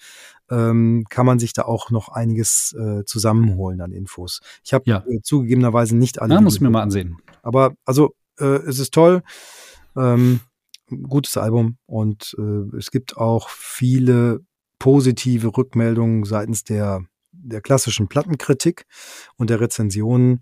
[0.49, 4.41] ähm, kann man sich da auch noch einiges äh, zusammenholen an Infos.
[4.63, 5.03] Ich habe ja.
[5.07, 6.35] äh, zugegebenerweise nicht alle.
[6.35, 7.17] Ja, muss ich mir mal ansehen.
[7.41, 9.23] Aber also äh, es ist toll.
[9.95, 10.41] Ähm,
[11.03, 14.41] gutes Album und äh, es gibt auch viele
[14.79, 17.05] positive Rückmeldungen seitens der
[17.43, 18.85] der klassischen Plattenkritik
[19.37, 20.39] und der Rezensionen.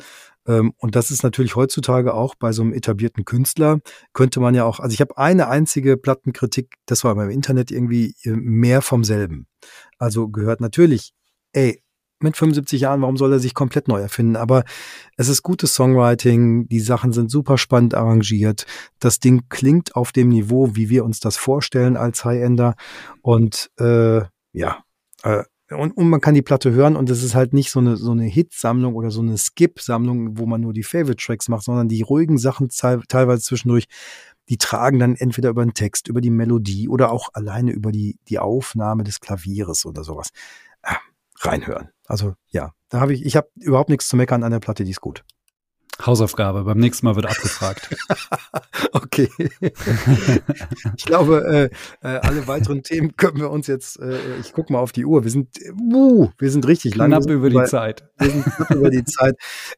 [0.47, 3.80] Ähm, und das ist natürlich heutzutage auch bei so einem etablierten Künstler,
[4.13, 8.15] könnte man ja auch, also ich habe eine einzige Plattenkritik, das war beim Internet irgendwie
[8.23, 9.47] äh, mehr vom selben.
[9.97, 11.13] Also gehört natürlich,
[11.53, 11.81] ey,
[12.21, 14.35] mit 75 Jahren, warum soll er sich komplett neu erfinden?
[14.35, 14.63] Aber
[15.15, 18.65] es ist gutes Songwriting, die Sachen sind super spannend arrangiert,
[18.99, 22.76] das Ding klingt auf dem Niveau, wie wir uns das vorstellen als High-Ender.
[23.21, 24.21] Und äh,
[24.51, 24.84] ja,
[25.23, 27.96] äh, und, und man kann die Platte hören und es ist halt nicht so eine,
[27.98, 32.02] so eine Hit-Sammlung oder so eine Skip-Sammlung, wo man nur die Favorite-Tracks macht, sondern die
[32.02, 33.86] ruhigen Sachen teilweise zwischendurch,
[34.50, 38.18] die tragen dann entweder über den Text, über die Melodie oder auch alleine über die,
[38.28, 40.30] die Aufnahme des Klavieres oder sowas.
[40.82, 40.96] Äh,
[41.40, 41.90] reinhören.
[42.06, 44.91] Also ja, da habe ich, ich habe überhaupt nichts zu meckern an der Platte, die
[44.91, 45.24] ist gut.
[46.05, 47.95] Hausaufgabe, beim nächsten Mal wird abgefragt.
[48.93, 49.30] okay.
[50.97, 51.69] ich glaube,
[52.01, 55.05] äh, äh, alle weiteren Themen können wir uns jetzt, äh, ich gucke mal auf die
[55.05, 55.49] Uhr, wir sind,
[55.93, 57.09] uh, wir sind richtig lang.
[57.09, 58.07] Knapp über die Zeit.
[58.17, 59.35] Wir sind knapp über die Zeit.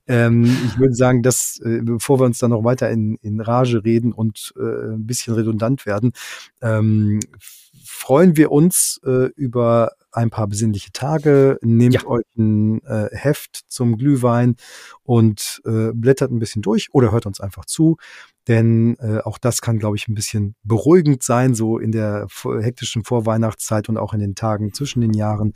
[0.07, 3.83] Ähm, ich würde sagen, dass, äh, bevor wir uns dann noch weiter in, in Rage
[3.83, 6.11] reden und äh, ein bisschen redundant werden,
[6.61, 7.19] ähm,
[7.83, 12.05] freuen wir uns äh, über ein paar besinnliche Tage, nehmt ja.
[12.05, 14.55] euch ein äh, Heft zum Glühwein
[15.03, 17.97] und äh, blättert ein bisschen durch oder hört uns einfach zu.
[18.47, 22.27] Denn äh, auch das kann, glaube ich, ein bisschen beruhigend sein, so in der
[22.59, 25.53] hektischen Vorweihnachtszeit und auch in den Tagen zwischen den Jahren,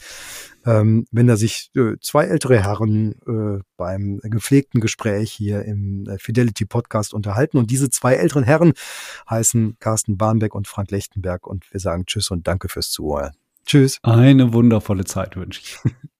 [0.65, 6.19] ähm, wenn da sich äh, zwei ältere Herren äh, beim gepflegten Gespräch hier im äh,
[6.19, 7.57] Fidelity Podcast unterhalten.
[7.57, 8.73] Und diese zwei älteren Herren
[9.27, 11.47] heißen Carsten Barnbeck und Frank Lechtenberg.
[11.47, 13.44] Und wir sagen Tschüss und danke fürs Zuhören.
[13.65, 13.97] Tschüss.
[14.03, 15.77] Eine wundervolle Zeit wünsche ich.